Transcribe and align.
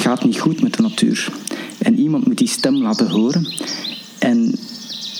gaat 0.00 0.24
niet 0.24 0.38
goed 0.38 0.62
met 0.62 0.74
de 0.74 0.82
natuur. 0.82 1.28
En 1.78 1.98
iemand 1.98 2.26
moet 2.26 2.38
die 2.38 2.48
stem 2.48 2.76
laten 2.76 3.10
horen. 3.10 3.46
En 4.18 4.54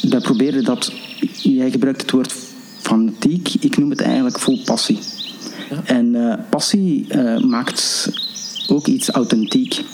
wij 0.08 0.20
proberen 0.20 0.64
dat, 0.64 0.92
jij 1.32 1.70
gebruikt 1.70 2.00
het 2.00 2.10
woord 2.10 2.34
fanatiek, 2.80 3.54
ik 3.60 3.78
noem 3.78 3.90
het 3.90 4.00
eigenlijk 4.00 4.38
vol 4.38 4.62
passie. 4.64 4.98
En 5.84 6.14
uh, 6.14 6.34
passie 6.50 7.06
uh, 7.08 7.38
maakt 7.38 8.10
ook 8.68 8.86
iets 8.86 9.10
authentiek. 9.10 9.84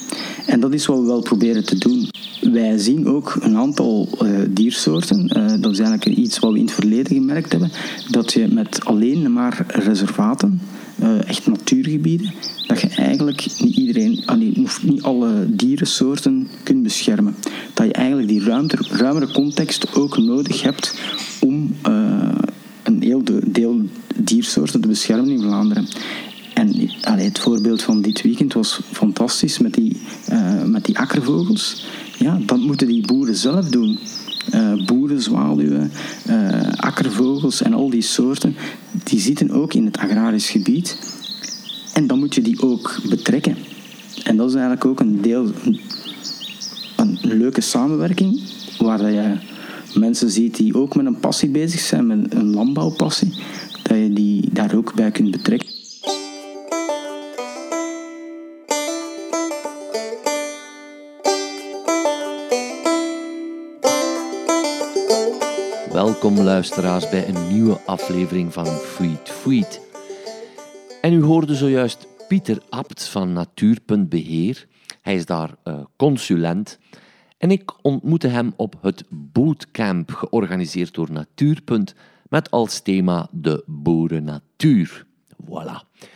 En 0.47 0.61
dat 0.61 0.73
is 0.73 0.87
wat 0.87 0.99
we 0.99 1.05
wel 1.05 1.21
proberen 1.21 1.65
te 1.65 1.79
doen. 1.79 2.09
Wij 2.41 2.79
zien 2.79 3.07
ook 3.07 3.37
een 3.41 3.57
aantal 3.57 4.09
uh, 4.23 4.39
diersoorten. 4.49 5.29
dat 5.61 5.73
is 5.73 5.79
eigenlijk 5.79 6.19
iets 6.19 6.39
wat 6.39 6.53
we 6.53 6.59
in 6.59 6.65
het 6.65 6.75
verleden 6.75 7.17
gemerkt 7.17 7.53
hebben. 7.53 7.71
Dat 8.11 8.33
je 8.33 8.49
met 8.49 8.85
alleen 8.85 9.33
maar 9.33 9.65
reservaten, 9.69 10.61
echt 11.27 11.47
natuurgebieden, 11.47 12.33
dat 12.67 12.81
je 12.81 12.89
eigenlijk 12.89 13.47
niet 13.61 13.77
iedereen, 13.77 14.25
niet 14.83 15.03
alle 15.03 15.47
dierensoorten 15.49 16.49
kunt 16.63 16.83
beschermen. 16.83 17.37
Dat 17.75 17.87
je 17.87 17.93
eigenlijk 17.93 18.29
die 18.29 18.45
ruimere 18.91 19.33
context 19.33 19.95
ook 19.95 20.19
nodig 20.19 20.63
hebt 20.63 20.99
om 21.41 21.77
een 22.83 23.03
heel 23.03 23.23
deel 23.45 23.81
diersoorten 24.17 24.81
te 24.81 24.89
beschermen 24.89 25.31
in 25.31 25.41
Vlaanderen. 25.41 25.89
En 26.55 26.75
het 27.03 27.39
voorbeeld 27.39 27.83
van 27.83 28.03
dit 28.03 28.23
weekend 28.23 28.53
was 28.53 28.81
fantastisch 28.93 29.59
met 29.59 29.75
die, 29.75 30.01
uh, 30.31 30.63
met 30.65 30.85
die 30.85 30.99
akkervogels. 30.99 31.85
Ja, 32.19 32.39
dat 32.47 32.59
moeten 32.59 32.87
die 32.87 33.07
boeren 33.07 33.37
zelf 33.37 33.69
doen. 33.69 33.99
Uh, 34.55 34.87
boeren, 34.87 35.23
zwaluwen, 35.23 35.93
uh, 36.29 36.73
akkervogels 36.77 37.63
en 37.63 37.75
al 37.75 37.91
die 37.91 38.03
soorten, 38.03 38.57
die 39.05 39.21
zitten 39.21 39.51
ook 39.51 39.75
in 39.75 39.85
het 39.85 39.99
agrarisch 39.99 40.51
gebied. 40.51 40.99
En 41.95 42.07
dan 42.07 42.19
moet 42.19 42.35
je 42.35 42.43
die 42.43 42.63
ook 42.63 43.01
betrekken. 43.09 43.57
En 44.25 44.37
dat 44.37 44.49
is 44.49 44.55
eigenlijk 44.55 44.85
ook 44.85 45.01
een 45.01 45.21
deel, 45.21 45.51
een 46.97 47.19
leuke 47.23 47.61
samenwerking, 47.61 48.41
waar 48.79 49.13
je 49.13 49.37
mensen 49.95 50.31
ziet 50.31 50.57
die 50.57 50.75
ook 50.75 50.95
met 50.95 51.07
een 51.07 51.21
passie 51.21 51.49
bezig 51.49 51.81
zijn, 51.81 52.07
met 52.07 52.35
een 52.35 52.51
landbouwpassie, 52.51 53.35
dat 53.83 53.97
je 53.97 54.13
die 54.13 54.49
daar 54.53 54.75
ook 54.75 54.95
bij 54.95 55.11
kunt 55.11 55.31
betrekken. 55.31 55.76
Welkom 65.97 66.41
luisteraars 66.41 67.09
bij 67.09 67.29
een 67.29 67.49
nieuwe 67.53 67.81
aflevering 67.87 68.53
van 68.53 68.67
Freed 68.67 69.31
Freed. 69.31 69.81
En 71.01 71.13
u 71.13 71.23
hoorde 71.23 71.55
zojuist 71.55 72.07
Pieter 72.29 72.63
Abt 72.69 73.09
van 73.09 73.33
Natuur.beheer. 73.33 74.67
Hij 75.03 75.15
is 75.15 75.27
daar 75.27 75.51
uh, 75.65 75.81
consulent 75.97 76.79
en 77.39 77.51
ik 77.51 77.73
ontmoette 77.83 78.29
hem 78.29 78.53
op 78.57 78.75
het 78.81 79.05
bootcamp 79.09 80.11
georganiseerd 80.11 80.95
door 80.95 81.13
Natuurpunt 81.13 81.95
met 82.29 82.51
als 82.51 82.81
thema 82.81 83.29
de 83.31 83.65
boeren-natuur. 83.67 85.07
Voilà. 85.45 86.07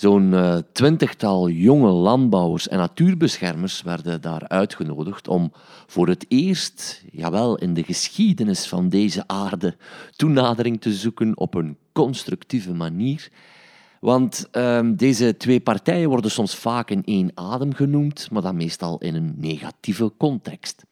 Zo'n 0.00 0.32
uh, 0.32 0.56
twintigtal 0.72 1.48
jonge 1.48 1.90
landbouwers 1.90 2.68
en 2.68 2.78
natuurbeschermers 2.78 3.82
werden 3.82 4.20
daar 4.20 4.48
uitgenodigd 4.48 5.28
om 5.28 5.52
voor 5.86 6.08
het 6.08 6.24
eerst, 6.28 7.04
jawel, 7.12 7.56
in 7.56 7.74
de 7.74 7.82
geschiedenis 7.82 8.66
van 8.66 8.88
deze 8.88 9.24
aarde, 9.26 9.76
toenadering 10.16 10.80
te 10.80 10.92
zoeken 10.92 11.36
op 11.36 11.54
een 11.54 11.76
constructieve 11.92 12.72
manier 12.72 13.30
want 14.00 14.48
um, 14.52 14.96
deze 14.96 15.36
twee 15.36 15.60
partijen 15.60 16.08
worden 16.08 16.30
soms 16.30 16.54
vaak 16.54 16.90
in 16.90 17.04
één 17.04 17.30
adem 17.34 17.74
genoemd, 17.74 18.30
maar 18.30 18.42
dan 18.42 18.56
meestal 18.56 18.98
in 18.98 19.14
een 19.14 19.34
negatieve 19.36 20.12
context. 20.16 20.84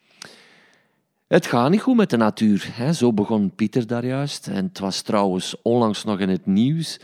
Het 1.27 1.47
gaat 1.47 1.71
niet 1.71 1.81
goed 1.81 1.97
met 1.97 2.11
de 2.11 2.17
natuur, 2.17 2.69
hè? 2.73 2.93
zo 2.93 3.13
begon 3.13 3.55
Pieter 3.55 3.87
daar 3.87 4.07
juist. 4.07 4.49
En 4.49 4.65
het 4.65 4.79
was 4.79 5.03
trouwens 5.03 5.57
onlangs 5.63 6.05
nog 6.05 6.19
in 6.19 6.29
het 6.29 6.47
nieuws. 6.47 6.99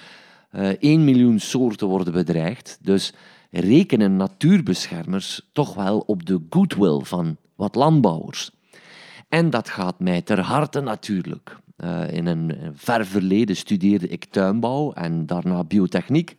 Uh, 0.54 0.70
eh, 0.70 0.76
1 0.81 1.04
miljoen 1.04 1.41
soorten 1.41 1.87
worden 1.87 2.12
bedreigd, 2.12 2.78
dus 2.81 3.12
rekenen 3.50 4.16
natuurbeschermers 4.16 5.48
toch 5.53 5.75
wel 5.75 5.98
op 5.98 6.26
de 6.26 6.41
goodwill 6.50 7.00
van 7.03 7.37
wat 7.54 7.75
landbouwers. 7.75 8.50
En 9.28 9.50
dat 9.50 9.69
gaat 9.69 10.00
mij 10.00 10.22
ter 10.22 10.41
harte 10.41 10.81
natuurlijk. 10.81 11.56
Uh, 11.76 12.12
in 12.12 12.26
een 12.26 12.72
ver 12.75 13.06
verleden 13.06 13.56
studeerde 13.56 14.09
ik 14.09 14.25
tuinbouw 14.25 14.92
en 14.92 15.26
daarna 15.26 15.65
biotechniek 15.65 16.37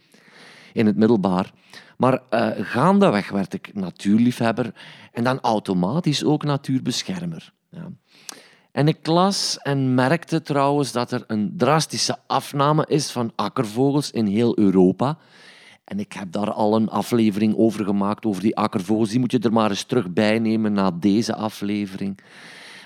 in 0.74 0.86
het 0.86 0.96
middelbaar. 0.96 1.52
Maar 1.98 2.22
uh, 2.30 2.50
gaandeweg 2.60 3.30
werd 3.30 3.54
ik 3.54 3.74
natuurliefhebber 3.74 4.74
en 5.12 5.24
dan 5.24 5.40
automatisch 5.40 6.24
ook 6.24 6.44
natuurbeschermer. 6.44 7.54
Ja. 7.70 7.92
En 8.76 8.88
ik 8.88 9.08
las 9.08 9.58
en 9.58 9.94
merkte 9.94 10.42
trouwens 10.42 10.92
dat 10.92 11.12
er 11.12 11.24
een 11.28 11.54
drastische 11.58 12.18
afname 12.28 12.86
is 12.88 13.12
van 13.12 13.32
akkervogels 13.36 14.12
in 14.12 14.26
heel 14.26 14.58
Europa. 14.58 15.18
En 15.84 16.00
ik 16.00 16.14
heb 16.14 16.32
daar 16.32 16.52
al 16.52 16.76
een 16.76 16.90
aflevering 16.90 17.58
over 17.58 17.86
gemaakt, 17.86 18.26
over 18.26 18.42
die 18.42 18.56
akkervogels. 18.56 19.10
Die 19.10 19.20
moet 19.20 19.32
je 19.32 19.40
er 19.40 19.54
maar 19.54 19.70
eens 19.70 19.84
terug 19.84 20.14
bij 20.14 20.40
nemen 20.40 20.74
na 20.74 20.92
deze 20.92 21.36
aflevering. 21.36 22.20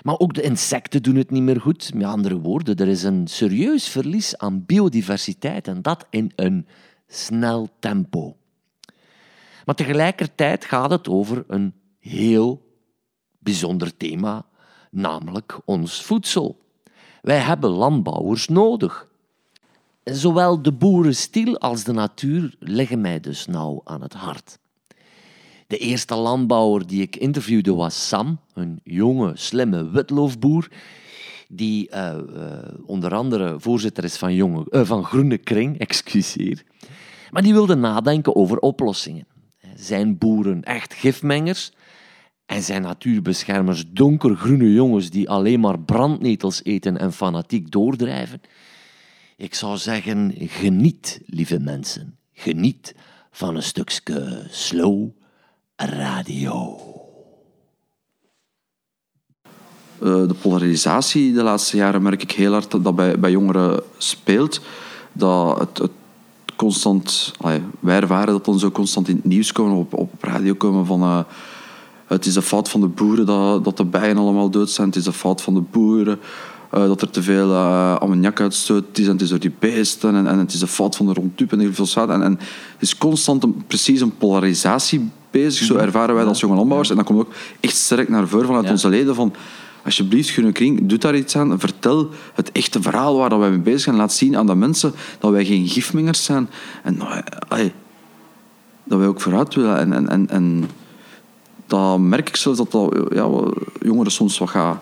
Maar 0.02 0.18
ook 0.18 0.34
de 0.34 0.42
insecten 0.42 1.02
doen 1.02 1.16
het 1.16 1.30
niet 1.30 1.42
meer 1.42 1.60
goed. 1.60 1.94
Met 1.94 2.06
andere 2.06 2.38
woorden, 2.38 2.76
er 2.76 2.88
is 2.88 3.02
een 3.02 3.26
serieus 3.26 3.88
verlies 3.88 4.38
aan 4.38 4.64
biodiversiteit 4.66 5.68
en 5.68 5.82
dat 5.82 6.06
in 6.10 6.32
een 6.36 6.66
snel 7.06 7.68
tempo. 7.78 8.36
Maar 9.64 9.74
tegelijkertijd 9.74 10.64
gaat 10.64 10.90
het 10.90 11.08
over 11.08 11.44
een 11.46 11.74
heel 11.98 12.62
bijzonder 13.38 13.96
thema, 13.96 14.44
namelijk 14.90 15.60
ons 15.64 16.02
voedsel. 16.02 16.58
Wij 17.22 17.38
hebben 17.38 17.70
landbouwers 17.70 18.48
nodig. 18.48 19.08
Zowel 20.04 20.62
de 20.62 20.72
boerenstiel 20.72 21.58
als 21.58 21.84
de 21.84 21.92
natuur 21.92 22.54
liggen 22.58 23.00
mij 23.00 23.20
dus 23.20 23.46
nauw 23.46 23.80
aan 23.84 24.02
het 24.02 24.12
hart. 24.12 24.58
De 25.66 25.78
eerste 25.78 26.14
landbouwer 26.14 26.86
die 26.86 27.02
ik 27.02 27.16
interviewde 27.16 27.74
was 27.74 28.08
Sam, 28.08 28.38
een 28.54 28.80
jonge, 28.84 29.32
slimme 29.34 29.90
witloofboer, 29.90 30.68
die 31.48 31.90
uh, 31.94 32.16
uh, 32.36 32.58
onder 32.86 33.14
andere 33.14 33.60
voorzitter 33.60 34.04
is 34.04 34.16
van, 34.16 34.34
jonge, 34.34 34.66
uh, 34.70 34.84
van 34.84 35.04
Groene 35.04 35.38
Kring, 35.38 35.78
excuseer. 35.86 36.62
Maar 37.30 37.42
die 37.42 37.52
wilde 37.52 37.74
nadenken 37.74 38.36
over 38.36 38.58
oplossingen. 38.58 39.26
Zijn 39.74 40.18
boeren 40.18 40.62
echt 40.62 40.94
gifmengers? 40.94 41.72
En 42.50 42.62
zijn 42.62 42.82
natuurbeschermers 42.82 43.84
donkergroene 43.90 44.72
jongens 44.72 45.10
die 45.10 45.30
alleen 45.30 45.60
maar 45.60 45.78
brandnetels 45.78 46.64
eten 46.64 46.98
en 46.98 47.12
fanatiek 47.12 47.70
doordrijven? 47.70 48.40
Ik 49.36 49.54
zou 49.54 49.76
zeggen, 49.76 50.34
geniet, 50.38 51.20
lieve 51.26 51.58
mensen. 51.58 52.16
Geniet 52.32 52.94
van 53.30 53.56
een 53.56 53.62
stukje 53.62 54.46
slow 54.48 55.08
radio. 55.76 56.80
Uh, 60.02 60.28
de 60.28 60.36
polarisatie 60.40 61.32
de 61.32 61.42
laatste 61.42 61.76
jaren 61.76 62.02
merk 62.02 62.22
ik 62.22 62.32
heel 62.32 62.52
hard 62.52 62.70
dat 62.70 62.96
bij, 62.96 63.18
bij 63.18 63.30
jongeren 63.30 63.82
speelt. 63.98 64.60
Dat 65.12 65.58
het, 65.58 65.78
het 65.78 65.92
constant, 66.56 67.32
wij 67.80 67.96
ervaren 67.96 68.32
dat 68.32 68.44
dan 68.44 68.58
zo 68.58 68.70
constant 68.70 69.08
in 69.08 69.16
het 69.16 69.24
nieuws 69.24 69.52
komen, 69.52 69.76
op, 69.76 69.94
op 69.94 70.22
radio 70.22 70.54
komen 70.54 70.86
van 70.86 71.02
uh, 71.02 71.20
het 72.16 72.26
is 72.26 72.34
de 72.34 72.42
fout 72.42 72.68
van 72.68 72.80
de 72.80 72.86
boeren 72.86 73.26
dat, 73.26 73.64
dat 73.64 73.76
de 73.76 73.84
bijen 73.84 74.16
allemaal 74.16 74.50
dood 74.50 74.70
zijn, 74.70 74.86
het 74.86 74.96
is 74.96 75.04
de 75.04 75.12
fout 75.12 75.42
van 75.42 75.54
de 75.54 75.62
boeren 75.70 76.18
uh, 76.74 76.86
dat 76.86 77.02
er 77.02 77.10
te 77.10 77.22
veel 77.22 77.50
uh, 77.50 77.96
ammoniakuitstoot 77.96 78.98
is 78.98 79.06
en 79.06 79.12
het 79.12 79.22
is 79.22 79.28
door 79.28 79.38
die 79.38 79.54
beesten 79.58 80.14
en, 80.14 80.26
en 80.26 80.38
het 80.38 80.52
is 80.52 80.60
de 80.60 80.66
fout 80.66 80.96
van 80.96 81.06
de 81.06 81.12
rondtup 81.12 81.52
en 81.52 81.60
heel 81.60 81.72
veel 81.72 82.08
En, 82.08 82.22
en 82.22 82.32
het 82.72 82.82
is 82.82 82.98
constant 82.98 83.42
een, 83.42 83.64
precies 83.66 84.00
een 84.00 84.16
polarisatie 84.16 85.10
bezig. 85.30 85.66
Zo 85.66 85.76
ervaren 85.76 86.14
wij 86.14 86.24
dat 86.24 86.32
als 86.32 86.40
jonge 86.40 86.54
landbouwers. 86.54 86.90
En 86.90 86.96
dat 86.96 87.04
komt 87.04 87.20
ook 87.20 87.32
echt 87.60 87.76
sterk 87.76 88.08
naar 88.08 88.28
voren 88.28 88.46
vanuit 88.46 88.70
onze 88.70 88.88
leden 88.88 89.14
van 89.14 89.32
alsjeblieft, 89.84 90.30
Groene 90.30 90.52
Kring, 90.52 90.88
doe 90.88 90.98
daar 90.98 91.16
iets 91.16 91.36
aan. 91.36 91.60
Vertel 91.60 92.08
het 92.34 92.52
echte 92.52 92.82
verhaal 92.82 93.16
waar 93.16 93.38
wij 93.38 93.50
mee 93.50 93.58
bezig 93.58 93.80
zijn. 93.80 93.96
Laat 93.96 94.12
zien 94.12 94.36
aan 94.36 94.46
de 94.46 94.54
mensen 94.54 94.92
dat 95.18 95.30
wij 95.30 95.44
geen 95.44 95.68
gifmengers 95.68 96.24
zijn. 96.24 96.48
En 96.82 97.00
allee, 97.48 97.72
dat 98.84 98.98
wij 98.98 99.08
ook 99.08 99.20
vooruit 99.20 99.54
willen. 99.54 99.78
En, 99.78 99.92
en, 99.92 100.08
en, 100.08 100.28
en 100.28 100.68
dat 101.70 101.98
merk 101.98 102.28
ik 102.28 102.36
zelfs 102.36 102.58
dat, 102.58 102.70
dat 102.70 103.06
ja, 103.12 103.28
jongeren 103.80 104.12
soms 104.12 104.38
wat 104.38 104.50
gaan 104.50 104.80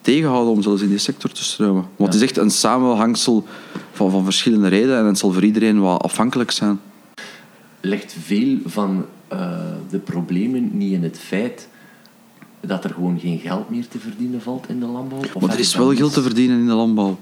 tegenhouden 0.00 0.52
om 0.52 0.62
zelfs 0.62 0.82
in 0.82 0.88
die 0.88 0.98
sector 0.98 1.30
te 1.30 1.44
stromen. 1.44 1.84
Want 1.96 2.12
het 2.12 2.22
is 2.22 2.28
echt 2.28 2.36
een 2.36 2.50
samenhangsel 2.50 3.46
van, 3.92 4.10
van 4.10 4.24
verschillende 4.24 4.68
redenen 4.68 4.98
en 4.98 5.06
het 5.06 5.18
zal 5.18 5.32
voor 5.32 5.44
iedereen 5.44 5.80
wat 5.80 6.02
afhankelijk 6.02 6.50
zijn. 6.50 6.80
Ligt 7.80 8.16
veel 8.22 8.58
van 8.64 9.04
uh, 9.32 9.58
de 9.90 9.98
problemen 9.98 10.70
niet 10.72 10.92
in 10.92 11.02
het 11.02 11.18
feit 11.18 11.68
dat 12.60 12.84
er 12.84 12.90
gewoon 12.90 13.18
geen 13.18 13.38
geld 13.38 13.70
meer 13.70 13.88
te 13.88 13.98
verdienen 13.98 14.42
valt 14.42 14.68
in 14.68 14.80
de 14.80 14.86
landbouw? 14.86 15.18
Of 15.18 15.42
maar 15.42 15.52
er 15.52 15.58
is 15.58 15.74
wel 15.74 15.94
geld 15.94 16.12
te 16.12 16.22
verdienen 16.22 16.58
in 16.58 16.66
de 16.66 16.72
landbouw. 16.72 17.18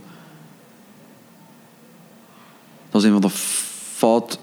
Dat 2.90 3.02
is 3.02 3.06
een 3.06 3.12
van 3.12 3.31
de 3.31 3.37
fout 3.94 4.38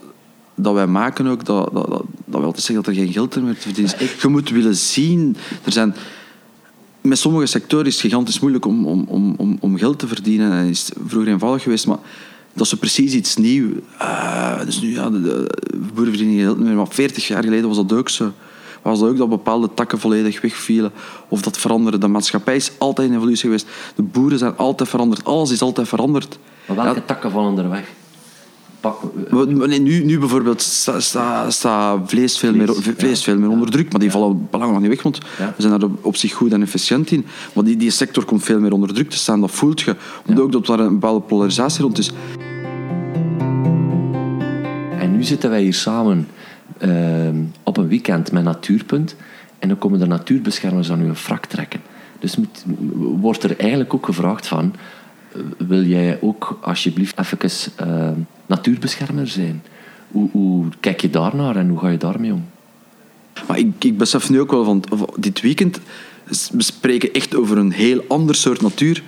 dat 0.62 0.74
wij 0.74 0.86
maken 0.86 1.26
ook, 1.26 1.44
dat, 1.44 1.70
dat, 1.72 1.88
dat, 1.90 2.02
dat 2.24 2.40
wil 2.40 2.52
zeggen 2.54 2.74
dat 2.74 2.86
er 2.86 2.94
geen 2.94 3.12
geld 3.12 3.42
meer 3.42 3.54
te 3.54 3.60
verdienen 3.60 3.94
is. 3.98 4.22
Je 4.22 4.28
moet 4.28 4.50
willen 4.50 4.76
zien, 4.76 5.36
er 5.64 5.72
zijn... 5.72 5.94
Met 7.00 7.18
sommige 7.18 7.46
sectoren 7.46 7.86
is 7.86 7.92
het 7.92 8.02
gigantisch 8.02 8.40
moeilijk 8.40 8.66
om, 8.66 8.86
om, 8.86 9.04
om, 9.08 9.34
om, 9.36 9.56
om 9.60 9.78
geld 9.78 9.98
te 9.98 10.06
verdienen. 10.06 10.52
En 10.52 10.66
is 10.66 10.90
vroeger 11.06 11.32
eenvoudig 11.32 11.62
geweest, 11.62 11.86
maar 11.86 11.98
dat 12.52 12.66
is 12.66 12.74
precies 12.74 13.12
iets 13.12 13.36
nieuws. 13.36 13.72
Uh, 14.00 14.64
dus 14.64 14.80
nu, 14.80 14.92
ja, 14.92 15.10
de, 15.10 15.20
de 15.20 15.48
boeren 15.94 16.14
verdienen 16.14 16.34
geen 16.34 16.44
geld 16.44 16.58
meer. 16.58 16.74
Maar 16.74 16.86
40 16.88 17.26
jaar 17.26 17.42
geleden 17.42 17.68
was 17.68 17.76
dat 17.76 17.92
ook 17.92 18.08
zo. 18.08 18.32
Was 18.82 19.00
dat 19.00 19.08
ook 19.08 19.16
dat 19.16 19.28
bepaalde 19.28 19.70
takken 19.74 19.98
volledig 19.98 20.40
wegvielen. 20.40 20.92
Of 21.28 21.42
dat 21.42 21.58
veranderde. 21.58 21.98
De 21.98 22.06
maatschappij 22.06 22.56
is 22.56 22.70
altijd 22.78 23.08
in 23.08 23.14
evolutie 23.14 23.42
geweest. 23.42 23.66
De 23.94 24.02
boeren 24.02 24.38
zijn 24.38 24.56
altijd 24.56 24.88
veranderd. 24.88 25.24
Alles 25.24 25.50
is 25.50 25.62
altijd 25.62 25.88
veranderd. 25.88 26.38
Maar 26.66 26.76
welke 26.76 26.98
ja, 26.98 27.06
takken 27.06 27.30
vallen 27.30 27.58
er 27.58 27.70
weg? 27.70 27.88
Nee, 29.30 29.80
nu, 29.80 30.04
nu 30.04 30.18
bijvoorbeeld 30.18 30.60
staat 30.62 31.02
sta, 31.02 31.50
sta 31.50 32.06
vlees, 32.06 32.38
veel, 32.38 32.54
meer, 32.54 32.74
vlees 32.96 33.24
veel 33.24 33.38
meer 33.38 33.48
onder 33.48 33.70
druk, 33.70 33.90
maar 33.90 34.00
die 34.00 34.10
vallen 34.10 34.48
belangrijk 34.50 34.80
nog 34.80 34.80
niet 34.80 35.02
weg, 35.02 35.02
want 35.02 35.18
we 35.56 35.62
zijn 35.62 35.78
daar 35.78 35.88
op 36.00 36.16
zich 36.16 36.32
goed 36.32 36.52
en 36.52 36.62
efficiënt 36.62 37.10
in. 37.10 37.26
Maar 37.52 37.64
die, 37.64 37.76
die 37.76 37.90
sector 37.90 38.24
komt 38.24 38.42
veel 38.42 38.60
meer 38.60 38.72
onder 38.72 38.94
druk 38.94 39.10
te 39.10 39.16
staan, 39.16 39.40
dat 39.40 39.50
voelt 39.50 39.80
je. 39.80 39.96
Omdat 40.26 40.44
ook 40.44 40.52
dat 40.52 40.66
daar 40.66 40.80
een 40.80 40.92
bepaalde 40.92 41.20
polarisatie 41.20 41.82
rond 41.82 41.98
is. 41.98 42.12
En 44.98 45.12
nu 45.12 45.22
zitten 45.24 45.50
wij 45.50 45.62
hier 45.62 45.74
samen 45.74 46.28
uh, 46.84 47.28
op 47.62 47.76
een 47.76 47.88
weekend 47.88 48.32
met 48.32 48.44
Natuurpunt 48.44 49.16
en 49.58 49.68
dan 49.68 49.78
komen 49.78 49.98
de 49.98 50.06
natuurbeschermers 50.06 50.90
aan 50.90 51.00
uw 51.00 51.14
frak 51.14 51.46
trekken. 51.46 51.80
Dus 52.18 52.36
moet, 52.36 52.64
wordt 53.20 53.42
er 53.42 53.58
eigenlijk 53.58 53.94
ook 53.94 54.04
gevraagd 54.04 54.46
van 54.46 54.74
wil 55.58 55.84
jij 55.84 56.18
ook 56.20 56.58
alsjeblieft 56.60 57.18
even 57.18 57.38
uh, 57.86 58.08
natuurbeschermer 58.46 59.28
zijn? 59.28 59.62
Hoe, 60.08 60.28
hoe, 60.32 60.64
kijk 60.80 61.00
je 61.00 61.10
daarnaar 61.10 61.56
en 61.56 61.68
hoe 61.68 61.78
ga 61.78 61.88
je 61.88 61.98
daarmee 61.98 62.32
om? 62.32 62.44
Maar 63.48 63.58
ik, 63.58 63.84
ik 63.84 63.98
besef 63.98 64.30
nu 64.30 64.40
ook 64.40 64.50
wel 64.50 64.64
van 64.64 64.84
dit 65.16 65.40
weekend, 65.40 65.80
we 66.52 66.62
spreken 66.62 67.12
echt 67.12 67.34
over 67.34 67.58
een 67.58 67.72
heel 67.72 68.04
ander 68.08 68.34
soort 68.34 68.62
natuur 68.62 69.02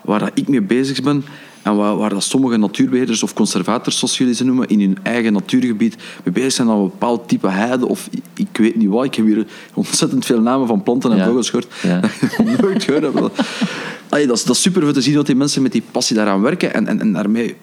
waar 0.00 0.18
dat 0.18 0.30
ik 0.34 0.48
mee 0.48 0.62
bezig 0.62 1.02
ben 1.02 1.24
en 1.62 1.76
waar, 1.76 1.96
waar 1.96 2.10
dat 2.10 2.22
sommige 2.22 2.56
natuurbeheerders 2.56 3.22
of 3.22 3.34
conservators, 3.34 3.98
zoals 3.98 4.18
jullie 4.18 4.34
ze 4.34 4.44
noemen, 4.44 4.68
in 4.68 4.80
hun 4.80 4.98
eigen 5.02 5.32
natuurgebied 5.32 5.96
mee 6.24 6.34
bezig 6.34 6.52
zijn 6.52 6.68
aan 6.68 6.76
een 6.76 6.82
bepaald 6.82 7.28
type 7.28 7.48
heide 7.48 7.88
of 7.88 8.08
ik 8.34 8.48
weet 8.52 8.76
niet 8.76 8.88
wat. 8.88 9.04
Ik 9.04 9.14
heb 9.14 9.26
hier 9.26 9.46
ontzettend 9.74 10.24
veel 10.24 10.40
namen 10.40 10.66
van 10.66 10.82
planten 10.82 11.12
en 11.12 11.26
vogels 11.26 11.50
gehoord. 11.50 11.72
Ja. 11.82 12.00
nooit 12.60 12.84
gehoord. 12.84 13.40
Allee, 14.08 14.26
dat, 14.26 14.36
is, 14.36 14.44
dat 14.44 14.56
is 14.56 14.62
super 14.62 14.92
te 14.92 15.00
zien 15.00 15.14
dat 15.14 15.26
die 15.26 15.36
mensen 15.36 15.62
met 15.62 15.72
die 15.72 15.82
passie 15.90 16.16
daaraan 16.16 16.40
werken. 16.40 16.74
En, 16.74 16.86
en, 16.86 17.00
en 17.00 17.12
daarmee 17.12 17.56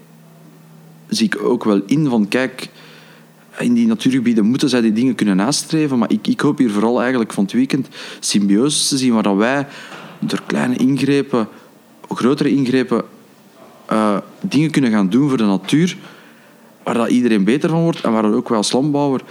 zie 1.08 1.26
ik 1.26 1.44
ook 1.44 1.64
wel 1.64 1.82
in 1.86 2.08
van, 2.08 2.28
kijk, 2.28 2.70
in 3.60 3.74
die 3.74 3.88
natuurgebieden 3.88 4.46
moeten 4.46 4.70
zij 4.70 4.82
die 4.82 4.94
dingen 4.94 5.16
kunnen 5.16 5.36
nastreven. 5.36 5.98
Maar 5.98 6.12
ik, 6.12 6.28
ik 6.28 6.40
hoop 6.40 6.58
hier 6.58 6.72
vooral 6.72 7.00
eigenlijk 7.02 7.34
van 7.34 7.44
het 7.44 7.54
weekend 7.54 7.88
symbiose 8.20 8.88
te 8.88 8.98
zien 8.98 9.14
waar 9.14 9.38
wij 9.38 9.68
door 10.20 10.42
kleine 10.46 10.76
ingrepen, 10.76 11.48
grotere 12.10 12.50
ingrepen, 12.50 13.04
uh, 13.92 14.18
dingen 14.42 14.72
kunnen 14.72 14.92
gaan 14.92 15.10
doen 15.10 15.30
voor 15.30 15.38
de 15.38 15.44
natuur 15.44 15.98
waar 16.84 16.94
dat 16.94 17.10
iedereen 17.10 17.44
beter 17.44 17.70
van 17.70 17.82
wordt 17.82 18.02
en 18.02 18.12
waar 18.12 18.34
ook 18.34 18.50
wel 18.50 18.58
als 18.58 18.72
landbouwer 18.72 19.22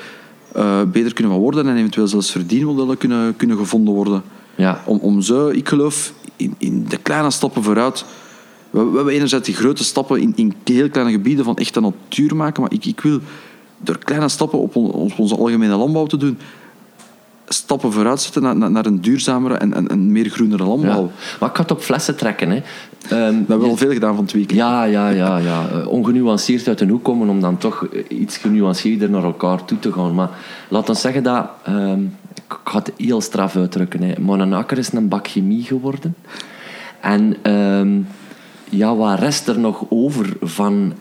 uh, 0.57 0.83
beter 0.83 1.13
kunnen 1.13 1.33
van 1.33 1.41
worden 1.43 1.69
en 1.69 1.77
eventueel 1.77 2.09
zelfs 2.09 2.31
verdienmodellen 2.31 2.99
kunnen, 2.99 3.37
kunnen 3.37 3.57
gevonden 3.57 3.95
worden. 3.95 4.23
Ja. 4.55 4.83
Om, 4.85 4.99
om 4.99 5.21
zo, 5.21 5.49
ik 5.49 5.69
geloof 5.69 6.13
in, 6.37 6.55
in 6.59 6.85
de 6.89 6.97
kleine 6.97 7.31
stappen 7.31 7.63
vooruit. 7.63 8.05
We, 8.71 8.85
we 8.85 8.97
hebben 8.97 9.15
enerzijds 9.15 9.47
die 9.47 9.55
grote 9.55 9.85
stappen 9.85 10.21
in, 10.21 10.33
in 10.37 10.55
heel 10.65 10.91
kleine 10.91 11.13
gebieden 11.13 11.45
van 11.45 11.57
echte 11.57 11.81
natuur 11.81 12.37
maken, 12.37 12.63
maar 12.63 12.73
ik, 12.73 12.85
ik 12.85 13.01
wil 13.01 13.21
door 13.79 13.99
kleine 13.99 14.29
stappen 14.29 14.59
op, 14.59 14.77
op 14.77 15.19
onze 15.19 15.37
algemene 15.37 15.77
landbouw 15.77 16.07
te 16.07 16.17
doen, 16.17 16.39
stappen 17.49 17.93
vooruit 17.93 18.21
zetten 18.21 18.43
naar, 18.59 18.71
naar 18.71 18.87
een 18.87 19.01
duurzamere 19.01 19.55
en, 19.55 19.75
en, 19.75 19.89
en 19.89 20.13
meer 20.13 20.29
groenere 20.29 20.65
landbouw. 20.65 21.03
Ja. 21.03 21.11
Maar 21.41 21.49
ik 21.49 21.57
ga 21.57 21.63
het 21.63 21.71
op 21.71 21.81
flessen 21.81 22.17
trekken. 22.17 22.51
Hè. 22.51 22.57
Um, 22.57 22.63
we 23.11 23.45
hebben 23.49 23.61
wel 23.61 23.77
veel 23.77 23.93
gedaan 23.93 24.15
van 24.15 24.25
het 24.25 24.33
weekend. 24.33 24.59
Ja, 24.59 24.85
ja, 24.85 25.09
ja, 25.09 25.37
ja. 25.37 25.67
Uh, 25.75 25.89
ongenuanceerd 25.89 26.69
uit 26.69 26.79
de 26.79 26.87
hoek 26.87 27.05
komen 27.05 27.29
om 27.29 27.41
dan 27.41 27.59
toch 27.59 27.87
iets 28.09 28.37
genuanceerder 28.37 29.11
naar 29.11 29.25
elkaar 29.25 29.65
toe 29.65 29.79
te 29.79 29.93
gaan. 29.93 30.15
Maar 30.15 30.31
laat 30.69 30.89
ons 30.89 31.01
zeggen 31.01 31.23
dat... 31.23 31.47
Um, 31.69 32.17
ik 32.49 32.59
ga 32.65 32.79
het 32.79 32.93
heel 32.97 33.21
straf 33.21 33.57
uitdrukken. 33.57 34.03
Hè. 34.03 34.21
Monenakker 34.21 34.79
is 34.79 34.93
een 34.93 35.09
bak 35.09 35.29
chemie 35.29 35.63
geworden. 35.63 36.15
En 37.01 37.51
um, 37.53 38.07
ja, 38.71 38.97
wat 38.97 39.19
rest 39.19 39.49
er 39.49 39.59
nog 39.59 39.85
over 39.89 40.37
van 40.41 40.93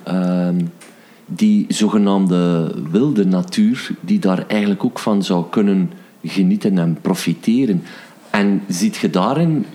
die 1.25 1.65
zogenaamde 1.67 2.71
wilde 2.91 3.25
natuur, 3.25 3.89
die 4.01 4.19
daar 4.19 4.45
eigenlijk 4.47 4.83
ook 4.83 4.99
van 4.99 5.23
zou 5.23 5.45
kunnen 5.49 5.91
genieten 6.23 6.77
en 6.77 6.97
profiteren. 7.01 7.83
En 8.29 8.61
ziet 8.67 8.95
je 8.95 9.09
daarin 9.09 9.65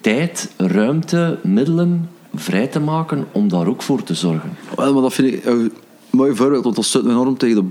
tijd, 0.00 0.52
ruimte, 0.56 1.38
middelen 1.42 2.08
vrij 2.34 2.66
te 2.66 2.80
maken 2.80 3.24
om 3.32 3.48
daar 3.48 3.66
ook 3.66 3.82
voor 3.82 4.02
te 4.02 4.14
zorgen? 4.14 4.50
Wel, 4.76 4.92
maar 4.92 5.02
dat 5.02 5.14
vind 5.14 5.32
ik 5.32 5.44
een 5.44 5.72
mooi 6.10 6.34
voorbeeld, 6.34 6.64
want 6.64 6.76
dat 6.76 7.02
me 7.02 7.10
enorm 7.10 7.36
tegen 7.36 7.56
de 7.56 7.68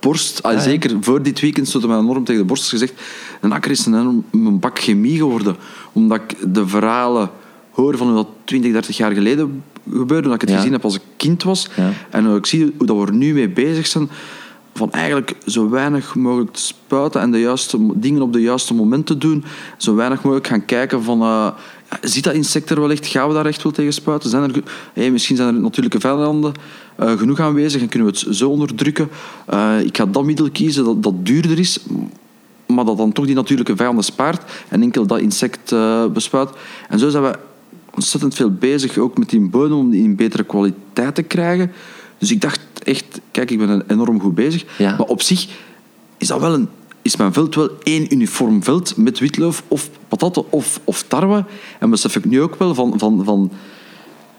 borst. 0.00 0.42
Ah, 0.42 0.60
zeker 0.60 0.96
voor 1.00 1.22
dit 1.22 1.40
weekend 1.40 1.68
stond 1.68 1.86
me 1.86 1.98
enorm 1.98 2.24
tegen 2.24 2.40
de 2.40 2.46
borst 2.46 2.68
gezegd. 2.68 2.92
Een 3.40 3.52
akker 3.52 3.70
is 3.70 3.86
een, 3.86 4.24
bak 4.60 4.78
chemie 4.78 5.16
geworden. 5.16 5.56
Omdat 5.92 6.20
ik 6.20 6.54
de 6.54 6.66
verhalen 6.66 7.30
hoor 7.70 7.96
van 7.96 8.06
hoe 8.06 8.16
dat 8.16 8.28
20, 8.44 8.72
30 8.72 8.96
jaar 8.96 9.12
geleden 9.12 9.62
gebeurde. 9.90 10.28
Dat 10.28 10.42
ik 10.42 10.48
het 10.48 10.56
gezien 10.56 10.72
heb 10.72 10.84
als 10.84 10.94
ik 10.94 11.02
kind 11.16 11.42
was. 11.42 11.68
En 12.10 12.34
ik 12.36 12.46
zie 12.46 12.72
hoe 12.76 12.86
dat 12.86 12.96
we 12.96 13.06
er 13.06 13.12
nu 13.12 13.34
mee 13.34 13.48
bezig 13.48 13.86
zijn 13.86 14.08
van 14.74 14.92
eigenlijk 14.92 15.36
zo 15.46 15.70
weinig 15.70 16.14
mogelijk 16.14 16.52
te 16.52 16.60
spuiten 16.60 17.20
en 17.20 17.30
de 17.30 17.40
juiste 17.40 17.78
dingen 17.94 18.22
op 18.22 18.32
de 18.32 18.40
juiste 18.40 18.74
moment 18.74 19.06
te 19.06 19.18
doen. 19.18 19.44
Zo 19.76 19.94
weinig 19.94 20.22
mogelijk 20.22 20.46
gaan 20.46 20.64
kijken 20.64 21.02
van... 21.02 21.22
Uh, 21.22 21.48
ziet 22.00 22.24
dat 22.24 22.34
insect 22.34 22.70
er 22.70 22.80
wel 22.80 22.90
echt? 22.90 23.06
Gaan 23.06 23.28
we 23.28 23.34
daar 23.34 23.46
echt 23.46 23.62
wel 23.62 23.72
tegen 23.72 23.92
spuiten? 23.92 24.30
Zijn 24.30 24.42
er, 24.42 24.62
hey, 24.92 25.10
misschien 25.10 25.36
zijn 25.36 25.54
er 25.54 25.60
natuurlijke 25.60 26.00
vijanden 26.00 26.52
uh, 27.00 27.18
genoeg 27.18 27.40
aanwezig 27.40 27.82
en 27.82 27.88
kunnen 27.88 28.12
we 28.12 28.18
het 28.18 28.36
zo 28.36 28.50
onderdrukken. 28.50 29.08
Uh, 29.54 29.80
ik 29.80 29.96
ga 29.96 30.06
dat 30.06 30.24
middel 30.24 30.50
kiezen 30.50 30.84
dat, 30.84 31.02
dat 31.02 31.26
duurder 31.26 31.58
is, 31.58 31.78
maar 32.66 32.84
dat 32.84 32.96
dan 32.96 33.12
toch 33.12 33.26
die 33.26 33.34
natuurlijke 33.34 33.76
vijanden 33.76 34.04
spaart 34.04 34.52
en 34.68 34.82
enkel 34.82 35.06
dat 35.06 35.20
insect 35.20 35.72
uh, 35.72 36.06
bespuit. 36.06 36.50
En 36.88 36.98
zo 36.98 37.08
zijn 37.08 37.22
we 37.22 37.38
ontzettend 37.94 38.34
veel 38.34 38.50
bezig, 38.50 38.98
ook 38.98 39.18
met 39.18 39.30
die 39.30 39.40
bodem, 39.40 39.76
om 39.76 39.90
die 39.90 40.02
in 40.02 40.16
betere 40.16 40.44
kwaliteit 40.44 41.14
te 41.14 41.22
krijgen. 41.22 41.72
Dus 42.18 42.30
ik 42.30 42.40
dacht 42.40 42.60
echt, 42.82 43.20
kijk, 43.30 43.50
ik 43.50 43.58
ben 43.58 43.82
enorm 43.86 44.20
goed 44.20 44.34
bezig. 44.34 44.64
Maar 44.78 45.00
op 45.00 45.22
zich 45.22 45.46
is 46.16 46.28
dat 46.28 46.40
wel 46.40 46.54
een, 46.54 46.68
is 47.06 47.16
mijn 47.16 47.32
veld 47.32 47.54
wel 47.54 47.70
één 47.82 48.12
uniform 48.12 48.62
veld 48.62 48.96
met 48.96 49.18
witloof 49.18 49.62
of 49.68 49.90
patatten 50.08 50.52
of, 50.52 50.80
of 50.84 51.02
tarwe. 51.02 51.44
En 51.78 51.90
besef 51.90 52.16
ik 52.16 52.24
nu 52.24 52.42
ook 52.42 52.54
wel 52.56 52.74
van, 52.74 52.98
van, 52.98 53.24
van 53.24 53.50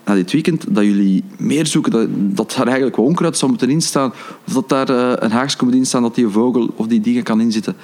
na 0.06 0.14
dit 0.14 0.32
weekend 0.32 0.76
dat 0.76 0.84
jullie 0.84 1.24
meer 1.38 1.66
zoeken, 1.66 1.92
dat, 1.92 2.08
dat 2.12 2.54
daar 2.58 2.66
eigenlijk 2.66 2.96
wel 2.96 3.06
onkruid 3.06 3.38
zou 3.38 3.52
moeten 3.52 3.70
instaan. 3.70 4.14
Of 4.48 4.54
dat 4.54 4.70
daar 4.70 4.90
uh, 4.90 5.14
een 5.16 5.32
haagse 5.32 5.58
moet 5.64 5.74
instaan 5.74 6.02
dat 6.02 6.16
die 6.16 6.28
vogel 6.28 6.74
of 6.76 6.88
die 6.88 7.02
dingen 7.02 7.24
kan 7.24 7.42
inzitten. 7.42 7.76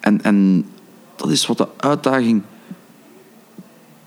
En, 0.00 0.22
en 0.22 0.66
dat 1.16 1.30
is 1.30 1.46
wat 1.46 1.58
de 1.58 1.68
uitdaging 1.76 2.42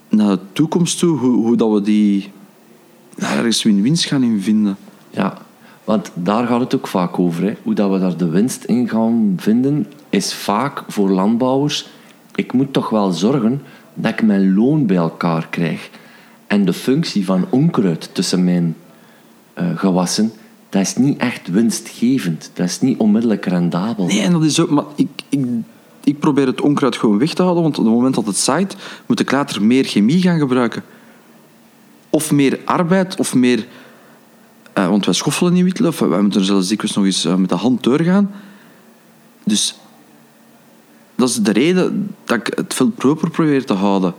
naar 0.10 0.29
de 0.29 0.39
toekomst 0.53 1.00
toe, 1.00 1.17
hoe, 1.17 1.36
hoe 1.36 1.55
dat 1.55 1.72
we 1.72 1.81
die 1.81 2.31
daar 3.15 3.38
ergens 3.38 3.63
win-wins 3.63 4.05
gaan 4.05 4.24
in 4.24 4.41
vinden. 4.41 4.77
Ja, 5.10 5.38
want 5.84 6.12
daar 6.13 6.48
gaat 6.48 6.60
het 6.60 6.75
ook 6.75 6.88
vaak 6.88 7.19
over. 7.19 7.43
Hè. 7.43 7.53
Hoe 7.63 7.74
dat 7.74 7.91
we 7.91 8.00
daar 8.00 8.17
de 8.17 8.29
winst 8.29 8.63
in 8.63 8.89
gaan 8.89 9.34
vinden, 9.38 9.88
is 10.09 10.33
vaak 10.33 10.83
voor 10.87 11.09
landbouwers... 11.09 11.87
Ik 12.35 12.53
moet 12.53 12.73
toch 12.73 12.89
wel 12.89 13.11
zorgen 13.11 13.61
dat 13.93 14.11
ik 14.11 14.21
mijn 14.21 14.55
loon 14.55 14.85
bij 14.85 14.95
elkaar 14.95 15.47
krijg. 15.49 15.89
En 16.47 16.65
de 16.65 16.73
functie 16.73 17.25
van 17.25 17.45
onkruid 17.49 18.09
tussen 18.11 18.43
mijn 18.43 18.75
uh, 19.59 19.65
gewassen, 19.75 20.31
dat 20.69 20.81
is 20.81 20.95
niet 20.95 21.17
echt 21.17 21.47
winstgevend. 21.47 22.51
Dat 22.53 22.65
is 22.65 22.81
niet 22.81 22.99
onmiddellijk 22.99 23.45
rendabel. 23.45 24.05
Nee, 24.05 24.21
en 24.21 24.31
dat 24.31 24.43
is 24.43 24.59
ook... 24.59 24.69
Maar 24.69 24.83
ik, 24.95 25.07
ik, 25.29 25.45
ik 26.03 26.19
probeer 26.19 26.47
het 26.47 26.61
onkruid 26.61 26.95
gewoon 26.95 27.17
weg 27.17 27.33
te 27.33 27.41
houden, 27.41 27.63
want 27.63 27.77
op 27.77 27.85
het 27.85 27.93
moment 27.93 28.15
dat 28.15 28.25
het 28.25 28.37
zaait, 28.37 28.75
moet 29.05 29.19
ik 29.19 29.31
later 29.31 29.63
meer 29.63 29.83
chemie 29.83 30.21
gaan 30.21 30.39
gebruiken. 30.39 30.83
Of 32.09 32.31
meer 32.31 32.59
arbeid, 32.65 33.19
of 33.19 33.33
meer 33.33 33.67
uh, 34.77 34.89
want 34.89 35.05
wij 35.05 35.13
schoffelen 35.13 35.55
in 35.55 35.63
witlof. 35.63 35.99
Wij 35.99 36.21
moeten 36.21 36.39
er 36.39 36.45
zelfs 36.45 36.67
dikwijls 36.67 36.95
nog 36.95 37.05
eens 37.05 37.25
uh, 37.25 37.35
met 37.35 37.49
de 37.49 37.55
hand 37.55 37.83
doorgaan. 37.83 38.31
Dus 39.43 39.75
dat 41.17 41.29
is 41.29 41.36
de 41.36 41.51
reden 41.51 42.15
dat 42.24 42.38
ik 42.38 42.51
het 42.55 42.74
veel 42.74 42.89
proper 42.89 43.29
probeer 43.29 43.65
te 43.65 43.74
houden. 43.74 44.13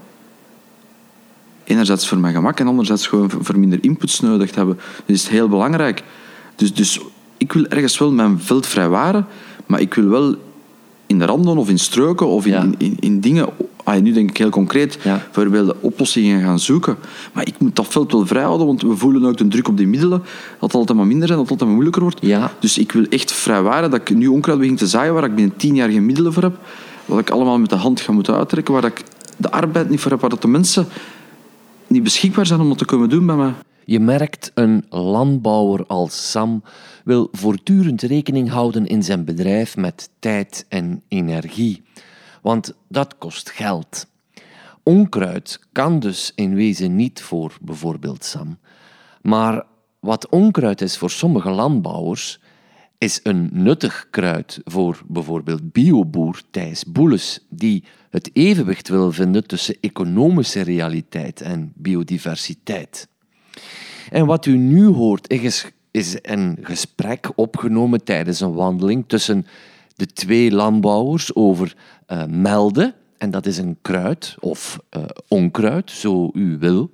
Enerzijds 1.64 2.08
voor 2.08 2.18
mijn 2.18 2.34
gemak 2.34 2.60
en 2.60 2.66
anderzijds 2.66 3.06
gewoon 3.06 3.30
voor 3.30 3.58
minder 3.58 3.78
inputs 3.82 4.20
nodig 4.20 4.50
te 4.50 4.58
hebben. 4.58 4.78
Dat 5.06 5.16
is 5.16 5.28
heel 5.28 5.48
belangrijk. 5.48 6.02
Dus, 6.56 6.74
dus 6.74 7.00
ik 7.36 7.52
wil 7.52 7.66
ergens 7.66 7.98
wel 7.98 8.12
mijn 8.12 8.40
veld 8.40 8.66
vrijwaren, 8.66 9.26
maar 9.66 9.80
ik 9.80 9.94
wil 9.94 10.08
wel 10.08 10.36
in 11.06 11.18
de 11.18 11.24
randen 11.24 11.56
of 11.56 11.68
in 11.68 11.78
struiken 11.78 12.26
of 12.26 12.46
in, 12.46 12.74
in, 12.78 12.96
in, 13.00 13.20
dingen 13.20 13.48
ah, 13.88 14.02
nu 14.02 14.12
denk 14.12 14.30
ik 14.30 14.36
heel 14.36 14.50
concreet, 14.50 14.98
Ja. 15.02 15.26
voorbeelden, 15.30 15.82
oplossingen 15.82 16.42
gaan 16.42 16.58
zoeken. 16.58 16.96
Maar 17.32 17.46
ik 17.46 17.54
moet 17.58 17.76
dat 17.76 17.86
veld 17.88 18.12
wel 18.12 18.26
vrijhouden, 18.26 18.66
want 18.66 18.82
we 18.82 18.96
voelen 18.96 19.24
ook 19.24 19.36
de 19.36 19.48
druk 19.48 19.68
op 19.68 19.76
die 19.76 19.86
middelen, 19.86 20.18
dat 20.18 20.60
het 20.60 20.74
altijd 20.74 20.98
maar 20.98 21.06
minder 21.06 21.26
zijn, 21.26 21.38
dat 21.38 21.48
het 21.48 21.60
altijd 21.60 21.60
maar 21.60 21.70
moeilijker 21.70 22.02
wordt. 22.02 22.18
Ja. 22.20 22.52
Dus 22.60 22.78
ik 22.78 22.92
wil 22.92 23.04
echt 23.08 23.32
vrijwaren 23.32 23.90
dat 23.90 24.00
ik 24.00 24.16
nu 24.16 24.26
onkruid 24.26 24.58
begin 24.58 24.76
te 24.76 24.86
zaaien 24.86 25.14
waar 25.14 25.24
ik 25.24 25.34
binnen 25.34 25.56
tien 25.56 25.74
jaar 25.74 25.90
geen 25.90 26.06
middelen 26.06 26.32
voor 26.32 26.42
heb, 26.42 26.58
wat 27.08 27.18
ik 27.18 27.30
allemaal 27.30 27.58
met 27.58 27.70
de 27.70 27.76
hand 27.76 28.00
ga 28.00 28.12
moeten 28.12 28.36
uittrekken, 28.36 28.74
waar 28.74 28.84
ik 28.84 29.04
de 29.36 29.50
arbeid 29.50 29.88
niet 29.88 30.00
voor 30.00 30.10
heb, 30.10 30.20
waar 30.20 30.30
dat 30.30 30.42
de 30.42 30.48
mensen 30.48 30.86
niet 31.86 32.02
beschikbaar 32.02 32.46
zijn 32.46 32.60
om 32.60 32.68
dat 32.68 32.78
te 32.78 32.84
komen 32.84 33.08
doen 33.08 33.26
bij 33.26 33.36
mij. 33.36 33.52
Je 33.84 34.00
merkt, 34.00 34.50
een 34.54 34.84
landbouwer 34.88 35.86
als 35.86 36.30
Sam 36.30 36.62
wil 37.04 37.28
voortdurend 37.32 38.02
rekening 38.02 38.50
houden 38.50 38.86
in 38.86 39.02
zijn 39.02 39.24
bedrijf 39.24 39.76
met 39.76 40.10
tijd 40.18 40.66
en 40.68 41.02
energie. 41.08 41.82
Want 42.42 42.74
dat 42.88 43.18
kost 43.18 43.50
geld. 43.50 44.06
Onkruid 44.82 45.60
kan 45.72 46.00
dus 46.00 46.32
in 46.34 46.54
wezen 46.54 46.96
niet 46.96 47.22
voor 47.22 47.56
bijvoorbeeld 47.60 48.24
Sam. 48.24 48.58
Maar 49.22 49.64
wat 50.00 50.28
onkruid 50.28 50.80
is 50.80 50.98
voor 50.98 51.10
sommige 51.10 51.50
landbouwers, 51.50 52.40
is 52.98 53.20
een 53.22 53.48
nuttig 53.52 54.06
kruid 54.10 54.60
voor 54.64 55.02
bijvoorbeeld 55.06 55.72
bioboer 55.72 56.40
Thijs 56.50 56.84
Boeles, 56.84 57.46
die 57.48 57.84
het 58.10 58.30
evenwicht 58.32 58.88
wil 58.88 59.12
vinden 59.12 59.46
tussen 59.46 59.76
economische 59.80 60.60
realiteit 60.60 61.40
en 61.40 61.72
biodiversiteit. 61.74 63.08
En 64.10 64.26
wat 64.26 64.46
u 64.46 64.56
nu 64.56 64.86
hoort 64.86 65.30
is, 65.30 66.18
een 66.22 66.58
gesprek 66.62 67.30
opgenomen 67.34 68.04
tijdens 68.04 68.40
een 68.40 68.52
wandeling 68.52 69.04
tussen 69.06 69.46
de 69.96 70.06
twee 70.06 70.50
landbouwers 70.50 71.34
over 71.34 71.76
eh, 72.06 72.24
melden, 72.24 72.94
en 73.18 73.30
dat 73.30 73.46
is 73.46 73.58
een 73.58 73.78
kruid 73.82 74.36
of 74.40 74.78
eh, 74.88 75.02
onkruid, 75.28 75.90
zo 75.90 76.30
u 76.32 76.58
wil. 76.58 76.90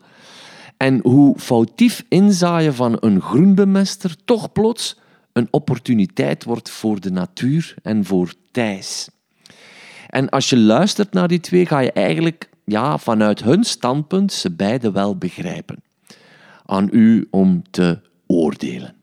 En 0.77 1.01
hoe 1.03 1.39
foutief 1.39 2.05
inzaaien 2.09 2.75
van 2.75 2.97
een 3.01 3.21
groenbemester 3.21 4.17
toch 4.25 4.53
plots 4.53 4.97
een 5.35 5.49
opportuniteit 5.51 6.45
wordt 6.45 6.71
voor 6.71 7.01
de 7.01 7.11
natuur 7.11 7.75
en 7.83 8.05
voor 8.05 8.33
Thijs. 8.51 9.09
En 10.09 10.29
als 10.29 10.49
je 10.49 10.57
luistert 10.57 11.13
naar 11.13 11.29
die 11.29 11.41
twee, 11.41 11.67
ga 11.67 11.79
je 11.79 11.93
eigenlijk 11.93 12.49
ja, 12.65 12.99
vanuit 12.99 13.43
hun 13.43 13.65
standpunt 13.65 14.33
ze 14.33 14.51
beide 14.51 14.93
wel 14.93 15.17
begrijpen. 15.17 15.83
Aan 16.67 16.89
u 16.93 17.27
om 17.31 17.63
te 17.71 17.99
oordelen. 18.27 18.95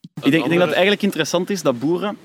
Ik 0.00 0.30
denk, 0.30 0.42
ik 0.42 0.48
denk 0.48 0.48
dat 0.48 0.60
het 0.60 0.70
eigenlijk 0.70 1.02
interessant 1.02 1.50
is 1.50 1.62
dat 1.62 1.78
boeren 1.78 2.16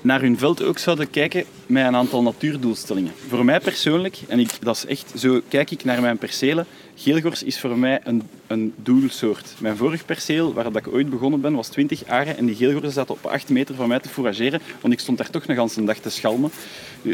naar 0.00 0.20
hun 0.20 0.38
veld 0.38 0.62
ook 0.62 0.78
zouden 0.78 1.10
kijken 1.10 1.44
met 1.66 1.86
een 1.86 1.96
aantal 1.96 2.22
natuurdoelstellingen. 2.22 3.12
Voor 3.28 3.44
mij 3.44 3.60
persoonlijk, 3.60 4.18
en 4.28 4.38
ik, 4.38 4.50
dat 4.60 4.76
is 4.76 4.86
echt 4.86 5.12
zo 5.16 5.40
kijk 5.48 5.70
ik 5.70 5.84
naar 5.84 6.00
mijn 6.00 6.18
percelen, 6.18 6.66
geelgors 6.94 7.42
is 7.42 7.60
voor 7.60 7.78
mij 7.78 8.00
een, 8.04 8.22
een 8.46 8.72
doelsoort. 8.76 9.54
Mijn 9.58 9.76
vorig 9.76 10.04
perceel, 10.04 10.54
waar 10.54 10.64
dat 10.64 10.76
ik 10.76 10.92
ooit 10.92 11.10
begonnen 11.10 11.40
ben, 11.40 11.54
was 11.54 11.68
20 11.68 12.06
aren 12.06 12.36
en 12.36 12.46
die 12.46 12.54
geelgorsen 12.54 12.92
zaten 12.92 13.14
op 13.14 13.26
8 13.26 13.48
meter 13.48 13.74
van 13.74 13.88
mij 13.88 14.00
te 14.00 14.08
fourageren, 14.08 14.60
want 14.80 14.92
ik 14.92 15.00
stond 15.00 15.18
daar 15.18 15.30
toch 15.30 15.46
nog 15.46 15.76
een 15.76 15.84
dag 15.84 15.98
te 15.98 16.10
schalmen, 16.10 16.50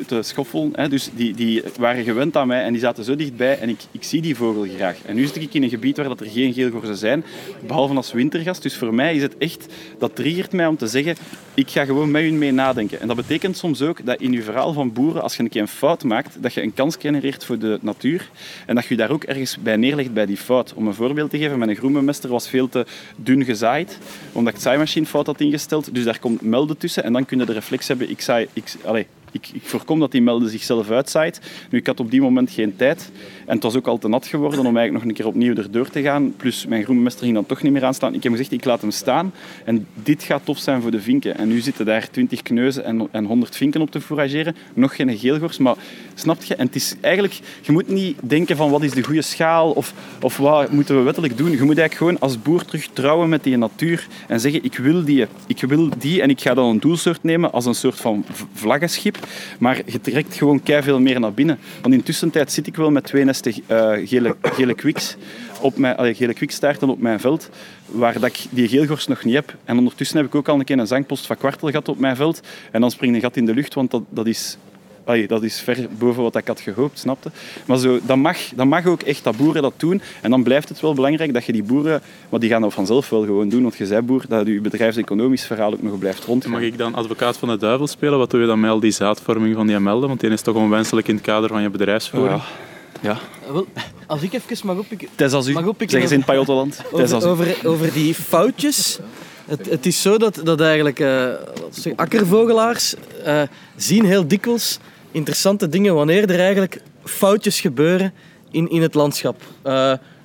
te 0.06 0.22
schoffelen. 0.22 0.70
Hè. 0.72 0.88
Dus 0.88 1.10
die, 1.14 1.34
die 1.34 1.62
waren 1.78 2.04
gewend 2.04 2.36
aan 2.36 2.46
mij 2.46 2.62
en 2.62 2.72
die 2.72 2.80
zaten 2.80 3.04
zo 3.04 3.16
dichtbij 3.16 3.58
en 3.58 3.68
ik, 3.68 3.80
ik 3.90 4.02
zie 4.02 4.22
die 4.22 4.36
vogel 4.36 4.66
graag. 4.76 4.96
En 5.06 5.14
nu 5.14 5.26
zit 5.26 5.36
ik 5.36 5.54
in 5.54 5.62
een 5.62 5.68
gebied 5.68 5.96
waar 5.96 6.08
dat 6.08 6.20
er 6.20 6.26
geen 6.26 6.52
geelgorsen 6.52 6.96
zijn, 6.96 7.24
behalve 7.66 7.94
als 7.94 8.12
wintergast. 8.12 8.62
Dus 8.62 8.76
voor 8.76 8.94
mij 8.94 9.14
is 9.14 9.22
het 9.22 9.36
echt, 9.38 9.66
dat 9.98 10.16
triggert 10.16 10.52
mij 10.52 10.66
om 10.66 10.76
te 10.76 10.86
zeggen, 10.86 11.16
ik 11.54 11.70
ga 11.70 11.84
gewoon 11.84 12.10
met 12.10 12.22
u 12.22 12.32
mee 12.32 12.52
nadenken. 12.52 13.00
En 13.00 13.06
dat 13.06 13.16
betekent 13.16 13.56
soms 13.56 13.82
ook 13.82 14.06
dat 14.06 14.20
in 14.20 14.32
je 14.32 14.42
verhaal 14.42 14.72
van 14.72 14.92
boeren, 14.92 15.22
als 15.22 15.36
je 15.36 15.42
een 15.42 15.48
keer 15.48 15.60
een 15.60 15.68
fout 15.68 16.04
maakt, 16.04 16.42
dat 16.42 16.54
je 16.54 16.62
een 16.62 16.74
kans 16.74 16.96
genereert 16.98 17.44
voor 17.44 17.58
de 17.58 17.78
natuur 17.80 18.30
en 18.66 18.74
dat 18.74 18.86
je 18.86 18.96
daar 18.96 19.10
ook 19.10 19.24
ergens 19.24 19.58
bij 19.62 19.69
neerlegt 19.76 20.12
bij 20.12 20.26
die 20.26 20.36
fout. 20.36 20.74
Om 20.74 20.86
een 20.86 20.94
voorbeeld 20.94 21.30
te 21.30 21.38
geven, 21.38 21.58
mijn 21.58 21.76
groenbemester 21.76 22.30
was 22.30 22.48
veel 22.48 22.68
te 22.68 22.86
dun 23.16 23.44
gezaaid, 23.44 23.98
omdat 24.32 24.48
ik 24.48 24.54
het 24.54 24.62
zaaimachine 24.62 25.06
fout 25.06 25.26
had 25.26 25.40
ingesteld. 25.40 25.94
Dus 25.94 26.04
daar 26.04 26.18
komt 26.18 26.42
melden 26.42 26.76
tussen 26.76 27.04
en 27.04 27.12
dan 27.12 27.24
kun 27.24 27.38
je 27.38 27.44
de 27.44 27.52
reflex 27.52 27.88
hebben, 27.88 28.10
ik 28.10 28.20
zaai... 28.20 28.46
Ik, 28.52 28.74
allez, 28.84 29.04
ik, 29.32 29.48
ik 29.52 29.62
voorkom 29.62 30.00
dat 30.00 30.12
die 30.12 30.22
melden 30.22 30.50
zichzelf 30.50 30.90
uitzaait. 30.90 31.40
Nu, 31.70 31.78
ik 31.78 31.86
had 31.86 32.00
op 32.00 32.10
die 32.10 32.20
moment 32.20 32.50
geen 32.50 32.76
tijd. 32.76 33.10
En 33.50 33.56
het 33.56 33.64
was 33.64 33.76
ook 33.76 33.86
al 33.86 33.98
te 33.98 34.08
nat 34.08 34.26
geworden 34.26 34.58
om 34.58 34.76
eigenlijk 34.76 34.92
nog 34.92 35.02
een 35.02 35.16
keer 35.16 35.26
opnieuw 35.26 35.54
erdoor 35.54 35.88
te 35.88 36.02
gaan. 36.02 36.34
Plus, 36.36 36.66
mijn 36.66 36.84
groenbemester 36.84 37.22
ging 37.22 37.34
dan 37.34 37.46
toch 37.46 37.62
niet 37.62 37.72
meer 37.72 37.84
aanstaan. 37.84 38.14
Ik 38.14 38.22
heb 38.22 38.32
gezegd, 38.32 38.52
ik 38.52 38.64
laat 38.64 38.80
hem 38.80 38.90
staan. 38.90 39.32
En 39.64 39.86
dit 40.02 40.22
gaat 40.22 40.44
tof 40.44 40.58
zijn 40.58 40.82
voor 40.82 40.90
de 40.90 41.00
vinken. 41.00 41.36
En 41.36 41.48
nu 41.48 41.60
zitten 41.60 41.86
daar 41.86 42.10
20 42.10 42.42
kneuzen 42.42 42.84
en, 42.84 43.08
en 43.10 43.24
100 43.24 43.56
vinken 43.56 43.80
op 43.80 43.90
te 43.90 44.00
fourageren. 44.00 44.56
Nog 44.74 44.96
geen 44.96 45.18
geelgors. 45.18 45.58
Maar 45.58 45.74
snap 46.14 46.42
je? 46.42 46.54
En 46.54 46.66
het 46.66 46.74
is 46.74 46.94
eigenlijk... 47.00 47.40
Je 47.60 47.72
moet 47.72 47.88
niet 47.88 48.16
denken 48.20 48.56
van 48.56 48.70
wat 48.70 48.82
is 48.82 48.92
de 48.92 49.02
goede 49.02 49.22
schaal 49.22 49.70
of, 49.70 49.94
of 50.20 50.36
wat 50.36 50.72
moeten 50.72 50.96
we 50.96 51.02
wettelijk 51.02 51.36
doen. 51.36 51.50
Je 51.50 51.62
moet 51.62 51.78
eigenlijk 51.78 51.94
gewoon 51.94 52.18
als 52.18 52.42
boer 52.42 52.64
terug 52.64 52.88
trouwen 52.92 53.28
met 53.28 53.44
die 53.44 53.56
natuur. 53.56 54.06
En 54.28 54.40
zeggen, 54.40 54.64
ik 54.64 54.76
wil 54.76 55.04
die. 55.04 55.26
Ik 55.46 55.60
wil 55.60 55.88
die 55.98 56.22
en 56.22 56.30
ik 56.30 56.40
ga 56.40 56.54
dan 56.54 56.68
een 56.68 56.80
doelsoort 56.80 57.22
nemen 57.22 57.52
als 57.52 57.66
een 57.66 57.74
soort 57.74 58.00
van 58.00 58.24
vlaggenschip. 58.52 59.18
Maar 59.58 59.80
je 59.86 60.00
trekt 60.00 60.36
gewoon 60.36 60.60
veel 60.64 61.00
meer 61.00 61.20
naar 61.20 61.32
binnen. 61.32 61.58
Want 61.82 61.94
in 61.94 62.02
tussentijd 62.02 62.52
zit 62.52 62.66
ik 62.66 62.76
wel 62.76 62.90
met 62.90 63.04
twee 63.04 63.24
nesten 63.24 63.38
eh, 63.46 63.92
gele, 64.04 64.36
gele 64.42 64.74
kwiks 64.74 65.16
op 65.60 65.76
mijn, 65.76 65.96
allee, 65.96 66.14
gele 66.14 66.34
kwikstaarten 66.34 66.88
op 66.88 67.00
mijn 67.00 67.20
veld, 67.20 67.48
waar 67.86 68.12
dat 68.12 68.24
ik 68.24 68.38
die 68.50 68.68
geelgors 68.68 69.06
nog 69.06 69.24
niet 69.24 69.34
heb. 69.34 69.54
En 69.64 69.78
ondertussen 69.78 70.16
heb 70.16 70.26
ik 70.26 70.34
ook 70.34 70.48
al 70.48 70.58
een 70.58 70.64
keer 70.64 70.78
een 70.78 70.86
zangpost 70.86 71.26
van 71.26 71.36
kwartel 71.36 71.68
gehad 71.68 71.88
op 71.88 71.98
mijn 71.98 72.16
veld. 72.16 72.40
En 72.70 72.80
dan 72.80 72.90
springt 72.90 73.14
een 73.14 73.20
gat 73.20 73.36
in 73.36 73.46
de 73.46 73.54
lucht, 73.54 73.74
want 73.74 73.90
dat, 73.90 74.02
dat 74.08 74.26
is... 74.26 74.56
allee, 75.04 75.26
dat 75.26 75.42
is 75.42 75.60
ver 75.60 75.86
boven 75.98 76.22
wat 76.22 76.36
ik 76.36 76.46
had 76.46 76.60
gehoopt, 76.60 76.98
snapte. 76.98 77.30
Maar 77.66 77.78
zo, 77.78 77.98
dat, 78.02 78.16
mag, 78.16 78.38
dat 78.54 78.66
mag 78.66 78.86
ook 78.86 79.02
echt, 79.02 79.24
dat 79.24 79.36
boeren 79.36 79.62
dat 79.62 79.74
doen. 79.76 80.02
En 80.20 80.30
dan 80.30 80.42
blijft 80.42 80.68
het 80.68 80.80
wel 80.80 80.94
belangrijk 80.94 81.32
dat 81.32 81.44
je 81.44 81.52
die 81.52 81.62
boeren... 81.62 82.02
Maar 82.28 82.40
die 82.40 82.50
gaan 82.50 82.62
dat 82.62 82.74
vanzelf 82.74 83.08
wel 83.08 83.24
gewoon 83.24 83.48
doen, 83.48 83.62
want 83.62 83.76
je 83.76 83.86
zei 83.86 84.02
boer, 84.02 84.24
dat 84.28 84.46
je 84.46 84.60
bedrijfseconomisch 84.60 85.46
verhaal 85.46 85.72
ook 85.72 85.82
nog 85.82 85.98
blijft 85.98 86.24
rondgaan. 86.24 86.52
Mag 86.52 86.60
ik 86.60 86.78
dan 86.78 86.94
advocaat 86.94 87.36
van 87.36 87.48
de 87.48 87.56
duivel 87.56 87.86
spelen? 87.86 88.18
Wat 88.18 88.30
doe 88.30 88.40
je 88.40 88.46
dan 88.46 88.60
met 88.60 88.70
al 88.70 88.80
die 88.80 88.90
zaadvorming 88.90 89.54
van 89.54 89.66
die 89.66 89.78
melden? 89.78 90.08
Want 90.08 90.20
die 90.20 90.30
is 90.30 90.42
toch 90.42 90.54
onwenselijk 90.54 91.08
in 91.08 91.14
het 91.14 91.24
kader 91.24 91.48
van 91.48 91.62
je 91.62 91.70
bedrijfsvoering. 91.70 92.40
Ja. 92.40 92.68
Wel, 93.00 93.66
als 94.06 94.22
ik 94.22 94.32
even 94.32 94.66
mag 94.66 94.76
oppikken... 94.76 95.08
Als 95.32 95.48
u, 95.48 95.52
Mag 95.52 95.66
oppikken 95.66 95.90
zeggen 95.90 96.08
ze 96.08 96.14
in 96.14 96.20
het 96.20 96.28
Pajottenland. 96.28 96.82
Over, 96.92 97.26
over, 97.26 97.56
over 97.64 97.92
die 97.92 98.14
foutjes. 98.14 98.98
Het, 99.44 99.70
het 99.70 99.86
is 99.86 100.02
zo 100.02 100.18
dat, 100.18 100.40
dat 100.44 100.60
eigenlijk 100.60 101.00
eh, 101.00 101.28
zeggen, 101.70 101.96
akkervogelaars 101.96 102.94
eh, 103.24 103.42
zien 103.76 104.04
heel 104.04 104.26
dikwijls 104.26 104.78
interessante 105.12 105.68
dingen 105.68 105.94
wanneer 105.94 106.30
er 106.30 106.40
eigenlijk 106.40 106.82
foutjes 107.04 107.60
gebeuren 107.60 108.12
in, 108.50 108.70
in 108.70 108.82
het 108.82 108.94
landschap. 108.94 109.42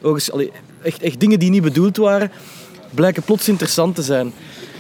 Ook 0.02 0.14
eens, 0.14 0.32
allee, 0.32 0.52
echt, 0.82 1.02
echt 1.02 1.20
dingen 1.20 1.40
die 1.40 1.50
niet 1.50 1.62
bedoeld 1.62 1.98
waren, 1.98 2.32
blijken 2.94 3.24
plots 3.24 3.48
interessant 3.48 3.96
te 3.96 4.02
zijn. 4.02 4.34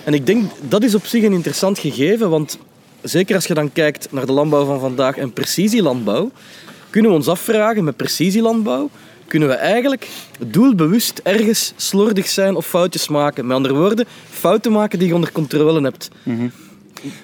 En 0.03 0.13
ik 0.13 0.25
denk 0.25 0.51
dat 0.61 0.83
is 0.83 0.95
op 0.95 1.05
zich 1.05 1.23
een 1.23 1.33
interessant 1.33 1.79
gegeven, 1.79 2.29
want 2.29 2.57
zeker 3.01 3.35
als 3.35 3.45
je 3.45 3.53
dan 3.53 3.73
kijkt 3.73 4.11
naar 4.11 4.25
de 4.25 4.31
landbouw 4.31 4.65
van 4.65 4.79
vandaag 4.79 5.17
en 5.17 5.33
precisielandbouw, 5.33 6.31
kunnen 6.95 7.13
we 7.13 7.17
ons 7.17 7.27
afvragen 7.27 7.83
met 7.83 7.95
precisielandbouw, 7.95 8.89
kunnen 9.27 9.49
we 9.49 9.53
eigenlijk 9.53 10.07
doelbewust 10.47 11.19
ergens 11.23 11.73
slordig 11.75 12.27
zijn 12.27 12.55
of 12.55 12.65
foutjes 12.65 13.07
maken. 13.07 13.45
Met 13.47 13.55
andere 13.55 13.73
woorden, 13.73 14.05
fouten 14.29 14.71
maken 14.71 14.99
die 14.99 15.07
je 15.07 15.15
onder 15.15 15.31
controle 15.31 15.81
hebt. 15.81 16.09
Ja. 16.23 16.33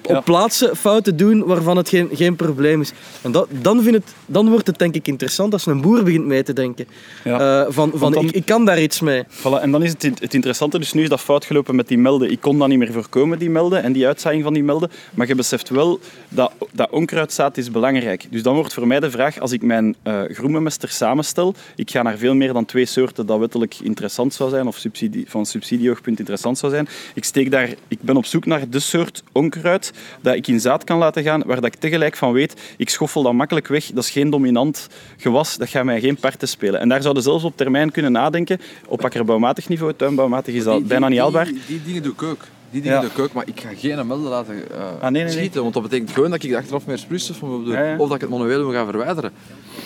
Op 0.08 0.24
plaatsen 0.24 0.76
fouten 0.76 1.16
doen 1.16 1.44
waarvan 1.44 1.76
het 1.76 1.88
geen, 1.88 2.08
geen 2.12 2.36
probleem 2.36 2.80
is. 2.80 2.92
En 3.22 3.32
dat, 3.32 3.48
dan, 3.60 3.82
vind 3.82 3.94
het, 3.94 4.14
dan 4.26 4.48
wordt 4.50 4.66
het 4.66 4.78
denk 4.78 4.94
ik 4.94 5.08
interessant 5.08 5.52
als 5.52 5.66
een 5.66 5.80
boer 5.80 6.02
begint 6.02 6.26
mee 6.26 6.42
te 6.42 6.52
denken. 6.52 6.86
Ja. 7.24 7.64
Eh, 7.64 7.72
van 7.72 7.90
van 7.94 8.12
dan- 8.12 8.24
ik, 8.24 8.30
ik 8.30 8.44
kan 8.44 8.64
daar 8.64 8.82
iets 8.82 9.00
mee. 9.00 9.22
Voilà, 9.28 9.60
en 9.62 9.70
dan 9.70 9.82
is 9.82 9.90
het, 9.92 10.02
het 10.02 10.34
interessante, 10.34 10.78
dus 10.78 10.92
nu 10.92 11.02
is 11.02 11.08
dat 11.08 11.20
fout 11.20 11.44
gelopen 11.44 11.74
met 11.74 11.88
die 11.88 11.98
melden. 11.98 12.30
Ik 12.30 12.40
kon 12.40 12.58
dat 12.58 12.68
niet 12.68 12.78
meer 12.78 12.92
voorkomen, 12.92 13.38
die 13.38 13.50
melden, 13.50 13.82
en 13.82 13.92
die 13.92 14.06
uitzaaiing 14.06 14.44
van 14.44 14.54
die 14.54 14.62
melden. 14.64 14.90
Maar 15.14 15.26
je 15.26 15.34
beseft 15.34 15.68
wel 15.68 16.00
dat, 16.28 16.52
dat 16.72 16.90
onkruidzaad 16.90 17.56
is 17.56 17.70
belangrijk. 17.70 18.26
Dus 18.30 18.42
dan 18.42 18.54
wordt 18.54 18.74
voor 18.74 18.86
mij 18.86 19.00
de 19.00 19.10
vraag, 19.10 19.40
als 19.40 19.52
ik 19.52 19.62
mijn 19.62 19.96
groenbemester 20.28 20.88
samenstel, 20.88 21.54
ik 21.76 21.90
ga 21.90 22.02
naar 22.02 22.16
veel 22.18 22.34
meer 22.34 22.52
dan 22.52 22.64
twee 22.64 22.86
soorten 22.86 23.26
dat 23.26 23.38
wettelijk 23.38 23.76
interessant 23.82 24.34
zou 24.34 24.50
zijn, 24.50 24.66
of 24.66 24.76
subsidie, 24.76 25.24
van 25.28 25.46
subsidieoogpunt 25.46 26.18
interessant 26.18 26.58
zou 26.58 26.72
zijn. 26.72 26.88
Ik, 27.14 27.24
steek 27.24 27.50
daar, 27.50 27.68
ik 27.88 27.98
ben 28.00 28.16
op 28.16 28.24
zoek 28.24 28.46
naar 28.46 28.68
de 28.70 28.80
soort 28.80 29.22
onkruid 29.32 29.71
dat 30.20 30.34
ik 30.34 30.46
in 30.48 30.60
zaad 30.60 30.84
kan 30.84 30.98
laten 30.98 31.22
gaan, 31.22 31.42
waar 31.46 31.56
dat 31.60 31.64
ik 31.64 31.74
tegelijk 31.74 32.16
van 32.16 32.32
weet, 32.32 32.60
ik 32.76 32.88
schoffel 32.90 33.22
dat 33.22 33.32
makkelijk 33.32 33.66
weg, 33.68 33.86
dat 33.86 34.04
is 34.04 34.10
geen 34.10 34.30
dominant 34.30 34.88
gewas, 35.16 35.56
dat 35.56 35.68
gaat 35.68 35.84
mij 35.84 36.00
geen 36.00 36.16
parten 36.16 36.48
spelen. 36.48 36.80
En 36.80 36.88
daar 36.88 37.02
zouden 37.02 37.22
zelfs 37.22 37.44
op 37.44 37.56
termijn 37.56 37.90
kunnen 37.90 38.12
nadenken, 38.12 38.60
op 38.86 39.04
akkerbouwmatig 39.04 39.68
niveau, 39.68 39.92
tuinbouwmatig 39.96 40.54
is 40.54 40.64
dat 40.64 40.86
bijna 40.86 41.08
niet 41.08 41.18
haalbaar. 41.18 41.44
Die, 41.44 41.60
die 41.66 41.80
dingen 41.84 42.02
doe 42.02 42.12
ik 42.12 42.22
ook. 42.22 42.40
Die 42.70 42.80
dingen 42.82 42.96
Ja. 42.96 43.02
doe 43.02 43.10
ik 43.12 43.18
ook, 43.18 43.32
maar 43.32 43.44
ik 43.46 43.60
ga 43.60 43.68
geen 43.76 44.06
melden 44.06 44.30
laten 44.30 44.70
eh, 44.70 44.78
Ah, 44.80 45.00
nee, 45.02 45.10
nee, 45.10 45.22
nee. 45.22 45.32
schieten. 45.32 45.62
Want 45.62 45.74
dat 45.74 45.82
betekent 45.82 46.10
gewoon 46.10 46.30
dat 46.30 46.42
ik 46.42 46.50
er 46.50 46.56
achteraf 46.56 46.86
meer 46.86 46.98
spruitstof 46.98 47.36
van 47.36 47.48
moet 47.50 47.64
doen. 47.64 47.74
Ja, 47.74 47.84
ja. 47.84 47.92
Of 47.96 48.06
dat 48.06 48.14
ik 48.14 48.20
het 48.20 48.30
manueel 48.30 48.64
moet 48.64 48.74
gaan 48.74 48.86
verwijderen. 48.86 49.32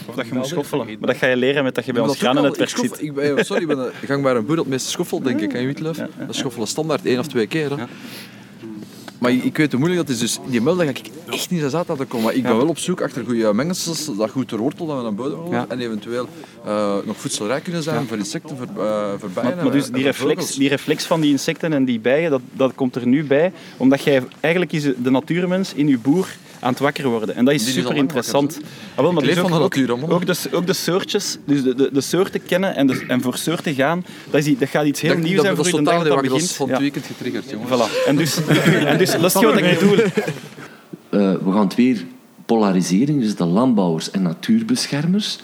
Of 0.09 0.14
dat 0.14 0.26
je 0.26 0.35
moet 0.35 0.47
schoffelen. 0.47 0.87
Maar 0.87 0.97
dat 1.09 1.16
ga 1.16 1.26
je 1.26 1.37
leren 1.37 1.64
met 1.64 1.75
dat 1.75 1.85
je 1.85 1.93
bij 1.93 2.02
ons 2.02 2.11
al. 2.11 2.16
granennetwerk 2.16 2.71
Ik 2.71 2.76
schoffel- 2.76 2.97
zit. 2.97 3.05
Ik 3.07 3.14
ben, 3.14 3.45
sorry, 3.45 3.62
ik 3.62 3.69
ben 3.69 3.78
een 3.78 3.90
gangbare 4.07 4.40
boer 4.43 4.57
dat 4.57 4.64
het 4.64 4.73
meeste 4.75 4.90
schoffelt, 4.90 5.25
denk 5.25 5.40
ik, 5.40 5.57
aan 5.57 5.64
Witluf. 5.66 5.97
Dat 6.26 6.35
schoffelen 6.35 6.69
standaard 6.69 7.05
één 7.07 7.19
of 7.19 7.26
twee 7.26 7.47
keer. 7.47 7.71
Hè. 7.78 7.85
Maar 9.18 9.30
ik, 9.30 9.56
weet 9.56 9.70
hoe 9.70 9.80
moeilijk 9.80 10.06
dat 10.06 10.16
is. 10.16 10.20
Dus 10.20 10.38
die 10.46 10.61
melden 10.61 10.85
ga 10.85 10.90
ik 10.90 11.11
echt 11.30 11.50
niet 11.50 11.61
zo 11.61 11.68
zat 11.68 11.88
laten 11.88 12.08
komen. 12.08 12.26
Maar 12.26 12.35
ik 12.35 12.42
ben 12.42 12.56
wel 12.56 12.68
op 12.68 12.78
zoek 12.78 13.00
achter 13.00 13.25
goede 13.25 13.54
mengsels, 13.54 14.16
dat 14.16 14.30
goed 14.30 14.49
ter 14.49 14.58
wortel 14.58 14.87
dat 14.87 14.96
we 14.96 15.02
naar 15.02 15.14
buiten 15.14 15.38
houden. 15.38 15.58
Ja. 15.58 15.66
En 15.68 15.80
eventueel 15.80 16.28
eh, 16.64 16.96
nog 17.04 17.16
voedselrijk 17.16 17.62
kunnen 17.64 17.82
zijn 17.82 18.06
voor 18.06 18.16
insecten, 18.16 18.56
voor, 18.56 18.85
eh 18.85 19.12
voor 19.18 19.30
bijen. 19.30 19.54
Maar, 19.54 19.64
maar 19.64 19.73
dus 19.73 19.87
en 19.87 19.92
die 19.92 20.02
reflex, 20.02 20.54
die 20.54 20.68
reflex 20.68 21.04
van 21.04 21.20
die 21.20 21.30
insecten 21.30 21.73
en 21.73 21.85
die 21.85 22.00
bijen, 22.00 22.30
dat, 22.30 22.40
dat 22.52 22.75
komt 22.75 22.96
er 22.96 23.06
nu 23.06 23.25
bij, 23.25 23.52
omdat 23.76 24.02
jij 24.02 24.23
eigenlijk 24.40 24.73
is 24.73 24.82
de 24.82 25.11
natuurmens 25.11 25.75
in 25.75 25.88
je 25.88 25.99
boer 25.99 26.28
aan 26.60 26.70
het 26.70 26.78
wakker 26.78 27.08
worden. 27.08 27.34
En 27.34 27.44
dat 27.44 27.54
is 27.54 27.64
Die 27.64 27.72
super 27.72 27.96
interessant. 27.96 28.60
Ah, 28.94 29.02
wel, 29.02 29.12
maar 29.12 29.22
dus 29.22 29.38
ook, 29.38 29.48
van 29.48 29.58
de 29.58 29.64
ook- 29.64 29.75
natuur, 29.76 29.98
man. 29.98 30.10
Ook 30.10 30.26
de, 30.26 30.34
ook 30.52 30.66
de 30.66 30.72
soortjes, 30.72 31.38
dus 31.46 31.62
de, 31.62 31.75
de, 31.75 31.90
de 31.92 32.00
soorten 32.00 32.42
kennen 32.42 32.75
en, 32.75 32.86
de, 32.86 33.04
en 33.08 33.20
voor 33.20 33.36
soorten 33.36 33.75
gaan, 33.75 34.04
dat, 34.30 34.46
is, 34.46 34.58
dat 34.58 34.68
gaat 34.68 34.84
iets 34.86 35.00
heel 35.00 35.10
Dat, 35.14 35.22
nieuws 35.22 35.34
dat, 35.36 35.44
zijn 35.44 35.56
dat 35.56 35.64
voor 35.66 35.75
is 35.75 35.78
je 35.80 35.84
dat 35.84 36.04
dat 36.04 36.14
dat 36.14 36.25
is 36.25 36.30
begint. 36.30 36.52
van 36.52 36.68
het 36.70 36.78
weekend 36.78 37.06
getriggerd, 37.06 37.50
jongens. 37.50 37.70
Voilà. 37.70 38.06
En 38.06 38.16
dus, 38.16 38.36
en 38.90 38.98
dus 38.98 39.10
dat 39.10 39.25
is 39.25 39.32
wat 39.34 39.58
ik 39.58 39.78
bedoel. 39.78 39.96
Eh, 39.96 41.32
we 41.44 41.52
gaan 41.52 41.64
het 41.64 41.75
weer 41.75 42.04
polarisering, 42.46 43.20
dus 43.20 43.36
de 43.36 43.44
landbouwers 43.44 44.10
en 44.10 44.22
natuurbeschermers. 44.22 45.38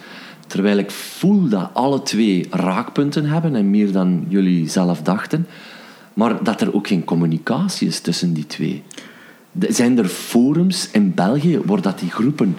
Terwijl 0.47 0.77
ik 0.79 0.91
voel 0.91 1.49
dat 1.49 1.71
alle 1.73 2.03
twee 2.03 2.47
raakpunten 2.51 3.25
hebben 3.25 3.55
en 3.57 3.71
meer 3.71 3.93
dan 3.93 4.25
jullie 4.29 4.69
zelf 4.69 5.03
dachten. 5.03 5.47
Maar 6.15 6.45
dat 6.45 6.61
er 6.61 6.75
ook 6.75 6.87
geen 6.87 7.05
communicatie 7.05 7.89
is 7.89 8.01
tussen 8.01 8.33
die 8.33 8.47
twee. 8.47 8.83
Zijn 9.69 9.99
er 9.99 10.05
forums 10.09 10.89
in 10.93 11.15
België 11.15 11.61
waar 11.65 11.81
dat 11.81 11.99
die 11.99 12.11
groepen 12.11 12.57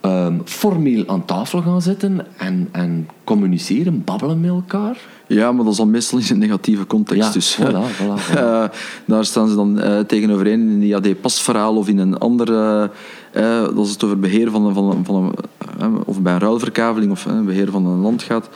ehm, 0.00 0.34
formeel 0.44 1.04
aan 1.08 1.24
tafel 1.24 1.62
gaan 1.62 1.82
zitten 1.82 2.26
en, 2.36 2.68
en 2.72 3.08
communiceren, 3.24 4.04
babbelen 4.04 4.40
met 4.40 4.50
elkaar? 4.50 4.98
Ja, 5.26 5.52
maar 5.52 5.62
dat 5.64 5.72
is 5.72 5.78
dan 5.78 5.90
meestal 5.90 6.18
in 6.18 6.24
een 6.28 6.38
negatieve 6.38 6.86
context. 6.86 7.22
Ja, 7.26 7.32
dus, 7.32 7.58
voilà, 7.60 7.96
voilà, 7.96 8.22
voilà. 8.30 8.36
eh, 8.38 8.64
daar 9.06 9.24
staan 9.24 9.48
ze 9.48 9.54
dan 9.54 9.80
eh, 9.80 9.98
tegenover 10.00 10.46
in 10.46 10.60
in 10.60 10.68
een 10.68 10.82
IAD-pasverhaal 10.82 11.76
of 11.76 11.88
in 11.88 11.98
een 11.98 12.18
andere... 12.18 12.90
eh, 13.32 13.62
dat 13.74 13.86
is 13.86 13.90
het 13.90 14.04
over 14.04 14.18
beheer 14.18 14.50
van, 14.50 14.66
een- 14.66 14.74
van, 14.74 14.90
een- 14.90 15.04
van 15.04 15.34
een... 15.78 16.02
of 16.04 16.20
bij 16.20 16.32
een 16.32 16.38
ruilverkaveling 16.40 17.10
of 17.12 17.26
eh, 17.26 17.40
beheer 17.40 17.70
van 17.70 17.86
een 17.86 17.98
land 18.00 18.22
gaat. 18.22 18.48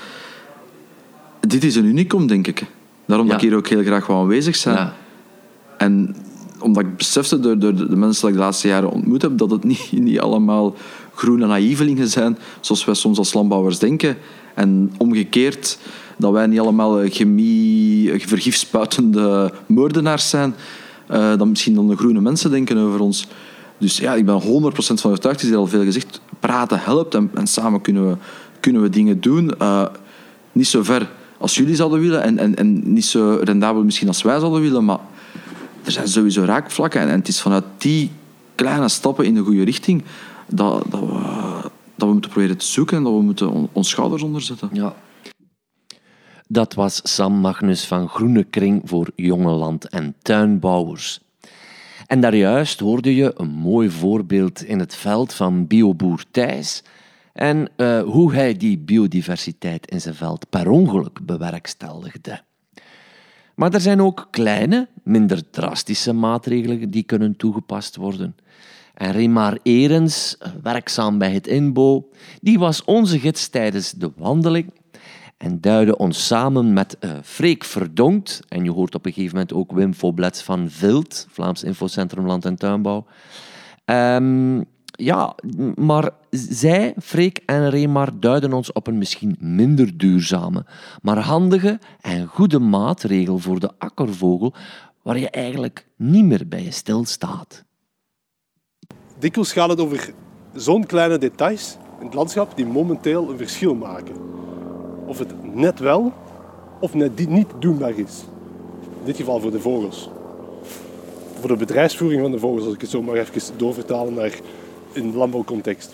Dit 1.41 1.65
is 1.65 1.77
een 1.77 1.85
unicum, 1.85 2.27
denk 2.27 2.47
ik. 2.47 2.67
Daarom 3.07 3.27
dat 3.27 3.37
ik 3.37 3.49
hier 3.49 3.57
ook 3.57 3.69
heel 3.69 3.83
graag 3.83 4.07
wil 4.07 4.17
aanwezig 4.17 4.57
zijn. 4.57 4.77
Ja. 4.77 4.93
En 5.79 6.17
omdat 6.63 6.85
ik 6.85 6.97
besefte 6.97 7.41
door, 7.41 7.59
door 7.59 7.75
de 7.75 7.97
mensen 7.97 8.21
die 8.21 8.31
ik 8.31 8.37
de 8.37 8.43
laatste 8.43 8.69
jaren 8.69 8.91
ontmoet 8.91 9.23
heb, 9.23 9.39
dat 9.39 9.51
het 9.51 9.65
niet, 9.65 9.93
niet 10.09 10.21
allemaal 10.21 10.75
groene 11.15 11.47
naïvelingen 11.47 12.09
zijn, 12.09 12.39
zoals 12.61 12.85
wij 12.85 12.95
soms 12.95 13.19
als 13.19 13.33
landbouwers 13.33 13.79
denken. 13.79 14.17
En 14.55 14.93
omgekeerd, 14.99 15.79
dat 16.17 16.33
wij 16.33 16.47
niet 16.47 16.61
allemaal 16.61 17.01
eh, 17.01 17.11
chemie, 17.11 18.13
eh, 18.13 18.27
vergifspuitende 18.27 19.53
moordenaars 19.67 20.29
zijn, 20.29 20.55
eh, 21.07 21.37
dan 21.39 21.49
misschien 21.49 21.75
dan 21.75 21.89
de 21.89 21.97
groene 21.97 22.21
mensen 22.21 22.51
denken 22.51 22.79
over 22.79 23.01
ons. 23.01 23.27
Dus 23.79 23.99
ja, 23.99 24.15
ik 24.15 24.27
ben 24.27 24.41
100% 24.41 25.01
van 25.01 25.11
overtuigd, 25.11 25.37
het 25.37 25.43
is 25.43 25.49
hier 25.49 25.59
al 25.59 25.67
veel 25.67 25.85
gezegd, 25.85 26.21
praten 26.41 26.81
helpt 26.81 27.15
en, 27.15 27.31
en 27.35 27.47
samen 27.47 27.81
kunnen 27.81 28.09
we, 28.09 28.17
kunnen 28.61 28.83
we 28.83 28.89
dingen 28.89 29.21
doen. 29.21 29.53
Niet 30.53 30.67
zo 30.67 30.83
ver 30.83 31.11
als 31.39 31.55
jullie 31.55 31.75
zouden 31.75 32.01
willen 32.01 32.23
en, 32.23 32.39
en, 32.39 32.57
en 32.57 32.93
niet 32.93 33.05
zo 33.05 33.39
rendabel 33.43 33.85
misschien 33.85 34.09
als 34.09 34.23
wij 34.23 34.39
zouden 34.39 34.61
willen, 34.61 34.85
maar 34.85 34.99
er 35.85 35.93
zijn 35.93 36.09
sowieso 36.09 36.45
raakvlakken. 36.45 37.01
En, 37.01 37.09
het 37.09 37.29
is 37.29 37.41
vanuit 37.41 37.65
die 37.79 38.11
kleine 38.55 38.89
stappen 38.89 39.25
in 39.25 39.35
de 39.35 39.41
goede 39.41 39.65
richting 39.65 40.05
dat, 40.47 40.85
dat, 40.91 41.01
we, 41.01 41.61
dat 41.95 42.09
we 42.09 42.13
moeten 42.13 42.31
proberen 42.31 42.57
te 42.57 42.67
zoeken 42.67 42.97
en 42.97 43.03
dat 43.03 43.13
we 43.13 43.23
moeten 43.23 43.51
on- 43.51 43.69
ons 43.73 43.89
schouders 43.89 44.23
onderzetten. 44.23 44.69
Ja. 44.73 44.95
Dat 46.49 46.75
was 46.75 47.01
Sam 47.03 47.33
Magnus 47.33 47.85
van 47.85 48.09
Groene 48.09 48.45
Kring 48.45 48.83
voor 48.85 49.11
jonge 49.17 49.51
land- 49.51 49.89
en 49.89 50.15
tuinbouwers. 50.23 51.21
En 52.07 52.21
daarjuist 52.21 52.81
hoorde 52.81 53.15
je 53.15 53.33
een 53.37 53.51
mooi 53.51 53.91
voorbeeld 53.91 54.65
in 54.65 54.79
het 54.79 54.95
veld 54.95 55.35
van 55.35 55.67
bioboer 55.67 56.25
Thijs 56.31 56.83
en 57.33 57.69
eh, 57.77 58.03
hoe 58.03 58.35
hij 58.35 58.57
die 58.57 58.79
biodiversiteit 58.79 59.91
in 59.91 60.01
zijn 60.01 60.15
veld 60.15 60.51
per 60.51 60.69
ongeluk 60.69 61.27
bewerkstelligde. 61.27 62.41
Maar 63.55 63.75
er 63.75 63.81
zijn 63.81 64.01
ook 64.03 64.29
kleine, 64.31 64.89
minder 65.03 65.51
drastische 65.51 66.13
maatregelen 66.13 66.91
die 66.91 67.03
kunnen 67.03 67.37
toegepast 67.37 67.97
worden. 67.97 68.37
En 68.95 69.13
Remar 69.13 69.59
Erens, 69.63 70.39
werkzaam 70.63 71.19
bij 71.19 71.33
het 71.33 71.47
INBO, 71.47 72.09
die 72.41 72.59
was 72.59 72.85
onze 72.85 73.19
gids 73.19 73.49
tijdens 73.49 73.93
de 73.93 74.13
wandeling 74.17 74.73
en 75.43 75.61
duidde 75.61 75.97
ons 75.97 76.27
samen 76.27 76.73
met 76.73 76.99
eh 76.99 77.11
Freek 77.23 77.65
Verdonkt, 77.65 78.41
en 78.49 78.65
je 78.65 78.71
hoort 78.71 78.95
op 78.95 79.07
een 79.07 79.13
gegeven 79.13 79.35
moment 79.35 79.53
ook 79.53 79.73
Wim 79.73 79.95
Foblets 79.95 80.43
van 80.43 80.71
Vilt, 80.71 81.27
Vlaams 81.31 81.63
Infocentrum 81.63 82.27
Land 82.27 82.45
en 82.45 82.57
Tuinbouw. 82.57 83.07
Ehm, 83.85 84.63
ja, 84.93 85.35
maar 85.75 86.11
zij, 86.31 86.95
Freek 87.03 87.43
en 87.47 87.71
Remar, 87.71 88.21
duiden 88.21 88.53
ons 88.53 88.73
op 88.73 88.87
een 88.87 88.99
misschien 88.99 89.37
minder 89.41 89.99
duurzame, 89.99 90.65
maar 91.03 91.19
handige 91.19 91.79
en 92.01 92.27
goede 92.27 92.59
maatregel 92.59 93.39
voor 93.39 93.61
de 93.61 93.71
akkervogel, 93.79 94.55
waar 95.03 95.19
je 95.19 95.31
eigenlijk 95.31 95.87
niet 95.97 96.25
meer 96.25 96.49
bij 96.49 96.71
stilstaat. 96.71 97.65
Dikwijls 99.19 99.53
gaat 99.53 99.69
het 99.69 99.81
over 99.81 100.13
zo'n 100.55 100.87
kleine 100.87 101.19
details 101.19 101.77
in 101.99 102.05
het 102.07 102.15
landschap 102.15 102.57
die 102.57 102.67
momenteel 102.67 103.31
een 103.31 103.37
verschil 103.37 103.75
maken. 103.75 104.15
Of 105.07 105.19
het 105.19 105.55
net 105.55 105.79
wel 105.79 106.13
of 106.81 106.95
net 106.95 107.29
niet 107.29 107.49
doenbaar 107.59 107.99
is. 107.99 108.25
In 108.99 109.05
dit 109.05 109.17
geval 109.17 109.41
voor 109.41 109.51
de 109.51 109.61
vogels. 109.61 110.11
Voor 111.41 111.49
de 111.49 111.57
bedrijfsvoering 111.57 112.23
van 112.23 112.31
de 112.31 112.39
vogels, 112.39 112.65
als 112.65 112.75
ik 112.75 112.81
het 112.81 112.91
zo 112.91 113.03
maar 113.03 113.15
even 113.15 113.57
doorvertalen 113.57 114.15
naar 114.15 114.39
een 114.93 115.17
landbouwcontext. 115.17 115.93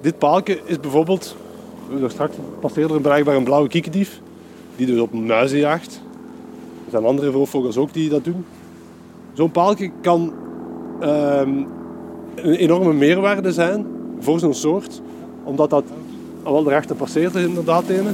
Dit 0.00 0.18
paaltje 0.18 0.60
is 0.64 0.80
bijvoorbeeld, 0.80 1.36
straks 2.06 2.36
passeerde 2.60 3.10
er 3.10 3.28
een 3.28 3.44
blauwe 3.44 3.68
kiekendief, 3.68 4.20
die 4.76 4.86
dus 4.86 5.00
op 5.00 5.12
muizen 5.12 5.58
jaagt. 5.58 6.00
Er 6.84 6.90
zijn 6.90 7.04
andere 7.04 7.30
roofvogels 7.30 7.76
ook 7.76 7.92
die 7.92 8.08
dat 8.08 8.24
doen. 8.24 8.44
Zo'n 9.32 9.50
paaltje 9.50 9.90
kan 10.00 10.32
ehm, 11.00 11.64
een 12.34 12.54
enorme 12.54 12.92
meerwaarde 12.92 13.52
zijn 13.52 13.86
voor 14.20 14.38
zo'n 14.38 14.54
soort. 14.54 15.00
Omdat 15.44 15.70
dat... 15.70 15.84
wel 16.42 16.70
erachter 16.70 16.96
passeert 16.96 17.34
er 17.34 17.40
inderdaad 17.40 17.88
een. 17.88 18.06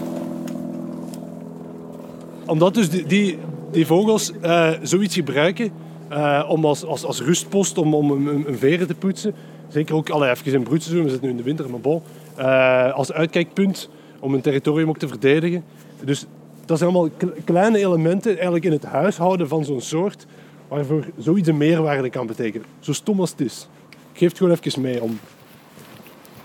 Omdat 2.46 2.74
dus 2.74 2.90
die, 2.90 3.06
die, 3.06 3.38
die 3.70 3.86
vogels 3.86 4.32
eh, 4.40 4.70
zoiets 4.82 5.14
gebruiken 5.14 5.72
eh, 6.12 6.44
om 6.48 6.64
als, 6.64 6.84
als, 6.84 7.04
als 7.04 7.20
rustpost 7.20 7.78
om, 7.78 7.94
om 7.94 8.28
een, 8.28 8.58
veren 8.58 8.86
te 8.86 8.94
poetsen. 8.94 9.34
Zeker 9.68 9.94
ook 9.94 10.10
allee, 10.10 10.30
even 10.30 10.52
in 10.52 10.62
broedseizoen, 10.62 11.04
we 11.04 11.10
zitten 11.10 11.26
nu 11.26 11.32
in 11.34 11.38
de 11.38 11.46
winter, 11.46 11.70
maar 11.70 11.80
bon. 11.80 12.02
eh, 12.36 12.92
als 12.92 13.12
uitkijkpunt 13.12 13.88
om 14.20 14.34
een 14.34 14.40
territorium 14.40 14.88
ook 14.88 14.98
te 14.98 15.08
verdedigen. 15.08 15.64
Dus 16.04 16.26
dat 16.64 16.78
zijn 16.78 16.90
allemaal 16.90 17.10
kle- 17.16 17.34
kleine 17.44 17.78
elementen 17.78 18.32
eigenlijk 18.34 18.64
in 18.64 18.72
het 18.72 18.84
huishouden 18.84 19.48
van 19.48 19.64
zo'n 19.64 19.80
soort 19.80 20.26
waarvoor 20.68 21.04
zoiets 21.18 21.48
een 21.48 21.56
meerwaarde 21.56 22.10
kan 22.10 22.26
betekenen. 22.26 22.66
Zo 22.80 22.92
stom 22.92 23.20
als 23.20 23.30
het 23.30 23.40
is. 23.40 23.68
Ik 24.12 24.18
geef 24.18 24.28
het 24.28 24.38
gewoon 24.38 24.58
even 24.62 24.80
mee 24.80 25.02
om 25.02 25.18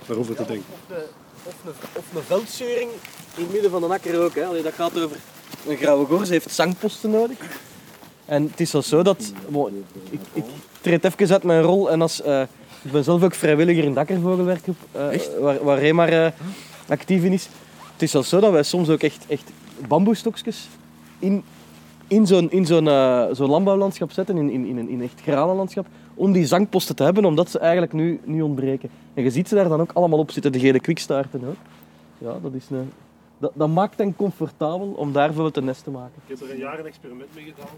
daarover 0.05 0.35
te 0.35 0.45
denken. 0.45 0.65
Of, 0.71 0.79
de, 0.87 1.05
of, 1.43 1.55
een, 1.65 1.71
of 1.97 2.15
een 2.15 2.23
veldscheuring 2.23 2.89
in 3.35 3.43
het 3.43 3.51
midden 3.51 3.71
van 3.71 3.83
een 3.83 3.91
akker 3.91 4.23
ook. 4.23 4.35
Hè. 4.35 4.45
Allee, 4.45 4.63
dat 4.63 4.73
gaat 4.73 5.01
over... 5.01 5.17
Een 5.67 5.77
grauwe 5.77 6.05
gors 6.05 6.29
heeft 6.29 6.51
zangposten 6.51 7.09
nodig. 7.09 7.37
En 8.27 8.43
het 8.43 8.59
is 8.59 8.71
wel 8.71 8.81
zo 8.81 9.03
dat... 9.03 9.33
bon, 9.49 9.83
ik, 10.09 10.19
ik 10.33 10.43
treed 10.81 11.03
even 11.03 11.29
uit 11.29 11.43
mijn 11.43 11.61
rol 11.61 11.91
en 11.91 12.01
als... 12.01 12.21
eh, 12.21 12.41
ik 12.81 12.91
ben 12.91 13.03
zelf 13.03 13.23
ook 13.23 13.33
vrijwilliger 13.33 13.83
in 13.83 13.93
de 13.93 13.99
akkervogelwerkgroep, 13.99 14.75
eh, 14.91 15.21
waar, 15.39 15.63
waar 15.63 15.79
Remar 15.79 16.09
eh, 16.09 16.31
actief 16.87 17.23
in 17.23 17.33
is. 17.33 17.49
Het 17.93 18.01
is 18.01 18.13
wel 18.13 18.23
zo 18.23 18.39
dat 18.39 18.51
wij 18.51 18.63
soms 18.63 18.89
ook 18.89 19.01
echt, 19.01 19.25
echt 19.27 19.51
bamboestokjes 19.87 20.67
in, 21.19 21.43
in 22.07 22.27
zo'n 22.27 22.51
in 22.51 22.65
zo'n 22.65 22.85
zo'n 23.35 23.49
landbouwlandschap 23.49 24.11
zetten, 24.11 24.37
in, 24.37 24.49
in, 24.49 24.65
in, 24.65 24.77
een, 24.77 24.89
in 24.89 24.99
een 24.99 25.03
echt 25.03 25.21
granenlandschap, 25.21 25.85
om 26.13 26.31
die 26.31 26.45
zangposten 26.45 26.95
te 26.95 27.03
hebben, 27.03 27.25
omdat 27.25 27.49
ze 27.51 27.59
eigenlijk 27.59 27.93
nu, 27.93 28.19
nu 28.23 28.41
ontbreken. 28.41 28.89
En 29.13 29.23
je 29.23 29.29
ziet 29.29 29.47
ze 29.47 29.55
daar 29.55 29.69
dan 29.69 29.81
ook 29.81 29.91
allemaal 29.93 30.19
op 30.19 30.31
zitten, 30.31 30.51
de 30.51 30.59
gele 30.59 30.79
kwikstaarten 30.79 31.41
ook. 31.47 31.55
Ja, 32.17 32.37
dat, 32.41 32.53
is 32.53 32.69
een, 32.69 32.91
dat, 33.37 33.51
dat 33.53 33.69
maakt 33.69 33.97
hen 33.97 34.15
comfortabel 34.15 34.93
om 34.97 35.11
daar 35.11 35.25
bijvoorbeeld 35.27 35.57
een 35.57 35.65
nest 35.65 35.83
te 35.83 35.89
maken. 35.89 36.21
Ik 36.27 36.37
heb 36.37 36.47
er 36.47 36.53
een 36.53 36.59
jaar 36.59 36.79
een 36.79 36.85
experiment 36.85 37.35
mee 37.35 37.43
gedaan. 37.43 37.75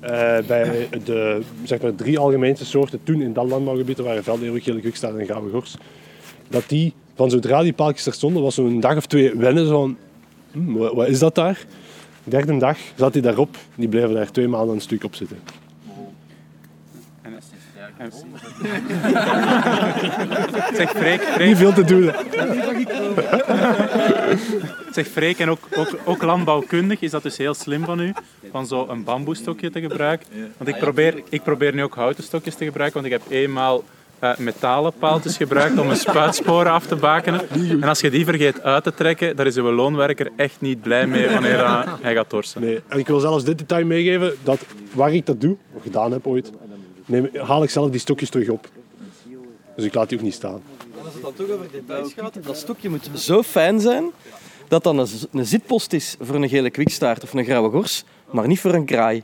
Eh, 0.00 0.38
bij 0.46 0.88
de 1.04 1.40
zeg 1.64 1.80
maar, 1.80 1.94
drie 1.94 2.18
algemeenste 2.18 2.64
soorten 2.64 3.00
toen 3.02 3.20
in 3.20 3.32
dat 3.32 3.48
landbouwgebied, 3.48 3.98
waren 3.98 4.24
veldeeuwig, 4.24 4.64
gele 4.64 4.80
kwikstaart 4.80 5.16
en 5.16 5.24
grauwe 5.24 5.50
gors, 5.50 5.76
dat 6.48 6.68
die 6.68 6.92
van 7.14 7.30
zodra 7.30 7.62
die 7.62 7.72
paaltjes 7.72 8.06
er 8.06 8.12
stonden, 8.12 8.42
was 8.42 8.54
zo'n 8.54 8.80
dag 8.80 8.96
of 8.96 9.06
twee 9.06 9.34
wennen 9.34 9.66
zo 9.66 9.80
van, 9.80 9.96
hm, 10.52 10.72
wat, 10.72 10.94
wat 10.94 11.08
is 11.08 11.18
dat 11.18 11.34
daar? 11.34 11.66
De 12.24 12.30
derde 12.30 12.56
dag 12.56 12.78
zat 12.96 13.12
hij 13.12 13.22
daarop, 13.22 13.56
die 13.74 13.88
bleven 13.88 14.14
daar 14.14 14.30
twee 14.30 14.48
maanden 14.48 14.74
een 14.74 14.80
stuk 14.80 15.04
op 15.04 15.14
zitten. 15.14 15.38
Zeg 20.74 20.90
Freek, 20.90 21.20
Freek, 21.22 21.46
Niet 21.46 21.56
veel 21.56 21.72
te 21.72 21.84
doen. 21.84 22.10
zeg 24.92 25.06
Freek 25.06 25.38
en 25.38 25.50
ook, 25.50 25.68
ook, 25.76 25.98
ook 26.04 26.22
landbouwkundig 26.22 27.00
is 27.00 27.10
dat 27.10 27.22
dus 27.22 27.36
heel 27.36 27.54
slim 27.54 27.84
van 27.84 28.00
u, 28.00 28.12
van 28.50 28.66
zo 28.66 28.86
een 28.88 29.04
bamboestokje 29.04 29.70
te 29.70 29.80
gebruiken. 29.80 30.26
Want 30.56 30.70
ik 30.70 30.78
probeer, 30.78 31.22
ik 31.28 31.42
probeer 31.42 31.74
nu 31.74 31.82
ook 31.82 31.94
houten 31.94 32.24
stokjes 32.24 32.54
te 32.54 32.64
gebruiken, 32.64 33.00
want 33.00 33.14
ik 33.14 33.20
heb 33.20 33.30
eenmaal 33.30 33.84
eh, 34.18 34.36
metalen 34.36 34.92
paaltjes 34.98 35.36
gebruikt 35.36 35.78
om 35.78 35.90
een 35.90 35.96
spuitsporen 35.96 36.72
af 36.72 36.86
te 36.86 36.96
bakenen. 36.96 37.40
En 37.50 37.82
als 37.82 38.00
je 38.00 38.10
die 38.10 38.24
vergeet 38.24 38.62
uit 38.62 38.84
te 38.84 38.94
trekken, 38.94 39.36
daar 39.36 39.46
is 39.46 39.56
uw 39.56 39.70
loonwerker 39.70 40.30
echt 40.36 40.60
niet 40.60 40.82
blij 40.82 41.06
mee 41.06 41.28
wanneer 41.28 41.58
hij 42.00 42.14
gaat 42.14 42.28
torsen. 42.28 42.60
Nee. 42.60 42.80
En 42.88 42.98
ik 42.98 43.06
wil 43.06 43.20
zelfs 43.20 43.44
dit 43.44 43.58
detail 43.58 43.86
meegeven, 43.86 44.34
dat 44.42 44.60
waar 44.92 45.14
ik 45.14 45.26
dat 45.26 45.40
doe, 45.40 45.56
of 45.72 45.82
gedaan 45.82 46.12
heb 46.12 46.26
ooit, 46.26 46.50
neem, 47.06 47.28
haal 47.36 47.62
ik 47.62 47.70
zelf 47.70 47.90
die 47.90 48.00
stokjes 48.00 48.30
terug 48.30 48.48
op. 48.48 48.68
Dus 49.76 49.84
ik 49.84 49.94
laat 49.94 50.08
die 50.08 50.18
ook 50.18 50.24
niet 50.24 50.34
staan. 50.34 50.62
Het 51.22 51.36
dan 51.36 51.46
toch 51.46 51.56
over 51.56 51.70
details 51.72 52.12
gaat, 52.12 52.44
dat 52.44 52.56
stokje 52.56 52.88
moet 52.88 53.10
zo 53.14 53.42
fijn 53.42 53.80
zijn 53.80 54.10
dat 54.68 54.82
dan 54.82 54.98
een, 54.98 55.08
een 55.32 55.46
zitpost 55.46 55.92
is 55.92 56.16
voor 56.20 56.34
een 56.34 56.48
gele 56.48 56.70
kwikstaart 56.70 57.22
of 57.22 57.32
een 57.34 57.44
grauwe 57.44 57.70
gors, 57.70 58.04
maar 58.30 58.46
niet 58.46 58.60
voor 58.60 58.74
een 58.74 58.84
kraai. 58.84 59.22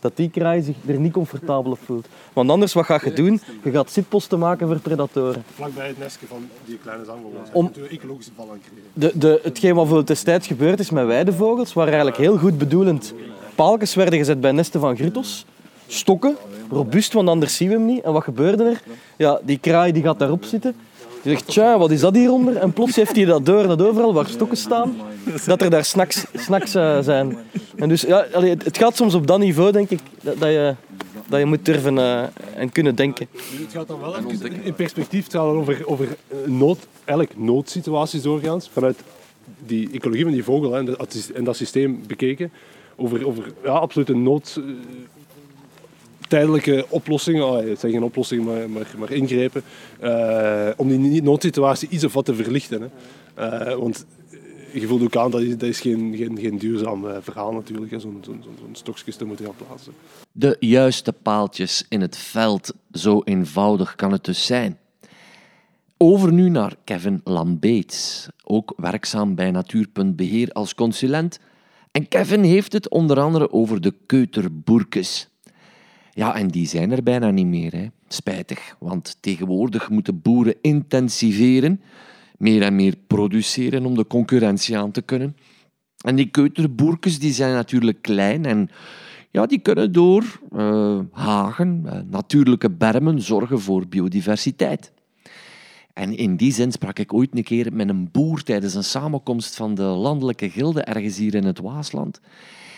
Dat 0.00 0.16
die 0.16 0.30
kraai 0.30 0.62
zich 0.62 0.76
er 0.86 0.98
niet 0.98 1.12
comfortabel 1.12 1.70
op 1.72 1.78
voelt. 1.84 2.06
Want 2.32 2.50
anders, 2.50 2.72
wat 2.72 2.84
ga 2.84 3.00
je 3.04 3.12
doen? 3.12 3.40
Je 3.62 3.70
gaat 3.70 3.90
zitposten 3.90 4.38
maken 4.38 4.66
voor 4.66 4.78
predatoren. 4.78 5.44
Vlakbij 5.54 5.86
het 5.86 5.98
nestje 5.98 6.26
van 6.26 6.48
die 6.64 6.78
kleine 6.78 7.04
zangvogels. 7.04 7.48
Om- 7.52 7.72
ecologische 7.90 8.30
val 8.36 8.50
aan 8.50 8.60
creëren. 8.60 8.90
De, 8.92 9.18
de, 9.18 9.40
hetgeen 9.42 9.74
wat 9.74 9.88
voor 9.88 10.04
destijds 10.04 10.46
gebeurd 10.46 10.80
is 10.80 10.90
met 10.90 11.06
weidevogels, 11.06 11.72
waar 11.72 11.86
eigenlijk 11.86 12.16
heel 12.16 12.38
goed 12.38 12.58
bedoelend 12.58 13.14
paaltjes 13.54 13.94
werden 13.94 14.18
gezet 14.18 14.40
bij 14.40 14.52
nesten 14.52 14.80
van 14.80 14.96
gruttels. 14.96 15.44
Stokken, 15.86 16.36
robuust, 16.70 17.12
want 17.12 17.28
anders 17.28 17.56
zien 17.56 17.68
we 17.68 17.74
hem 17.74 17.86
niet. 17.86 18.02
En 18.02 18.12
wat 18.12 18.22
gebeurde 18.24 18.64
er? 18.64 18.82
Ja, 19.16 19.40
die 19.42 19.58
kraai 19.58 19.92
die 19.92 20.02
gaat 20.02 20.18
daarop 20.18 20.44
zitten. 20.44 20.76
Die 21.26 21.34
zegt, 21.34 21.48
tja, 21.50 21.78
wat 21.78 21.90
is 21.90 22.00
dat 22.00 22.14
hieronder? 22.14 22.56
En 22.56 22.72
plots 22.72 22.96
heeft 22.96 23.16
hij 23.16 23.24
dat 23.24 23.46
door 23.46 23.66
dat 23.66 23.82
overal 23.82 24.14
waar 24.14 24.28
stokken 24.28 24.56
staan, 24.56 24.96
dat 25.46 25.62
er 25.62 25.70
daar 25.70 25.84
snacks, 25.84 26.24
snacks 26.34 26.74
eh, 26.74 26.98
zijn. 27.00 27.38
En 27.76 27.88
dus 27.88 28.00
ja, 28.00 28.26
allee, 28.32 28.50
het, 28.50 28.78
gaat 28.78 28.96
soms 28.96 29.14
op 29.14 29.26
dat 29.26 29.38
niveau, 29.38 29.72
denk 29.72 29.90
ik, 29.90 30.00
dat, 30.22 30.38
dat 30.38 30.48
je, 30.48 30.74
dat 31.28 31.38
je 31.38 31.44
moet 31.44 31.64
durven 31.64 31.98
eh, 31.98 32.22
en 32.54 32.72
kunnen 32.72 32.94
denken. 32.94 33.28
Het 33.32 33.72
gaat 33.72 33.88
dan 33.88 34.00
wel 34.00 34.16
even 34.16 34.62
in 34.62 34.74
perspectief 34.74 35.24
het 35.24 35.36
over, 35.36 35.86
over 35.86 36.06
eh, 36.28 36.36
nood, 36.44 36.78
eigenlijk 37.04 37.38
noodsituaties 37.38 38.22
doorgaans. 38.22 38.68
Vanuit 38.72 38.98
die 39.66 39.90
ecologie 39.92 40.24
van 40.24 40.32
die 40.32 40.44
vogel 40.44 40.72
hè, 40.72 40.78
en, 40.78 40.84
dat, 40.84 41.30
en 41.34 41.44
dat 41.44 41.56
systeem 41.56 42.00
bekeken. 42.06 42.52
Over, 42.96 43.26
over 43.26 43.44
ja, 43.64 43.70
absolute 43.70 44.16
nood, 44.16 44.60
tijdelijke 46.26 46.86
oplossingen, 46.88 47.46
oh, 47.46 47.68
het 47.68 47.80
zijn 47.80 47.92
geen 47.92 48.02
oplossingen, 48.02 48.72
maar, 48.72 48.86
maar, 48.98 49.12
ingrepen, 49.12 49.62
eh, 50.00 50.68
om 50.76 50.88
die 50.88 51.22
noodsituatie 51.22 51.88
iets 51.88 52.04
of 52.04 52.12
wat 52.12 52.24
te 52.24 52.34
verlichten. 52.34 52.80
Hè. 52.80 52.88
Eh, 53.34 53.78
want 53.78 54.06
je 54.72 54.86
voelt 54.86 55.02
ook 55.02 55.16
aan, 55.16 55.30
dat 55.30 55.40
is, 55.40 55.50
dat 55.50 55.68
is 55.68 55.80
geen, 55.80 56.16
geen, 56.16 56.38
geen 56.38 56.58
duurzaam 56.58 57.08
eh, 57.08 57.16
verhaal 57.20 57.52
natuurlijk, 57.52 57.90
zo'n 58.00 58.18
zo'n 58.20 58.42
zo'n 58.44 58.68
stokjes 58.72 59.16
te 59.16 59.24
moeten 59.24 59.44
gaan 59.44 59.54
plaatsen. 59.66 59.92
De 60.32 60.56
juiste 60.60 61.12
paaltjes 61.12 61.86
in 61.88 62.00
het 62.00 62.16
veld, 62.16 62.74
zo 62.92 63.22
eenvoudig 63.24 63.94
kan 63.94 64.12
het 64.12 64.24
dus 64.24 64.46
zijn. 64.46 64.78
Over 65.96 66.32
nu 66.32 66.48
naar 66.48 66.74
Kevin 66.84 67.20
Lambeets, 67.24 68.28
ook 68.44 68.72
werkzaam 68.76 69.34
bij 69.34 69.50
Natuurpunt 69.50 70.52
als 70.52 70.74
consulent. 70.74 71.38
En 71.90 72.08
Kevin 72.08 72.42
heeft 72.42 72.72
het 72.72 72.88
onder 72.88 73.20
andere 73.20 73.52
over 73.52 73.80
de 73.80 73.94
keuterboerkes. 74.06 75.28
Ja, 76.16 76.34
en 76.36 76.48
die 76.48 76.66
zijn 76.66 76.92
er 76.92 77.02
bijna 77.02 77.30
niet 77.30 77.46
meer. 77.46 77.72
Hè. 77.72 77.86
Spijtig, 78.08 78.76
want 78.78 79.16
tegenwoordig 79.20 79.90
moeten 79.90 80.20
boeren 80.20 80.54
intensiveren, 80.60 81.80
meer 82.38 82.62
en 82.62 82.76
meer 82.76 82.94
produceren 83.06 83.86
om 83.86 83.94
de 83.94 84.06
concurrentie 84.06 84.78
aan 84.78 84.90
te 84.90 85.02
kunnen. 85.02 85.36
En 86.04 86.16
die 86.16 86.30
keuterboerkes 86.30 87.18
die 87.18 87.32
zijn 87.32 87.52
natuurlijk 87.52 88.02
klein 88.02 88.44
en 88.44 88.68
ja, 89.30 89.46
die 89.46 89.58
kunnen 89.58 89.92
door 89.92 90.40
eh, 90.52 90.98
hagen, 91.12 91.82
eh, 91.86 91.98
natuurlijke 92.10 92.70
bermen 92.70 93.22
zorgen 93.22 93.60
voor 93.60 93.86
biodiversiteit. 93.88 94.92
En 95.92 96.16
in 96.16 96.36
die 96.36 96.52
zin 96.52 96.72
sprak 96.72 96.98
ik 96.98 97.12
ooit 97.12 97.36
een 97.36 97.42
keer 97.42 97.72
met 97.72 97.88
een 97.88 98.10
boer 98.10 98.42
tijdens 98.42 98.74
een 98.74 98.84
samenkomst 98.84 99.56
van 99.56 99.74
de 99.74 99.82
landelijke 99.82 100.50
gilde 100.50 100.82
ergens 100.82 101.16
hier 101.16 101.34
in 101.34 101.44
het 101.44 101.60
Waasland. 101.60 102.20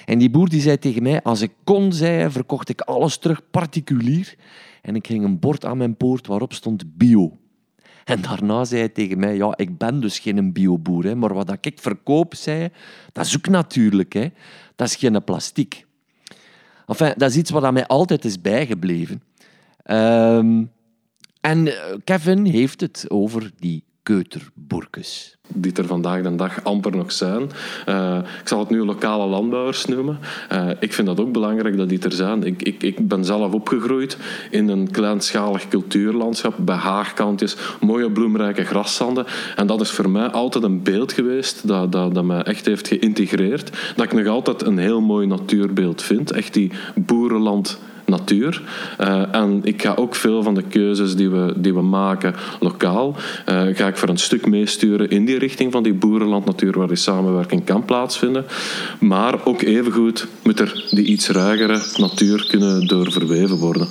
En 0.09 0.19
die 0.19 0.31
boer 0.31 0.49
die 0.49 0.61
zei 0.61 0.79
tegen 0.79 1.03
mij, 1.03 1.23
als 1.23 1.41
ik 1.41 1.53
kon, 1.65 1.93
zei 1.93 2.31
verkocht 2.31 2.69
ik 2.69 2.81
alles 2.81 3.19
terug 3.19 3.51
particulier. 3.51 4.35
En 4.83 4.95
ik 4.97 5.07
ging 5.07 5.25
een 5.25 5.39
bord 5.39 5.65
aan 5.65 5.77
mijn 5.77 5.97
poort 5.97 6.27
waarop 6.27 6.53
stond 6.53 6.97
bio. 6.97 7.37
En 8.05 8.23
daarna 8.23 8.65
zei 8.65 8.81
hij 8.81 8.89
tegen 8.89 9.19
mij, 9.19 9.37
ja, 9.37 9.57
ik 9.57 9.79
ben 9.79 10.01
dus 10.01 10.19
geen 10.19 10.53
bioboer, 10.53 11.05
hè, 11.05 11.15
maar 11.15 11.35
wat 11.35 11.57
ik 11.61 11.79
verkoop, 11.81 12.35
zei 12.35 12.59
hij, 12.59 12.73
dat 13.13 13.27
is 13.27 13.37
ook 13.37 13.49
natuurlijk. 13.49 14.13
Hè. 14.13 14.29
Dat 14.77 14.89
is 14.89 14.97
geen 14.97 15.25
plastic. 15.25 15.87
Enfin, 16.87 17.15
dat 17.17 17.31
is 17.31 17.37
iets 17.37 17.51
wat 17.51 17.65
aan 17.65 17.75
mij 17.75 17.87
altijd 17.87 18.25
is 18.25 18.41
bijgebleven. 18.41 19.23
Ehm, 19.83 20.65
en 21.41 21.67
eh, 21.67 21.97
Kevin 22.05 22.45
heeft 22.45 22.81
het 22.81 23.05
over 23.09 23.51
die 23.57 23.85
die 25.55 25.73
er 25.73 25.87
vandaag 25.87 26.23
de 26.23 26.35
dag 26.35 26.65
amper 26.65 26.97
nog 26.97 27.13
zijn. 27.13 27.51
Eh, 27.87 28.19
ik 28.41 28.49
zal 28.49 28.59
het 28.59 28.71
nu 28.71 28.85
lokale 28.85 29.27
landbouwers 29.27 29.85
noemen. 29.85 30.19
Eh, 30.49 30.71
ik 30.81 30.93
vind 30.93 31.07
dat 31.07 31.21
ook 31.21 31.33
belangrijk 31.33 31.77
dat 31.77 31.89
die 31.89 32.03
er 32.03 32.13
zijn. 32.13 32.43
Ik, 32.43 32.63
ik, 32.63 32.83
ik 32.83 33.09
ben 33.09 33.25
zelf 33.25 33.53
opgegroeid 33.53 34.17
in 34.51 34.69
een 34.69 34.91
kleinschalig 34.91 35.69
cultuurlandschap, 35.69 36.55
bij 36.59 36.77
haagkantjes, 36.77 37.57
mooie 37.81 38.11
bloemrijke 38.11 38.65
graszanden. 38.65 39.27
En 39.57 39.67
dat 39.67 39.81
is 39.81 39.91
voor 39.91 40.11
mij 40.11 40.27
altijd 40.27 40.65
een 40.65 40.83
beeld 40.83 41.13
geweest 41.13 41.69
dat, 41.69 41.93
dat, 41.93 42.15
dat 42.15 42.25
mij 42.25 42.43
echt 42.43 42.67
heeft 42.67 42.89
geïntegreerd. 42.89 43.95
Dat 43.97 44.05
ik 44.05 44.13
nog 44.13 44.27
altijd 44.27 44.63
een 44.63 44.79
heel 44.79 45.01
mooi 45.01 45.27
natuurbeeld 45.27 46.03
vind. 46.03 46.33
Echt 46.33 46.55
die 46.55 46.73
boerenland 46.95 47.79
natuur. 48.09 48.63
Eh, 48.99 49.35
en 49.35 49.61
ik 49.63 49.83
ga 49.83 49.95
ook 49.95 50.15
veel 50.15 50.43
van 50.43 50.55
de 50.55 50.63
keuzes 50.63 51.17
die 51.17 51.31
we, 51.31 51.53
die 51.57 51.75
we 51.75 51.83
maken 51.83 52.35
lokaal, 52.61 53.17
eh, 53.45 53.63
ga 53.73 53.87
ik 53.87 53.97
voor 53.97 54.09
een 54.09 54.19
stuk 54.19 54.47
meesturen 54.47 55.11
in 55.11 55.25
die 55.25 55.39
richting 55.39 55.73
van 55.73 55.83
die 55.83 55.95
boerenlandnatuur 55.95 56.79
waar 56.79 56.89
die 56.89 56.97
samenwerking 56.97 57.65
kan 57.65 57.85
plaatsvinden. 57.85 58.45
Maar 59.01 59.45
ook 59.45 59.63
evengoed 59.63 60.27
moet 60.43 60.61
er 60.61 60.85
die 60.91 61.05
iets 61.05 61.29
ruigere 61.29 61.81
natuur 61.97 62.47
kunnen 62.49 62.87
door 62.87 63.13
verweven 63.13 63.57
worden. 63.57 63.89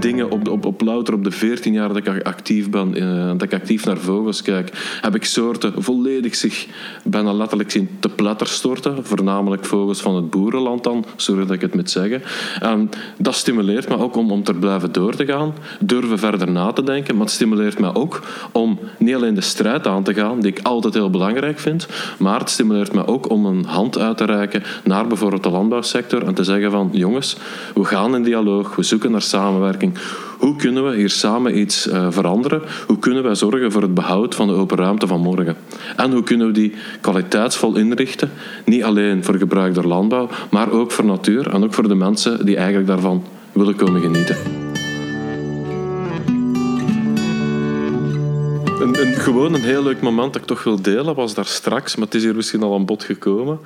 Dingen 0.00 0.30
op, 0.30 0.48
op, 0.48 0.66
op 0.66 0.80
louter 0.80 1.14
op 1.14 1.24
de 1.24 1.30
14 1.30 1.72
jaar 1.72 1.88
dat 1.88 1.96
ik 1.96 2.22
actief 2.22 2.70
ben, 2.70 2.94
eh, 2.94 3.28
dat 3.28 3.42
ik 3.42 3.52
actief 3.52 3.84
naar 3.84 3.98
vogels 3.98 4.42
kijk, 4.42 4.98
heb 5.00 5.14
ik 5.14 5.24
soorten 5.24 5.72
volledig 5.76 6.34
zich 6.34 6.66
bijna 7.04 7.32
letterlijk 7.32 7.70
zien 7.70 7.88
te 8.00 8.08
pletter 8.08 8.46
storten. 8.46 9.04
Voornamelijk 9.04 9.64
vogels 9.64 10.00
van 10.00 10.16
het 10.16 10.30
boerenland 10.30 10.84
dan, 10.84 11.04
sorry 11.16 11.40
dat 11.46 11.54
ik 11.54 11.60
het 11.60 11.74
moet 11.74 11.90
zeggen. 11.90 12.22
En 12.60 12.90
dat 13.16 13.34
stimuleert 13.34 13.88
me 13.88 13.98
ook 13.98 14.16
om, 14.16 14.30
om 14.30 14.42
te 14.42 14.54
blijven 14.54 14.92
door 14.92 15.14
te 15.14 15.26
gaan, 15.26 15.54
durven 15.80 16.18
verder 16.18 16.50
na 16.50 16.72
te 16.72 16.82
denken, 16.82 17.14
maar 17.14 17.24
het 17.24 17.34
stimuleert 17.34 17.78
me 17.78 17.94
ook 17.94 18.20
om 18.52 18.78
niet 18.98 19.14
alleen 19.14 19.34
de 19.34 19.40
strijd 19.40 19.86
aan 19.86 20.02
te 20.02 20.14
gaan, 20.14 20.40
die 20.40 20.50
ik 20.50 20.60
altijd 20.62 20.94
heel 20.94 21.10
belangrijk 21.10 21.58
vind, 21.58 21.88
maar 22.18 22.38
het 22.38 22.50
stimuleert 22.50 22.92
me 22.92 23.06
ook 23.06 23.30
om 23.30 23.46
een 23.46 23.64
hand 23.64 23.98
uit 23.98 24.16
te 24.16 24.24
reiken 24.24 24.62
naar 24.84 25.06
bijvoorbeeld 25.06 25.42
de 25.42 25.50
landbouwsector 25.50 26.26
en 26.26 26.34
te 26.34 26.44
zeggen 26.44 26.70
van 26.70 26.88
jongens, 26.92 27.36
we 27.74 27.84
gaan 27.84 28.14
in 28.14 28.22
dialoog, 28.22 28.76
we 28.76 28.82
zoeken 28.82 29.10
naar 29.10 29.22
samenwerking. 29.22 29.71
Hoe 30.38 30.56
kunnen 30.56 30.84
we 30.84 30.96
hier 30.96 31.10
samen 31.10 31.58
iets 31.58 31.88
eh, 31.88 32.06
veranderen? 32.10 32.62
Hoe 32.86 32.98
kunnen 32.98 33.22
wij 33.22 33.34
zorgen 33.34 33.72
voor 33.72 33.82
het 33.82 33.94
behoud 33.94 34.34
van 34.34 34.46
de 34.46 34.52
open 34.52 34.76
ruimte 34.78 35.06
van 35.06 35.20
morgen? 35.20 35.56
En 35.96 36.12
hoe 36.12 36.22
kunnen 36.22 36.46
we 36.46 36.52
die 36.52 36.74
kwaliteitsvol 37.00 37.76
inrichten? 37.76 38.30
Niet 38.64 38.84
alleen 38.84 39.24
voor 39.24 39.36
gebruik 39.36 39.74
door 39.74 39.84
landbouw, 39.84 40.28
maar 40.50 40.70
ook 40.70 40.90
voor 40.90 41.04
natuur 41.04 41.50
en 41.50 41.64
ook 41.64 41.74
voor 41.74 41.88
de 41.88 41.94
mensen 41.94 42.46
die 42.46 42.56
eigenlijk 42.56 42.86
daarvan 42.86 43.24
willen 43.52 43.76
komen 43.76 44.00
genieten. 44.00 44.61
Een, 48.82 49.00
een, 49.00 49.14
gewoon 49.14 49.54
een 49.54 49.62
heel 49.62 49.82
leuk 49.82 50.00
moment 50.00 50.32
dat 50.32 50.42
ik 50.42 50.48
toch 50.48 50.64
wil 50.64 50.82
delen 50.82 51.14
was 51.14 51.34
daar 51.34 51.46
straks, 51.46 51.96
maar 51.96 52.04
het 52.04 52.14
is 52.14 52.22
hier 52.22 52.34
misschien 52.34 52.62
al 52.62 52.74
aan 52.74 52.84
bod 52.84 53.04
gekomen. 53.04 53.58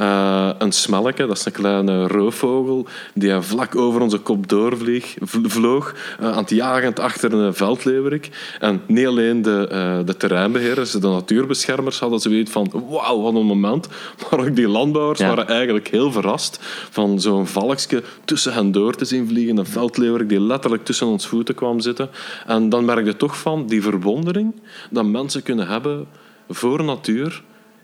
Uh, 0.00 0.50
een 0.58 0.72
smelke, 0.72 1.26
dat 1.26 1.36
is 1.36 1.44
een 1.44 1.52
kleine 1.52 2.06
roofvogel 2.06 2.86
die 3.14 3.40
vlak 3.40 3.76
over 3.76 4.00
onze 4.00 4.18
kop 4.18 4.48
doorvlieg, 4.48 5.16
vloog, 5.22 5.94
uh, 6.20 6.26
aan 6.26 6.36
het 6.36 6.50
jagend 6.50 7.00
achter 7.00 7.32
een 7.32 7.54
veldleeuwerik. 7.54 8.30
En 8.60 8.82
niet 8.86 9.06
alleen 9.06 9.42
de, 9.42 9.68
uh, 9.72 10.06
de 10.06 10.16
terreinbeheerders, 10.16 10.90
de 10.90 11.08
natuurbeschermers 11.08 11.98
hadden 11.98 12.20
zoiets 12.20 12.50
van 12.50 12.72
wauw, 12.90 13.20
wat 13.20 13.34
een 13.34 13.46
moment. 13.46 13.88
Maar 14.30 14.40
ook 14.40 14.56
die 14.56 14.68
landbouwers 14.68 15.20
ja. 15.20 15.28
waren 15.28 15.48
eigenlijk 15.48 15.88
heel 15.88 16.12
verrast 16.12 16.58
van 16.90 17.20
zo'n 17.20 17.46
valkje 17.46 18.02
tussen 18.24 18.52
hen 18.52 18.72
door 18.72 18.94
te 18.94 19.04
zien 19.04 19.28
vliegen. 19.28 19.56
Een 19.56 19.66
veldleeuwerik 19.66 20.28
die 20.28 20.40
letterlijk 20.40 20.84
tussen 20.84 21.06
ons 21.06 21.26
voeten 21.26 21.54
kwam 21.54 21.80
zitten. 21.80 22.08
En 22.46 22.68
dan 22.68 22.84
merk 22.84 23.06
je 23.06 23.16
toch 23.16 23.38
van 23.38 23.66
die 23.66 23.82
verwondering 23.82 24.52
dat 24.90 25.04
mensen 25.04 25.42
kunnen 25.42 25.66
hebben 25.68 26.06
voor 26.48 26.84
natuur 26.84 27.42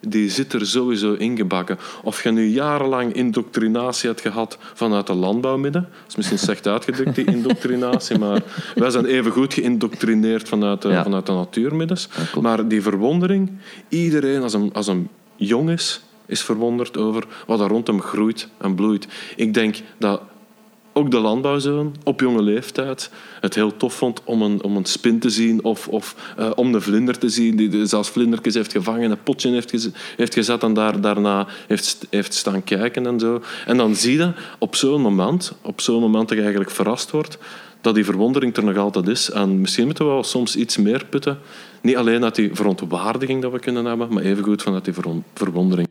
die 0.08 0.30
zit 0.30 0.52
er 0.52 0.66
sowieso 0.66 1.12
ingebakken. 1.14 1.78
Of 2.02 2.22
je 2.22 2.30
nu 2.30 2.46
jarenlang 2.46 3.12
indoctrinatie 3.12 4.08
hebt 4.08 4.20
gehad 4.20 4.58
vanuit 4.74 5.06
de 5.06 5.14
landbouwmidden. 5.14 5.82
Dat 5.82 6.08
is 6.08 6.16
misschien 6.16 6.38
slecht 6.38 6.66
uitgedrukt, 6.66 7.14
die 7.14 7.24
indoctrinatie, 7.24 8.18
maar 8.18 8.42
wij 8.74 8.90
zijn 8.90 9.04
even 9.04 9.32
goed 9.32 9.54
geïndoctrineerd 9.54 10.48
vanuit 10.48 10.82
de, 10.82 10.88
Ja. 10.88 11.02
vanuit 11.02 11.26
de 11.26 11.32
natuurmiddens. 11.32 12.08
maar 12.40 12.68
die 12.68 12.82
verwondering, 12.82 13.50
iedereen 13.88 14.42
als 14.42 14.52
een, 14.52 14.72
als 14.72 14.86
een 14.86 15.08
jong 15.36 15.70
is, 15.70 16.00
is 16.26 16.42
verwonderd 16.42 16.96
over 16.96 17.24
wat 17.46 17.60
er 17.60 17.68
rond 17.68 17.86
hem 17.86 18.00
groeit 18.00 18.48
en 18.58 18.74
bloeit. 18.74 19.06
Ik 19.36 19.54
denk 19.54 19.76
dat 19.98 20.20
ook 20.92 21.11
de 21.11 21.18
landbouwzoon 21.18 21.94
op 22.05 22.20
jonge 22.20 22.42
leeftijd 22.42 23.11
het 23.40 23.55
heel 23.55 23.76
tof 23.76 23.94
vond 23.94 24.20
om 24.24 24.42
een, 24.42 24.62
om 24.62 24.76
een 24.76 24.85
spin 24.85 25.18
te 25.18 25.31
zien 25.31 25.64
of, 25.64 25.88
of 25.88 26.35
eh, 26.37 26.50
om 26.55 26.72
de 26.72 26.81
vlinder 26.81 27.18
te 27.18 27.29
zien 27.29 27.57
die 27.57 27.87
zelfs 27.87 28.09
vlindertjes 28.09 28.55
heeft 28.55 28.72
gevangen, 28.72 29.11
een 29.11 29.22
potje 29.22 29.50
heeft, 29.50 29.90
heeft 30.16 30.35
gezet 30.35 30.62
en 30.62 30.74
daar, 30.74 31.00
daarna 31.00 31.46
heeft, 31.66 32.07
heeft 32.11 32.35
staan 32.35 32.64
kijken 32.64 33.07
en 33.07 33.20
zo. 33.20 33.42
En 33.66 33.76
dan 33.76 33.94
zie 33.94 34.16
je 34.16 34.33
op 34.59 34.76
zo'n 34.76 35.00
moment, 35.00 35.53
op 35.62 35.81
zo'n 35.81 36.00
moment 36.00 36.29
dat 36.29 36.37
je 36.37 36.42
eigenlijk 36.42 36.72
verrast 36.72 37.11
wordt, 37.11 37.38
dat 37.81 37.94
die 37.94 38.05
verwondering 38.05 38.57
er 38.57 38.64
nog 38.64 38.76
altijd 38.76 39.09
is. 39.09 39.31
En 39.31 39.61
misschien 39.61 39.85
moeten 39.85 40.05
we 40.05 40.11
wel 40.11 40.22
soms 40.22 40.57
iets 40.57 40.76
meer 40.76 41.07
putten. 41.07 41.38
Niet 41.83 41.96
alleen 41.96 42.24
uit 42.24 42.35
die 42.35 42.50
verontwaardiging 42.53 43.42
dat 43.42 43.53
we 43.53 43.59
kunnen 43.59 43.85
hebben, 43.85 44.12
maar 44.12 44.22
evengoed 44.22 44.62
vanuit 44.62 44.85
die 44.85 44.94
verwondering. 45.35 45.88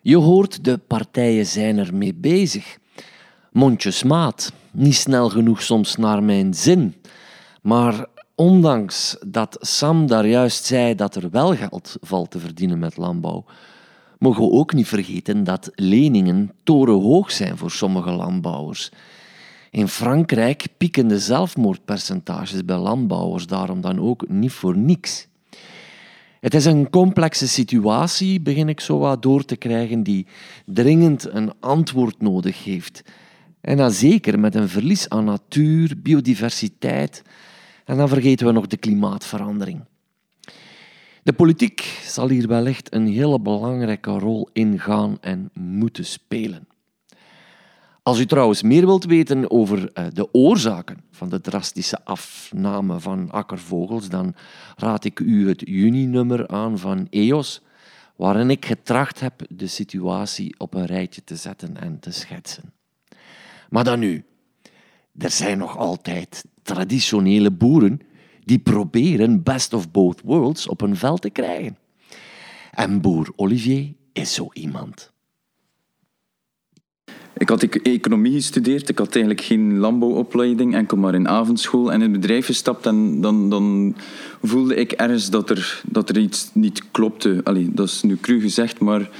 Je 0.00 0.16
hoort, 0.16 0.64
de 0.64 0.78
partijen 0.78 1.46
zijn 1.46 1.78
ermee 1.78 2.14
bezig. 2.14 2.78
Mondjesmaat, 3.52 4.52
niet 4.70 4.94
snel 4.94 5.28
genoeg 5.28 5.62
soms 5.62 5.96
naar 5.96 6.22
mijn 6.22 6.54
zin. 6.54 6.94
Maar 7.62 8.06
ondanks 8.34 9.16
dat 9.26 9.56
Sam 9.60 10.06
daar 10.06 10.26
juist 10.26 10.64
zei 10.64 10.94
dat 10.94 11.14
er 11.14 11.30
wel 11.30 11.56
geld 11.56 11.96
valt 12.00 12.30
te 12.30 12.38
verdienen 12.38 12.78
met 12.78 12.96
landbouw, 12.96 13.44
mogen 14.18 14.42
we 14.42 14.50
ook 14.50 14.72
niet 14.72 14.88
vergeten 14.88 15.44
dat 15.44 15.70
leningen 15.74 16.52
torenhoog 16.62 17.30
zijn 17.30 17.56
voor 17.56 17.70
sommige 17.70 18.10
landbouwers. 18.10 18.90
In 19.70 19.88
Frankrijk 19.88 20.66
pieken 20.76 21.08
de 21.08 21.18
zelfmoordpercentages 21.18 22.64
bij 22.64 22.76
landbouwers 22.76 23.46
daarom 23.46 23.80
dan 23.80 24.00
ook 24.00 24.28
niet 24.28 24.52
voor 24.52 24.76
niks. 24.76 25.28
Het 26.40 26.54
is 26.54 26.64
een 26.64 26.90
complexe 26.90 27.48
situatie, 27.48 28.40
begin 28.40 28.68
ik 28.68 28.80
zo 28.80 28.98
wat 28.98 29.22
door 29.22 29.44
te 29.44 29.56
krijgen, 29.56 30.02
die 30.02 30.26
dringend 30.66 31.28
een 31.30 31.52
antwoord 31.60 32.20
nodig 32.20 32.64
heeft. 32.64 33.02
En 33.60 33.76
dan 33.76 33.90
zeker 33.90 34.38
met 34.38 34.54
een 34.54 34.68
verlies 34.68 35.08
aan 35.08 35.24
natuur, 35.24 35.94
biodiversiteit 36.02 37.22
en 37.84 37.96
dan 37.96 38.08
vergeten 38.08 38.46
we 38.46 38.52
nog 38.52 38.66
de 38.66 38.76
klimaatverandering. 38.76 39.84
De 41.22 41.32
politiek 41.32 41.80
zal 42.02 42.28
hier 42.28 42.48
wellicht 42.48 42.94
een 42.94 43.06
hele 43.06 43.40
belangrijke 43.40 44.10
rol 44.10 44.48
in 44.52 44.80
gaan 44.80 45.18
en 45.20 45.50
moeten 45.52 46.04
spelen. 46.04 46.66
Als 48.02 48.18
u 48.18 48.26
trouwens 48.26 48.62
meer 48.62 48.86
wilt 48.86 49.04
weten 49.04 49.50
over 49.50 49.92
eh, 49.92 50.04
de 50.12 50.34
oorzaken 50.34 51.04
van 51.10 51.28
de 51.28 51.40
drastische 51.40 52.04
afname 52.04 53.00
van 53.00 53.30
akkervogels, 53.30 54.08
dan 54.08 54.34
raad 54.76 55.04
ik 55.04 55.20
u 55.20 55.48
het 55.48 55.62
juni-nummer 55.64 56.48
aan 56.48 56.78
van 56.78 57.06
EOS, 57.10 57.62
waarin 58.16 58.50
ik 58.50 58.66
getracht 58.66 59.20
heb 59.20 59.42
de 59.48 59.66
situatie 59.66 60.54
op 60.58 60.74
een 60.74 60.86
rijtje 60.86 61.24
te 61.24 61.36
zetten 61.36 61.76
en 61.76 62.00
te 62.00 62.10
schetsen. 62.10 62.72
Maar 63.68 63.84
dan 63.84 63.98
nu, 63.98 64.24
er 65.18 65.30
zijn 65.30 65.58
nog 65.58 65.76
altijd 65.76 66.44
traditionele 66.62 67.50
boeren 67.50 68.00
die 68.44 68.58
proberen 68.58 69.42
best 69.42 69.72
of 69.72 69.90
both 69.90 70.20
worlds 70.24 70.68
op 70.68 70.80
een 70.80 70.96
veld 70.96 71.22
te 71.22 71.30
krijgen. 71.30 71.78
En 72.70 73.00
boer 73.00 73.32
Olivier 73.36 73.94
is 74.12 74.34
zo 74.34 74.48
iemand. 74.52 75.12
Ik 77.36 77.48
had 77.48 77.62
ec- 77.62 77.74
economie 77.74 78.32
gestudeerd. 78.32 78.88
Ik 78.88 78.98
had 78.98 79.14
eigenlijk 79.14 79.44
geen 79.44 79.78
landbouwopleiding, 79.78 80.74
enkel 80.74 80.96
maar 80.96 81.14
in 81.14 81.28
avondschool. 81.28 81.92
En 81.92 82.02
in 82.02 82.12
het 82.12 82.20
bedrijf 82.20 82.46
gestapt 82.46 82.86
en 82.86 83.20
dan, 83.20 83.50
dan 83.50 83.96
voelde 84.42 84.74
ik 84.74 84.92
ergens 84.92 85.30
dat 85.30 85.50
er, 85.50 85.82
dat 85.86 86.08
er 86.08 86.18
iets 86.18 86.50
niet 86.52 86.90
klopte. 86.90 87.40
Allee, 87.44 87.70
dat 87.72 87.86
is 87.88 88.02
nu 88.02 88.16
cru 88.16 88.40
gezegd, 88.40 88.80
maar 88.80 89.10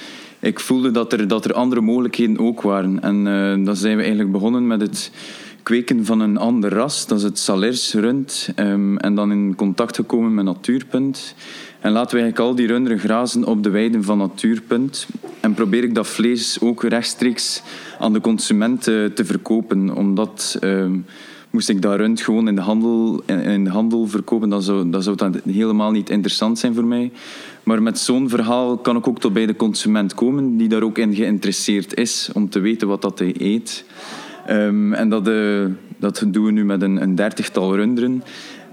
ik 0.40 0.60
voelde 0.60 0.90
dat 0.90 1.12
er, 1.12 1.28
dat 1.28 1.44
er 1.44 1.52
andere 1.52 1.80
mogelijkheden 1.80 2.38
ook 2.38 2.62
waren. 2.62 3.02
En 3.02 3.26
eh, 3.26 3.64
dan 3.64 3.76
zijn 3.76 3.96
we 3.96 4.02
eigenlijk 4.02 4.32
begonnen 4.32 4.66
met 4.66 4.80
het 4.80 5.10
kweken 5.62 6.04
van 6.04 6.20
een 6.20 6.36
ander 6.36 6.72
ras. 6.72 7.06
Dat 7.06 7.18
is 7.18 7.24
het 7.24 7.38
Salers 7.38 7.94
rund. 7.94 8.48
Ehm, 8.54 8.96
en 8.96 9.14
dan 9.14 9.32
in 9.32 9.54
contact 9.54 9.96
gekomen 9.96 10.34
met 10.34 10.44
Natuurpunt. 10.44 11.34
En 11.80 11.92
laten 11.92 12.16
we 12.16 12.22
eigenlijk 12.22 12.50
al 12.50 12.54
die 12.54 12.66
runderen 12.66 12.98
grazen 12.98 13.44
op 13.44 13.62
de 13.62 13.70
weiden 13.70 14.04
van 14.04 14.18
Natuurpunt. 14.18 15.06
En 15.40 15.54
probeer 15.54 15.84
ik 15.84 15.94
dat 15.94 16.06
vlees 16.06 16.60
ook 16.60 16.82
rechtstreeks 16.82 17.62
aan 17.98 18.12
de 18.12 18.20
consument 18.20 18.88
eh, 18.88 19.04
te 19.04 19.24
verkopen. 19.24 19.94
Omdat 19.96 20.56
ehm, 20.60 20.96
moest 21.50 21.68
ik 21.68 21.82
dat 21.82 21.96
rund 21.96 22.20
gewoon 22.20 22.48
in 22.48 22.54
de 22.54 22.60
handel, 22.60 23.22
in, 23.26 23.40
in 23.40 23.64
de 23.64 23.70
handel 23.70 24.06
verkopen, 24.06 24.48
dan 24.48 24.62
zou, 24.62 24.90
dan 24.90 25.02
zou 25.02 25.16
dat 25.16 25.36
helemaal 25.44 25.90
niet 25.90 26.10
interessant 26.10 26.58
zijn 26.58 26.74
voor 26.74 26.84
mij. 26.84 27.12
Maar 27.62 27.82
met 27.82 27.98
zo'n 27.98 28.28
verhaal 28.28 28.76
kan 28.76 28.96
ik 28.96 29.08
ook 29.08 29.20
tot 29.20 29.32
bij 29.32 29.46
de 29.46 29.56
consument 29.56 30.14
komen, 30.14 30.56
die 30.56 30.68
daar 30.68 30.82
ook 30.82 30.98
in 30.98 31.14
geïnteresseerd 31.14 31.94
is 31.94 32.30
om 32.32 32.48
te 32.48 32.58
weten 32.58 32.88
wat 32.88 33.02
dat 33.02 33.18
hij 33.18 33.34
eet. 33.38 33.84
Ehm, 34.46 34.92
en 34.92 35.08
dat, 35.08 35.28
eh, 35.28 35.64
dat 35.96 36.24
doen 36.28 36.44
we 36.44 36.50
nu 36.50 36.64
met 36.64 36.82
een, 36.82 37.02
een 37.02 37.14
dertigtal 37.14 37.76
runderen. 37.76 38.22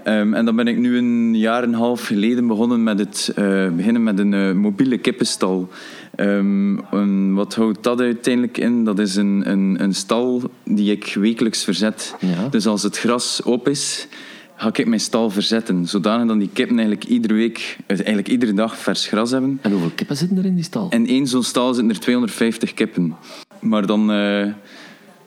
Ehm, 0.06 0.34
en 0.34 0.44
dan 0.44 0.56
ben 0.56 0.66
ik 0.66 0.78
nu 0.78 0.96
een 0.96 1.38
jaar 1.38 1.62
en 1.62 1.68
een 1.68 1.74
half 1.74 2.06
geleden 2.06 2.46
begonnen 2.46 2.82
met 2.82 2.98
het 2.98 3.32
eh, 3.34 3.68
beginnen 3.68 4.02
met 4.02 4.18
een 4.18 4.34
eh, 4.34 4.52
mobiele 4.52 4.98
kippenstal. 4.98 5.68
Ehm, 6.14 7.34
wat 7.34 7.54
houdt 7.54 7.82
dat 7.82 8.00
uiteindelijk 8.00 8.58
in? 8.58 8.84
Dat 8.84 8.98
is 8.98 9.16
een, 9.16 9.42
een, 9.50 9.76
een 9.78 9.94
stal 9.94 10.42
die 10.64 10.90
ik 10.90 11.14
wekelijks 11.14 11.64
verzet. 11.64 12.14
Ja. 12.20 12.48
Dus 12.48 12.66
als 12.66 12.82
het 12.82 12.98
gras 12.98 13.42
op 13.42 13.68
is, 13.68 14.08
ga 14.56 14.70
ik 14.72 14.86
mijn 14.86 15.00
stal 15.00 15.30
verzetten. 15.30 15.86
Zodanig 15.86 16.26
dat 16.26 16.38
die 16.38 16.50
kippen 16.52 16.78
eigenlijk 16.78 17.08
iedere 17.08 17.34
week, 17.34 17.76
eh, 17.86 17.96
eigenlijk 17.96 18.28
iedere 18.28 18.54
dag 18.54 18.78
vers 18.78 19.06
gras 19.06 19.30
hebben. 19.30 19.58
En 19.62 19.70
hoeveel 19.70 19.92
kippen 19.94 20.16
zitten 20.16 20.38
er 20.38 20.44
in 20.44 20.54
die 20.54 20.64
stal? 20.64 20.88
In 20.90 21.08
één 21.08 21.26
zo'n 21.26 21.42
stal 21.42 21.74
zitten 21.74 21.94
er 21.94 22.00
250 22.00 22.74
kippen. 22.74 23.16
Maar 23.60 23.86
dan, 23.86 24.12
eh, 24.12 24.46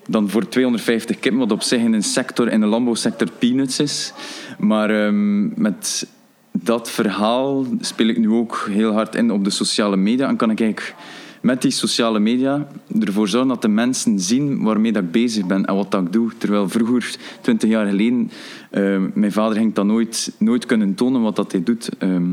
dan 0.07 0.29
voor 0.29 0.47
250 0.47 1.19
kippen, 1.19 1.39
wat 1.39 1.51
op 1.51 1.61
zich 1.61 1.79
in 1.79 1.93
een 1.93 2.03
sector, 2.03 2.51
in 2.51 2.59
de 2.59 2.65
landbouwsector 2.65 3.27
peanuts 3.39 3.79
is. 3.79 4.13
Maar 4.57 4.89
ehm, 4.89 5.61
met 5.61 6.07
dat 6.51 6.89
verhaal 6.89 7.65
speel 7.79 8.07
ik 8.07 8.17
nu 8.17 8.29
ook 8.29 8.67
heel 8.69 8.91
hard 8.91 9.15
in 9.15 9.31
op 9.31 9.43
de 9.43 9.49
sociale 9.49 9.97
media. 9.97 10.27
En 10.27 10.35
kan 10.35 10.51
ik 10.51 10.59
eigenlijk 10.59 10.95
met 11.41 11.61
die 11.61 11.71
sociale 11.71 12.19
media 12.19 12.67
ervoor 12.99 13.27
zorgen 13.27 13.49
dat 13.49 13.61
de 13.61 13.67
mensen 13.67 14.19
zien 14.19 14.63
waarmee 14.63 14.91
dat 14.91 15.03
ik 15.03 15.11
bezig 15.11 15.45
ben 15.45 15.65
en 15.65 15.75
wat 15.75 15.91
dat 15.91 16.01
ik 16.01 16.13
doe. 16.13 16.31
Terwijl 16.37 16.69
vroeger, 16.69 17.15
20 17.41 17.69
jaar 17.69 17.87
geleden, 17.87 18.31
eh, 18.69 19.03
mijn 19.13 19.31
vader 19.31 19.57
ging 19.57 19.73
dat 19.73 19.85
nooit, 19.85 20.31
nooit 20.37 20.65
kunnen 20.65 20.95
tonen 20.95 21.21
wat 21.21 21.35
dat 21.35 21.51
hij 21.51 21.63
doet. 21.63 21.89
Ehm, 21.97 22.31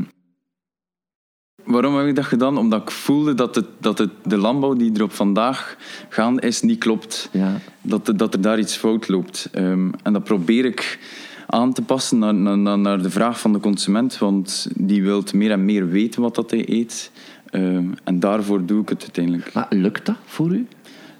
Waarom 1.67 1.97
heb 1.97 2.07
ik 2.07 2.15
dat 2.15 2.25
gedaan? 2.25 2.57
Omdat 2.57 2.81
ik 2.81 2.91
voelde 2.91 3.33
dat, 3.33 3.55
het, 3.55 3.65
dat 3.77 3.97
het, 3.97 4.09
de 4.23 4.37
landbouw 4.37 4.73
die 4.73 4.93
er 4.93 5.03
op 5.03 5.11
vandaag 5.11 5.77
gaande 6.09 6.41
is, 6.41 6.61
niet 6.61 6.79
klopt. 6.79 7.29
Ja. 7.31 7.59
Dat, 7.81 8.13
dat 8.15 8.33
er 8.33 8.41
daar 8.41 8.59
iets 8.59 8.75
fout 8.75 9.07
loopt. 9.07 9.49
Ehm, 9.51 9.89
en 10.03 10.13
dat 10.13 10.23
probeer 10.23 10.65
ik 10.65 10.99
aan 11.47 11.73
te 11.73 11.81
passen 11.81 12.19
naar, 12.19 12.33
naar, 12.33 12.79
naar 12.79 13.01
de 13.01 13.09
vraag 13.09 13.39
van 13.39 13.53
de 13.53 13.59
consument. 13.59 14.17
Want 14.17 14.67
die 14.75 15.03
wil 15.03 15.23
meer 15.33 15.51
en 15.51 15.65
meer 15.65 15.89
weten 15.89 16.21
wat 16.21 16.35
dat 16.35 16.51
hij 16.51 16.69
eet. 16.69 17.11
Ehm, 17.49 17.85
en 18.03 18.19
daarvoor 18.19 18.65
doe 18.65 18.81
ik 18.81 18.89
het 18.89 19.01
uiteindelijk. 19.01 19.53
Maar 19.53 19.67
lukt 19.69 20.05
dat 20.05 20.15
voor 20.25 20.51
u? 20.51 20.67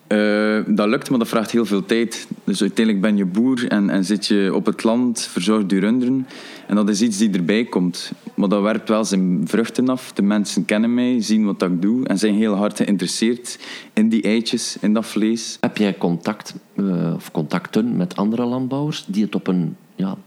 Eh, 0.07 0.59
dat 0.67 0.87
lukt, 0.87 1.09
maar 1.09 1.19
dat 1.19 1.27
vraagt 1.27 1.51
heel 1.51 1.65
veel 1.65 1.85
tijd. 1.85 2.27
Dus 2.43 2.61
uiteindelijk 2.61 3.05
ben 3.05 3.17
je 3.17 3.25
boer 3.25 3.67
en, 3.67 3.89
en 3.89 4.05
zit 4.05 4.25
je 4.25 4.51
op 4.53 4.65
het 4.65 4.83
land, 4.83 5.21
verzorgd 5.21 5.71
je 5.71 5.79
runderen. 5.79 6.27
En 6.67 6.75
dat 6.75 6.89
is 6.89 7.01
iets 7.01 7.17
die 7.17 7.31
erbij 7.31 7.65
komt. 7.65 8.11
Maar 8.35 8.49
dat 8.49 8.61
werpt 8.61 8.89
wel 8.89 9.05
zijn 9.05 9.41
vruchten 9.45 9.89
af. 9.89 10.11
De 10.13 10.21
mensen 10.21 10.65
kennen 10.65 10.93
mij, 10.93 11.21
zien 11.21 11.45
wat 11.45 11.61
ik 11.61 11.81
doe 11.81 12.07
en 12.07 12.17
zijn 12.17 12.35
heel 12.35 12.53
hard 12.53 12.77
geïnteresseerd 12.77 13.59
in 13.93 14.09
die 14.09 14.21
eitjes, 14.21 14.77
in 14.81 14.93
dat 14.93 15.05
vlees. 15.05 15.57
Heb 15.59 15.77
jij 15.77 15.97
contact 15.97 16.55
eh, 16.75 17.13
of 17.15 17.31
contacten 17.31 17.97
met 17.97 18.15
andere 18.15 18.45
landbouwers 18.45 19.05
die 19.07 19.23
het 19.23 19.35
op 19.35 19.47
een 19.47 19.75
ja, 19.97 20.17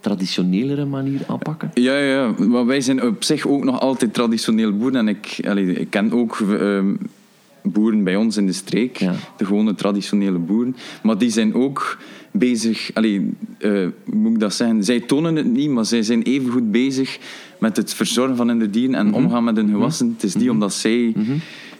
traditionelere 0.00 0.84
manier 0.84 1.20
aanpakken? 1.26 1.70
Ja, 1.74 1.98
ja. 1.98 2.34
Maar 2.38 2.66
wij 2.66 2.80
zijn 2.80 3.02
op 3.02 3.24
zich 3.24 3.46
ook 3.46 3.64
nog 3.64 3.80
altijd 3.80 4.14
traditioneel 4.14 4.76
boeren. 4.76 4.98
En 4.98 5.08
ik, 5.08 5.40
allee, 5.48 5.72
ik 5.72 5.90
ken 5.90 6.12
ook 6.12 6.40
ehm, 6.40 6.94
boeren 7.62 8.04
bij 8.04 8.16
ons 8.16 8.36
in 8.36 8.46
de 8.46 8.52
streek, 8.52 8.96
Ja. 8.96 9.14
de 9.36 9.44
gewone 9.44 9.74
traditionele 9.74 10.38
boeren. 10.38 10.76
Maar 11.02 11.18
die 11.18 11.30
zijn 11.30 11.54
ook 11.54 11.98
bezig, 12.30 12.90
allee, 12.94 13.34
hoe 13.60 13.92
moet 14.04 14.32
ik 14.32 14.40
dat 14.40 14.54
zeggen? 14.54 14.84
Zij 14.84 15.00
tonen 15.00 15.36
het 15.36 15.46
niet, 15.46 15.70
maar 15.70 15.84
zij 15.86 16.02
zijn 16.02 16.22
even 16.22 16.50
goed 16.50 16.70
bezig 16.70 17.18
met 17.60 17.76
het 17.76 17.94
verzorgen 17.94 18.36
van 18.36 18.48
hun 18.48 18.70
dieren 18.70 18.94
en 18.94 19.14
omgaan 19.14 19.44
met 19.44 19.56
hun 19.56 19.68
gewassen. 19.70 20.12
Het 20.14 20.22
is 20.22 20.34
niet 20.34 20.50
omdat 20.50 20.74
zij 20.74 21.14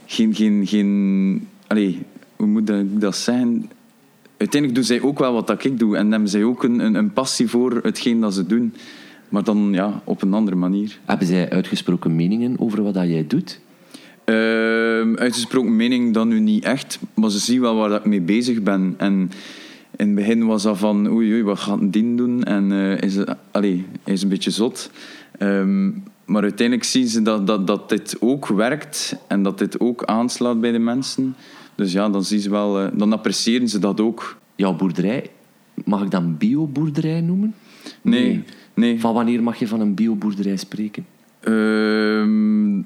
geen, 0.06 0.34
geen, 0.34 0.66
geen 0.66 1.48
allee, 1.66 1.98
hoe 2.36 2.46
moet 2.46 2.68
ik 2.70 3.00
dat 3.00 3.16
zeggen? 3.16 3.70
Uiteindelijk 4.42 4.80
doen 4.80 4.96
zij 4.96 5.08
ook 5.08 5.18
wel 5.18 5.32
wat 5.32 5.46
dat 5.46 5.64
ik 5.64 5.78
doe 5.78 5.96
en 5.96 6.10
hebben 6.10 6.28
zij 6.28 6.44
ook 6.44 6.62
een, 6.62 6.78
een, 6.78 6.94
een 6.94 7.12
passie 7.12 7.48
voor 7.48 7.80
hetgeen 7.82 8.20
dat 8.20 8.34
ze 8.34 8.46
doen. 8.46 8.74
maar 9.28 9.44
dan 9.44 9.72
ja, 9.72 10.02
op 10.04 10.22
een 10.22 10.34
andere 10.34 10.56
manier. 10.56 10.98
Hebben 11.04 11.26
zij 11.26 11.50
uitgesproken 11.50 12.16
meningen 12.16 12.54
over 12.58 12.82
wat 12.82 12.94
dat 12.94 13.08
jij 13.08 13.26
doet? 13.26 13.60
Ehm, 14.24 15.16
uitgesproken 15.16 15.76
mening 15.76 16.14
dan 16.14 16.28
nu 16.28 16.40
niet 16.40 16.64
echt, 16.64 16.98
maar 17.14 17.30
ze 17.30 17.38
zien 17.38 17.60
wel 17.60 17.76
waar 17.76 17.88
dat 17.88 17.98
ik 17.98 18.06
mee 18.06 18.20
bezig 18.20 18.62
ben. 18.62 18.94
En 18.96 19.30
in 19.96 20.06
het 20.06 20.14
begin 20.14 20.46
was 20.46 20.62
dat 20.62 20.78
van, 20.78 21.06
oei, 21.06 21.32
oei 21.32 21.42
wat 21.42 21.58
gaat 21.58 21.80
een 21.80 21.90
dien 21.90 22.16
doen? 22.16 22.42
En 22.42 22.72
eh, 22.72 23.00
is, 23.00 23.18
allee, 23.50 23.86
is 24.04 24.22
een 24.22 24.28
beetje 24.28 24.50
zot. 24.50 24.90
Ehm, 25.38 25.90
maar 26.24 26.42
uiteindelijk 26.42 26.88
zien 26.88 27.08
ze 27.08 27.22
dat, 27.22 27.46
dat, 27.46 27.66
dat 27.66 27.88
dit 27.88 28.16
ook 28.20 28.46
werkt 28.46 29.16
en 29.28 29.42
dat 29.42 29.58
dit 29.58 29.80
ook 29.80 30.04
aanslaat 30.04 30.60
bij 30.60 30.72
de 30.72 30.78
mensen. 30.78 31.34
Dus 31.74 31.92
ja, 31.92 32.08
dan, 32.08 32.24
zien 32.24 32.40
ze 32.40 32.50
wel, 32.50 32.80
eh, 32.80 32.88
dan 32.94 33.12
appreciëren 33.12 33.68
ze 33.68 33.78
dat 33.78 34.00
ook. 34.00 34.36
Jouw 34.56 34.76
boerderij, 34.76 35.30
mag 35.84 36.02
ik 36.02 36.10
dan 36.10 36.36
bioboerderij 36.38 37.20
noemen? 37.20 37.54
Nee, 38.02 38.42
nee. 38.74 39.00
Van 39.00 39.14
wanneer 39.14 39.42
mag 39.42 39.58
je 39.58 39.68
van 39.68 39.80
een 39.80 39.94
bioboerderij 39.94 40.56
spreken? 40.56 41.06
Ehm, 41.40 42.80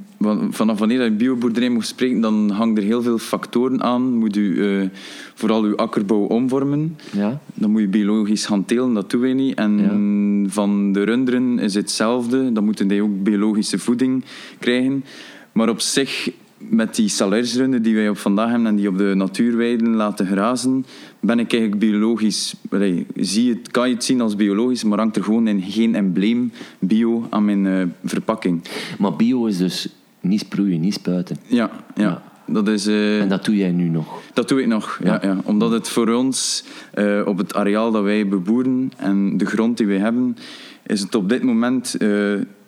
vanaf 0.51 0.79
wanneer 0.79 1.05
je 1.05 1.11
bioboerderij 1.11 1.69
moet 1.69 1.87
spreken, 1.87 2.21
dan 2.21 2.51
hangt 2.51 2.79
er 2.79 2.85
heel 2.85 3.03
veel 3.03 3.19
factoren 3.19 3.83
aan. 3.83 4.15
Moet 4.15 4.37
u 4.37 4.65
eh, 4.65 4.89
vooral 5.35 5.63
uw 5.63 5.77
akkerbouw 5.77 6.25
omvormen. 6.25 6.97
Ja. 7.13 7.41
Dan 7.55 7.71
moet 7.71 7.81
je 7.81 7.89
biologisch 7.89 8.47
gaan 8.47 8.65
telen, 8.65 8.95
dat 8.95 9.11
doen 9.11 9.21
wij 9.21 9.33
niet. 9.33 9.55
En 9.55 10.47
van 10.49 10.93
de 10.93 11.03
runderen 11.03 11.59
is 11.59 11.75
hetzelfde. 11.75 12.53
Dan 12.53 12.65
moeten 12.65 12.89
die 12.89 13.03
ook 13.03 13.23
biologische 13.23 13.79
voeding 13.79 14.25
krijgen. 14.59 15.05
Maar 15.53 15.69
op 15.69 15.81
zich, 15.81 16.31
met 16.59 16.95
die 16.95 17.09
salarisrunden 17.09 17.83
die 17.83 17.95
wij 17.95 18.09
op 18.09 18.19
vandaag 18.19 18.49
hebben 18.49 18.67
en 18.67 18.77
die 18.77 18.89
op 18.89 18.99
de 18.99 19.13
natuurweiden 19.17 19.95
laten 19.95 20.27
grazen, 20.27 20.85
ben 21.21 21.39
ik 21.39 21.53
eigenlijk 21.53 21.81
biologisch... 21.81 22.55
allee, 22.71 23.07
zie 23.15 23.51
het, 23.51 23.71
kan 23.71 23.89
je 23.89 23.95
het 23.95 24.05
zien 24.05 24.21
als 24.21 24.37
biologisch, 24.37 24.85
maar 24.85 24.99
hangt 24.99 25.17
er 25.17 25.25
gewoon 25.25 25.49
in 25.49 25.63
geen 25.63 25.95
embleem 25.95 26.53
bio 26.79 27.27
aan 27.31 27.45
mijn 27.45 27.67
eh, 27.67 27.83
verpakking. 28.05 28.63
Maar 28.99 29.17
bio 29.17 29.45
is 29.47 29.57
dus 29.57 29.89
niet 30.21 30.41
sproeien, 30.41 30.81
niet 30.81 30.95
spuiten. 30.95 31.37
Ja, 31.47 31.71
ja. 31.95 32.23
Dat 32.47 32.69
is... 32.69 32.87
eh, 32.87 33.21
En 33.21 33.29
dat 33.29 33.45
doe 33.45 33.57
jij 33.57 33.71
nu 33.73 33.89
nog? 33.89 34.21
Dat 34.35 34.49
doe 34.49 34.61
ik 34.61 34.67
nog, 34.67 35.01
ja. 35.05 35.19
ja. 35.23 35.37
Omdat 35.45 35.71
het 35.71 35.89
voor 35.89 36.09
ons, 36.09 36.65
eh, 36.95 37.23
op 37.25 37.39
het 37.39 37.55
areaal 37.55 37.91
dat 37.91 38.03
wij 38.03 38.29
beboeren 38.29 38.93
en 38.97 39.37
de 39.37 39.47
grond 39.47 39.77
die 39.77 39.87
wij 39.87 39.99
hebben, 39.99 40.37
is 40.87 41.01
het 41.01 41.15
op 41.15 41.29
dit 41.29 41.43
moment 41.43 41.97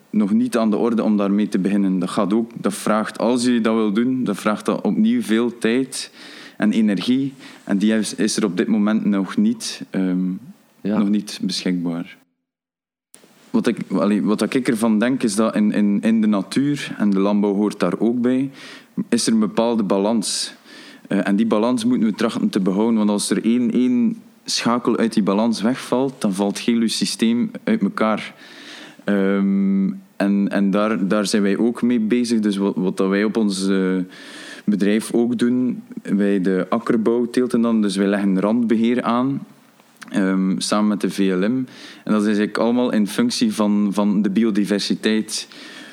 nog 0.09 0.31
niet 0.31 0.57
aan 0.57 0.69
de 0.69 0.77
orde 0.77 1.03
om 1.03 1.17
daarmee 1.17 1.47
te 1.47 1.59
beginnen. 1.59 1.99
Dat 1.99 2.09
gaat 2.09 2.33
ook, 2.33 2.51
dat 2.55 2.73
vraagt, 2.73 3.17
als 3.17 3.43
je 3.43 3.61
dat 3.61 3.75
wil 3.75 3.93
doen, 3.93 4.23
dat 4.23 4.37
vraagt 4.37 4.65
dat 4.65 4.81
opnieuw 4.81 5.21
veel 5.21 5.57
tijd 5.57 6.11
en 6.57 6.71
energie. 6.71 7.33
En 7.63 7.77
die 7.77 7.93
is, 7.93 8.15
is 8.15 8.37
er 8.37 8.45
op 8.45 8.57
dit 8.57 8.67
moment 8.67 9.05
nog 9.05 9.37
niet, 9.37 9.81
ehm, 9.89 10.31
nog 10.81 11.09
niet 11.09 11.39
beschikbaar. 11.41 12.17
Wat 13.49 13.67
ik, 13.67 13.77
allee, 13.91 14.23
wat 14.23 14.53
ik 14.53 14.67
ervan 14.67 14.99
denk, 14.99 15.23
is 15.23 15.35
dat 15.35 15.55
in, 15.55 15.71
in, 15.71 16.01
in 16.01 16.21
de 16.21 16.27
natuur, 16.27 16.95
en 16.97 17.09
de 17.09 17.19
landbouw 17.19 17.53
hoort 17.53 17.79
daar 17.79 17.99
ook 17.99 18.21
bij, 18.21 18.51
is 19.09 19.27
er 19.27 19.33
een 19.33 19.39
bepaalde 19.39 19.83
balans. 19.83 20.53
Eh, 21.07 21.27
en 21.27 21.35
die 21.35 21.45
balans 21.45 21.85
moeten 21.85 22.07
we 22.07 22.13
trachten 22.13 22.49
te 22.49 22.59
behouden. 22.59 22.97
Want 22.97 23.09
als 23.09 23.29
er 23.29 23.43
één, 23.43 23.71
één 23.71 24.21
schakel 24.45 24.97
uit 24.97 25.13
die 25.13 25.23
balans 25.23 25.61
wegvalt, 25.61 26.21
dan 26.21 26.33
valt 26.33 26.59
heel 26.59 26.79
uw 26.79 26.87
systeem 26.87 27.51
uit 27.63 27.81
elkaar. 27.81 28.33
Ehm, 29.03 29.91
en 30.15 30.47
en 30.49 30.71
daar, 30.71 31.07
daar 31.07 31.25
zijn 31.25 31.41
wij 31.41 31.57
ook 31.57 31.81
mee 31.81 31.99
bezig. 31.99 32.39
Dus 32.39 32.57
wat, 32.57 32.73
wat 32.75 32.99
wij 32.99 33.23
op 33.23 33.37
ons 33.37 33.67
eh, 33.67 33.97
bedrijf 34.65 35.13
ook 35.13 35.37
doen, 35.37 35.83
wij 36.03 36.41
de 36.41 36.65
akkerbouw 36.69 37.25
teelten 37.25 37.61
dan. 37.61 37.81
Dus 37.81 37.95
wij 37.95 38.07
leggen 38.07 38.39
randbeheer 38.39 39.01
aan. 39.01 39.45
Ehm, 40.09 40.59
samen 40.59 40.87
met 40.87 41.01
de 41.01 41.09
VLM. 41.09 41.65
En 42.03 42.11
dat 42.11 42.21
is 42.21 42.27
eigenlijk 42.27 42.57
allemaal 42.57 42.91
in 42.91 43.07
functie 43.07 43.53
van, 43.53 43.89
van 43.91 44.21
de 44.21 44.29
biodiversiteit. 44.29 45.47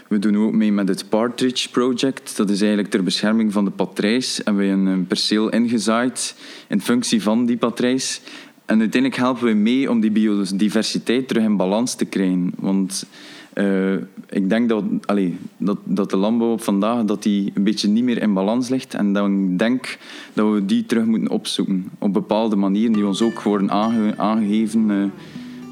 We 0.09 0.19
doen 0.19 0.37
ook 0.37 0.53
mee 0.53 0.73
met 0.73 0.89
het 0.89 1.09
Partridge 1.09 1.71
Project. 1.71 2.37
Dat 2.37 2.51
is 2.51 2.59
eigenlijk 2.59 2.91
ter 2.91 3.03
bescherming 3.03 3.53
van 3.53 3.65
de 3.65 3.71
patrijs. 3.71 4.43
En 4.43 4.57
we 4.57 4.65
hebben 4.65 4.87
een 4.87 5.07
perceel 5.07 5.49
ingezaaid 5.49 6.37
in 6.69 6.81
functie 6.81 7.23
van 7.23 7.47
die 7.47 7.57
patrijs. 7.57 8.21
En 8.67 8.81
uiteindelijk 8.81 9.21
helpen 9.21 9.45
we 9.47 9.53
mee 9.53 9.91
om 9.91 10.01
die 10.01 10.11
biodiversiteit 10.11 11.29
terug 11.29 11.43
in 11.43 11.57
balans 11.57 11.95
te 11.95 12.05
krijgen. 12.05 12.53
Want 12.59 13.07
eh, 13.53 13.93
ik 14.29 14.49
denk 14.49 14.69
dat, 14.69 14.85
allee, 15.05 15.37
dat, 15.57 15.79
dat 15.85 16.11
de 16.11 16.17
landbouw 16.17 16.59
vandaag 16.59 17.05
dat 17.05 17.23
die 17.23 17.53
een 17.55 17.63
beetje 17.65 17.89
niet 17.89 18.05
meer 18.05 18.23
in 18.23 18.33
balans 18.35 18.69
ligt. 18.69 18.95
En 18.95 19.13
dan 19.13 19.57
denk 19.57 19.99
dat 20.33 20.53
we 20.53 20.65
die 20.67 20.87
terug 20.87 21.05
moeten 21.05 21.31
opzoeken. 21.31 21.91
Op 21.99 22.13
bepaalde 22.13 22.57
manieren 22.57 22.93
die 22.93 23.07
ons 23.07 23.23
ook 23.23 23.43
worden 23.43 23.71
aange- 23.71 24.17
aangegeven. 24.17 24.91
eh, 24.91 24.97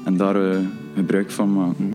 en 0.05 0.17
daar 0.17 0.51
eh, 0.51 0.59
gebruik 0.95 1.31
van 1.31 1.53
maken. 1.53 1.93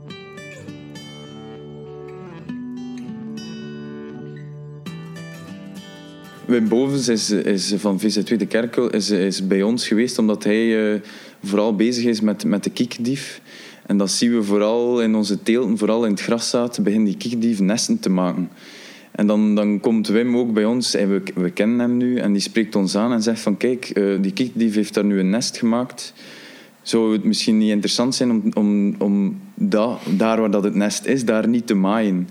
Wim 6.50 6.68
Bovens 6.68 7.08
is, 7.08 7.30
is 7.30 7.74
van 7.76 8.00
VZ2 8.00 8.36
de 8.36 8.46
Kerkel 8.46 8.90
is, 8.90 9.10
is 9.10 9.46
bij 9.46 9.62
ons 9.62 9.88
geweest 9.88 10.18
omdat 10.18 10.44
hij 10.44 10.92
eh, 10.92 11.00
vooral 11.42 11.76
bezig 11.76 12.04
is 12.04 12.20
met, 12.20 12.44
met 12.44 12.64
de 12.64 12.70
kiekdief. 12.70 13.40
En 13.86 13.96
dat 13.96 14.10
zien 14.10 14.34
we 14.34 14.42
vooral 14.42 15.02
in 15.02 15.14
onze 15.14 15.42
teelten, 15.42 15.78
vooral 15.78 16.04
in 16.04 16.10
het 16.10 16.20
graszaad, 16.20 16.82
beginnen 16.82 17.08
die 17.08 17.16
kiekdief 17.16 17.60
nesten 17.60 17.98
te 18.00 18.10
maken. 18.10 18.50
En 19.10 19.26
dan, 19.26 19.54
dan 19.54 19.80
komt 19.80 20.08
Wim 20.08 20.36
ook 20.36 20.52
bij 20.52 20.64
ons, 20.64 20.94
en 20.94 21.22
we, 21.34 21.50
kennen 21.50 21.78
hem 21.78 21.96
nu, 21.96 22.16
en 22.16 22.32
die 22.32 22.42
spreekt 22.42 22.76
ons 22.76 22.96
aan 22.96 23.12
en 23.12 23.22
zegt 23.22 23.40
van 23.40 23.56
kijk, 23.56 23.84
eh, 23.84 24.04
die 24.20 24.32
kiekdief 24.32 24.74
heeft 24.74 24.94
daar 24.94 25.04
nu 25.04 25.18
een 25.18 25.30
nest 25.30 25.58
gemaakt. 25.58 26.12
Zou 26.82 27.12
het 27.12 27.24
misschien 27.24 27.58
niet 27.58 27.70
interessant 27.70 28.14
zijn 28.14 28.30
om, 28.30 28.42
om, 28.54 28.94
om 28.98 29.40
da- 29.54 29.98
daar 30.16 30.40
waar 30.40 30.50
dat 30.50 30.64
het 30.64 30.74
nest 30.74 31.06
is, 31.06 31.24
daar 31.24 31.48
niet 31.48 31.66
te 31.66 31.74
maaien? 31.74 32.28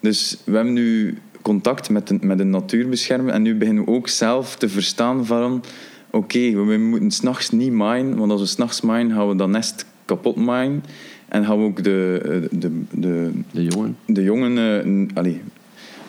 Dus 0.00 0.38
we 0.44 0.54
hebben 0.54 0.72
nu 0.72 1.18
contact 1.42 1.90
met 1.90 2.10
een, 2.10 2.20
met 2.22 2.40
een 2.40 2.50
natuurbeschermer 2.50 3.34
en 3.34 3.42
nu 3.42 3.54
beginnen 3.54 3.84
we 3.84 3.90
ook 3.90 4.08
zelf 4.08 4.56
te 4.56 4.68
verstaan 4.68 5.26
van 5.26 5.64
oké, 6.10 6.64
we 6.64 6.76
moeten 6.76 7.10
s'nachts 7.10 7.50
niet 7.50 7.72
maaien, 7.72 8.16
want 8.16 8.30
als 8.30 8.40
we 8.40 8.46
s'nachts 8.46 8.80
maaien, 8.80 9.10
gaan 9.10 9.28
we 9.28 9.36
dat 9.36 9.48
nest 9.48 9.86
kapot 10.04 10.36
maaien 10.36 10.84
en 11.28 11.44
gaan 11.44 11.58
we 11.58 11.64
ook 11.64 11.84
de, 11.84 12.48
de, 12.50 12.82
de, 12.90 13.30
de 13.50 13.64
jongen, 13.64 13.96
de 14.06 14.22
jongen 14.22 15.08
allee, 15.14 15.40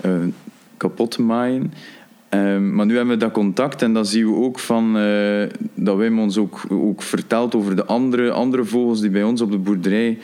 eh, 0.02 0.12
kapot 0.78 1.17
maaien. 1.17 1.74
Ehm, 2.30 2.76
maar 2.76 2.86
nu 2.86 2.96
hebben 2.96 3.13
we 3.13 3.19
dat 3.19 3.32
contact 3.32 3.82
en 3.82 3.93
dan 3.93 4.06
zien 4.06 4.26
we 4.28 4.36
ook 4.36 4.60
van, 4.60 4.98
eh, 4.98 5.43
dat 5.74 5.98
Wim 5.98 6.19
ons 6.19 6.38
ook, 6.38 6.65
ook 6.69 7.02
vertelt 7.02 7.56
over 7.56 7.76
de 7.76 7.86
andere, 7.86 8.32
andere 8.32 8.65
vogels 8.65 9.02
die 9.02 9.10
bij 9.10 9.24
ons 9.24 9.41
op 9.41 9.52
de 9.52 9.58
boerderij 9.58 10.17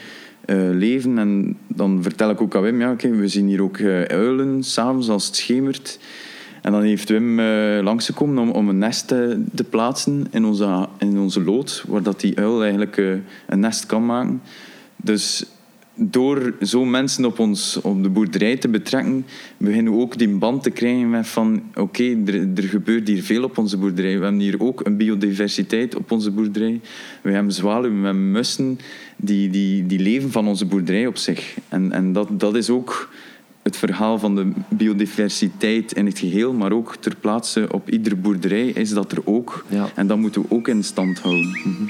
leven. 0.72 1.18
En 1.18 1.56
dan 1.66 2.02
vertel 2.02 2.30
ik 2.30 2.40
ook 2.40 2.56
aan 2.56 2.62
Wim, 2.62 2.80
ja, 2.80 2.96
we 2.96 3.28
zien 3.28 3.46
hier 3.46 3.62
ook 3.62 3.76
eh, 3.76 4.02
uilen, 4.02 4.62
s'avonds 4.64 5.08
als 5.08 5.26
het 5.26 5.36
schemert. 5.36 5.98
En 6.62 6.72
dan 6.72 6.82
heeft 6.82 7.08
Wim 7.08 7.38
eh, 7.38 7.82
langsgekomen 7.82 8.38
om, 8.38 8.50
om 8.50 8.68
een 8.68 8.78
nest 8.78 9.12
eh, 9.12 9.18
te 9.54 9.64
plaatsen 9.64 10.26
in 10.30 10.44
onze, 10.44 10.88
in 10.98 11.18
onze 11.18 11.42
lood, 11.42 11.84
waar 11.88 12.02
dat 12.02 12.20
die 12.20 12.38
uil 12.38 12.62
eigenlijk 12.62 12.96
eh, 12.96 13.12
een 13.46 13.60
nest 13.60 13.86
kan 13.86 14.06
maken. 14.06 14.42
Dus 14.96 15.44
door 16.02 16.54
zo 16.62 16.84
mensen 16.84 17.24
op, 17.24 17.38
ons, 17.38 17.80
op 17.82 18.02
de 18.02 18.08
boerderij 18.08 18.56
te 18.56 18.68
betrekken, 18.68 19.26
beginnen 19.56 19.92
we 19.92 19.98
ook 19.98 20.18
die 20.18 20.28
band 20.28 20.62
te 20.62 20.70
krijgen 20.70 21.10
met 21.10 21.28
van 21.28 21.62
oké, 21.74 22.16
er, 22.26 22.48
er 22.54 22.62
gebeurt 22.62 23.08
hier 23.08 23.22
veel 23.22 23.44
op 23.44 23.58
onze 23.58 23.76
boerderij. 23.76 24.18
We 24.18 24.22
hebben 24.22 24.40
hier 24.40 24.60
ook 24.62 24.86
een 24.86 24.96
biodiversiteit 24.96 25.96
op 25.96 26.10
onze 26.10 26.30
boerderij. 26.30 26.80
We 27.22 27.30
hebben 27.30 27.52
zwaluwen, 27.52 28.00
we 28.00 28.04
hebben 28.04 28.30
mussen, 28.30 28.78
die, 29.16 29.50
die, 29.50 29.86
die 29.86 29.98
leven 29.98 30.30
van 30.30 30.48
onze 30.48 30.66
boerderij 30.66 31.06
op 31.06 31.16
zich. 31.16 31.56
En, 31.68 31.92
en 31.92 32.12
dat, 32.12 32.40
dat 32.40 32.56
is 32.56 32.70
ook 32.70 33.08
het 33.62 33.76
verhaal 33.76 34.18
van 34.18 34.34
de 34.34 34.52
biodiversiteit 34.68 35.92
in 35.92 36.06
het 36.06 36.18
geheel, 36.18 36.52
maar 36.52 36.72
ook 36.72 36.96
ter 36.96 37.16
plaatse 37.16 37.68
op 37.70 37.90
iedere 37.90 38.16
boerderij 38.16 38.68
is 38.68 38.90
dat 38.90 39.12
er 39.12 39.20
ook. 39.24 39.64
En 39.94 40.06
dat 40.06 40.18
moeten 40.18 40.42
we 40.42 40.50
ook 40.50 40.68
in 40.68 40.84
stand 40.84 41.18
houden. 41.18 41.88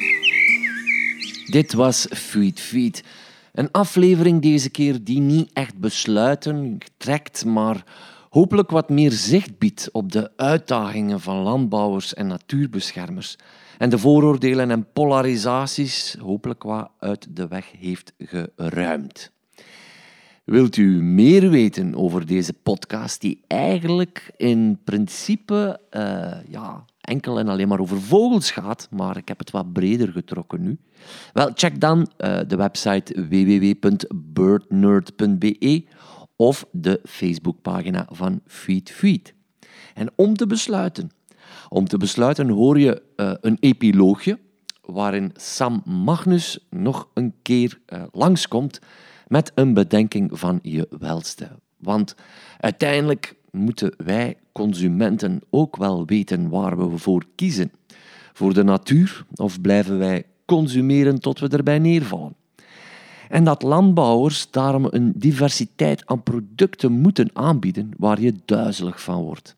Dit 1.47 1.73
was 1.73 2.07
Feed 2.11 2.61
Feed. 2.61 3.03
Een 3.53 3.71
aflevering 3.71 4.43
deze 4.43 4.71
keer 4.71 5.05
die 5.05 5.21
niet 5.21 5.51
echt 5.53 5.79
besluiten 5.79 6.79
trekt, 6.97 7.45
maar 7.45 7.85
hopelijk 8.31 8.71
wat 8.71 8.89
meer 8.89 9.13
zicht 9.13 9.59
biedt 9.59 9.89
op 9.93 10.13
de 10.13 10.31
uitdagingen 10.37 11.21
van 11.21 11.37
landbouwers 11.37 12.15
en 12.15 12.27
natuurbeschermers. 12.27 13.37
En 13.79 13.91
de 13.91 13.99
vooroordelen 13.99 14.71
en 14.71 14.93
polarisaties 14.93 16.17
hopelijk 16.21 16.63
wat 16.63 16.91
uit 16.99 17.27
de 17.31 17.49
weg 17.49 17.73
heeft 17.79 18.13
geruimd. 18.19 19.31
Wilt 20.45 20.77
u 20.77 21.03
meer 21.03 21.51
weten 21.51 21.95
over 21.95 22.27
deze 22.27 22.53
podcast, 22.53 23.21
die 23.21 23.41
eigenlijk 23.47 24.33
in 24.37 24.79
principe 24.85 25.81
eh, 25.91 26.33
ja, 26.49 26.85
enkel 27.11 27.39
en 27.39 27.49
alleen 27.49 27.69
maar 27.69 27.81
over 27.81 28.01
vogels 28.01 28.51
gaat, 28.51 28.89
maar 28.91 29.17
ik 29.17 29.29
heb 29.29 29.39
het 29.39 29.51
wat 29.51 29.73
breder 29.73 30.09
getrokken 30.09 30.63
nu? 30.63 30.79
Wel, 31.33 31.51
check 31.55 31.81
dan 31.81 32.11
eh, 32.17 32.39
de 32.47 32.57
website 32.57 33.27
www.birdnerd.be 33.29 35.85
of 36.37 36.67
de 36.73 37.01
Facebookpagina 37.05 38.07
van 38.11 38.41
Feed 38.47 38.91
Feed. 38.91 39.35
En 39.95 40.11
om 40.17 40.37
te 40.37 40.47
besluiten, 40.47 41.11
om 41.69 41.89
te 41.89 41.97
besluiten 41.97 42.49
hoor 42.49 42.79
je 42.79 43.03
eh, 43.17 43.33
een 43.41 43.57
epiloogje 43.61 44.39
waarin 44.81 45.33
Sam 45.35 45.83
Magnus 45.85 46.67
nog 46.71 47.09
een 47.15 47.35
keer 47.43 47.81
eh, 47.87 48.03
langskomt 48.13 48.81
met 49.27 49.53
een 49.55 49.75
bedenking 49.75 50.39
van 50.39 50.59
je 50.63 50.89
welste. 50.99 51.49
Want 51.77 52.15
uiteindelijk 52.59 53.35
moeten 53.51 53.95
wij 53.97 54.37
consumenten 54.53 55.41
ook 55.51 55.77
wel 55.77 56.07
weten 56.07 56.49
waar 56.49 56.91
we 56.91 56.99
voor 56.99 57.25
kiezen. 57.35 57.73
Voor 58.33 58.55
de 58.55 58.63
natuur 58.63 59.25
of 59.35 59.61
blijven 59.61 59.99
wij 59.99 60.25
consumeren 60.45 61.21
tot 61.21 61.39
we 61.41 61.49
erbij 61.49 61.79
neervallen? 61.79 62.35
En 63.29 63.45
dat 63.45 63.63
landbouwers 63.63 64.51
daarom 64.51 64.87
een 64.91 65.13
diversiteit 65.17 66.07
aan 66.07 66.23
producten 66.23 66.93
moeten 66.93 67.31
aanbieden 67.33 67.91
waar 67.97 68.21
je 68.21 68.35
duizelig 68.45 69.03
van 69.03 69.23
wordt. 69.23 69.57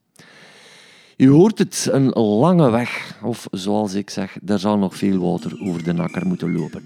U 1.17 1.29
hoort 1.29 1.59
het, 1.59 1.89
een 1.91 2.09
lange 2.09 2.71
weg, 2.71 3.19
of 3.23 3.47
zoals 3.51 3.95
ik 3.95 4.11
zeg, 4.11 4.37
er 4.47 4.59
zal 4.59 4.79
nog 4.79 4.97
veel 4.97 5.19
water 5.19 5.61
over 5.61 5.85
de 5.85 5.93
nakker 5.93 6.27
moeten 6.27 6.53
lopen. 6.53 6.83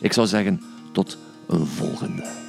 Ik 0.00 0.12
zou 0.12 0.26
zeggen, 0.26 0.60
tot 0.92 1.18
een 1.48 1.66
volgende. 1.66 2.47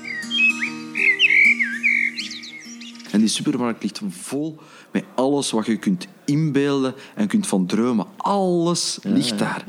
En 3.12 3.20
die 3.20 3.28
supermarkt 3.30 3.84
ligt 3.84 4.02
vol 4.10 4.58
met 4.92 5.04
alles 5.16 5.52
wat 5.52 5.66
je 5.66 5.78
kunt 5.78 6.08
inbeelden 6.26 6.94
en 7.16 7.28
kunt 7.28 7.48
van 7.48 7.66
dromen. 7.66 8.06
Alles 8.18 9.00
ligt 9.04 9.40
daar. 9.40 9.64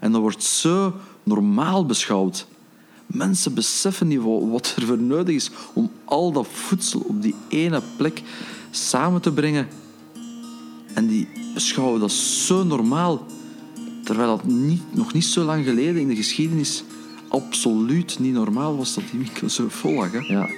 En 0.00 0.12
dat 0.12 0.20
wordt 0.20 0.42
zo 0.42 0.92
normaal 1.22 1.86
beschouwd. 1.86 2.46
Mensen 3.06 3.54
beseffen 3.54 4.08
niet 4.08 4.20
wa- 4.22 4.46
wat 4.46 4.74
er 4.76 4.86
voor 4.86 4.98
nodig 4.98 5.34
is 5.34 5.50
om 5.72 5.90
al 6.04 6.32
dat 6.32 6.46
voedsel 6.52 7.00
op 7.00 7.22
die 7.22 7.34
ene 7.48 7.82
plek 7.96 8.22
samen 8.70 9.20
te 9.20 9.32
brengen. 9.32 9.68
En 10.94 11.06
die 11.06 11.28
beschouwen 11.54 12.00
dat 12.00 12.12
zo 12.12 12.64
normaal. 12.64 13.26
Terwijl 14.04 14.28
dat 14.36 14.44
niet, 14.44 14.82
nog 14.90 15.12
niet 15.12 15.24
zo 15.24 15.44
lang 15.44 15.64
geleden 15.64 16.00
in 16.00 16.08
de 16.08 16.16
geschiedenis 16.16 16.84
absoluut 17.28 18.18
niet 18.18 18.32
normaal 18.32 18.76
was 18.76 18.94
dat 18.94 19.04
die 19.10 19.18
winkel 19.20 19.48
zo 19.48 19.64
vol 19.68 19.92
lag. 19.94 20.12
Hè? 20.12 20.18
Ja. 20.18 20.48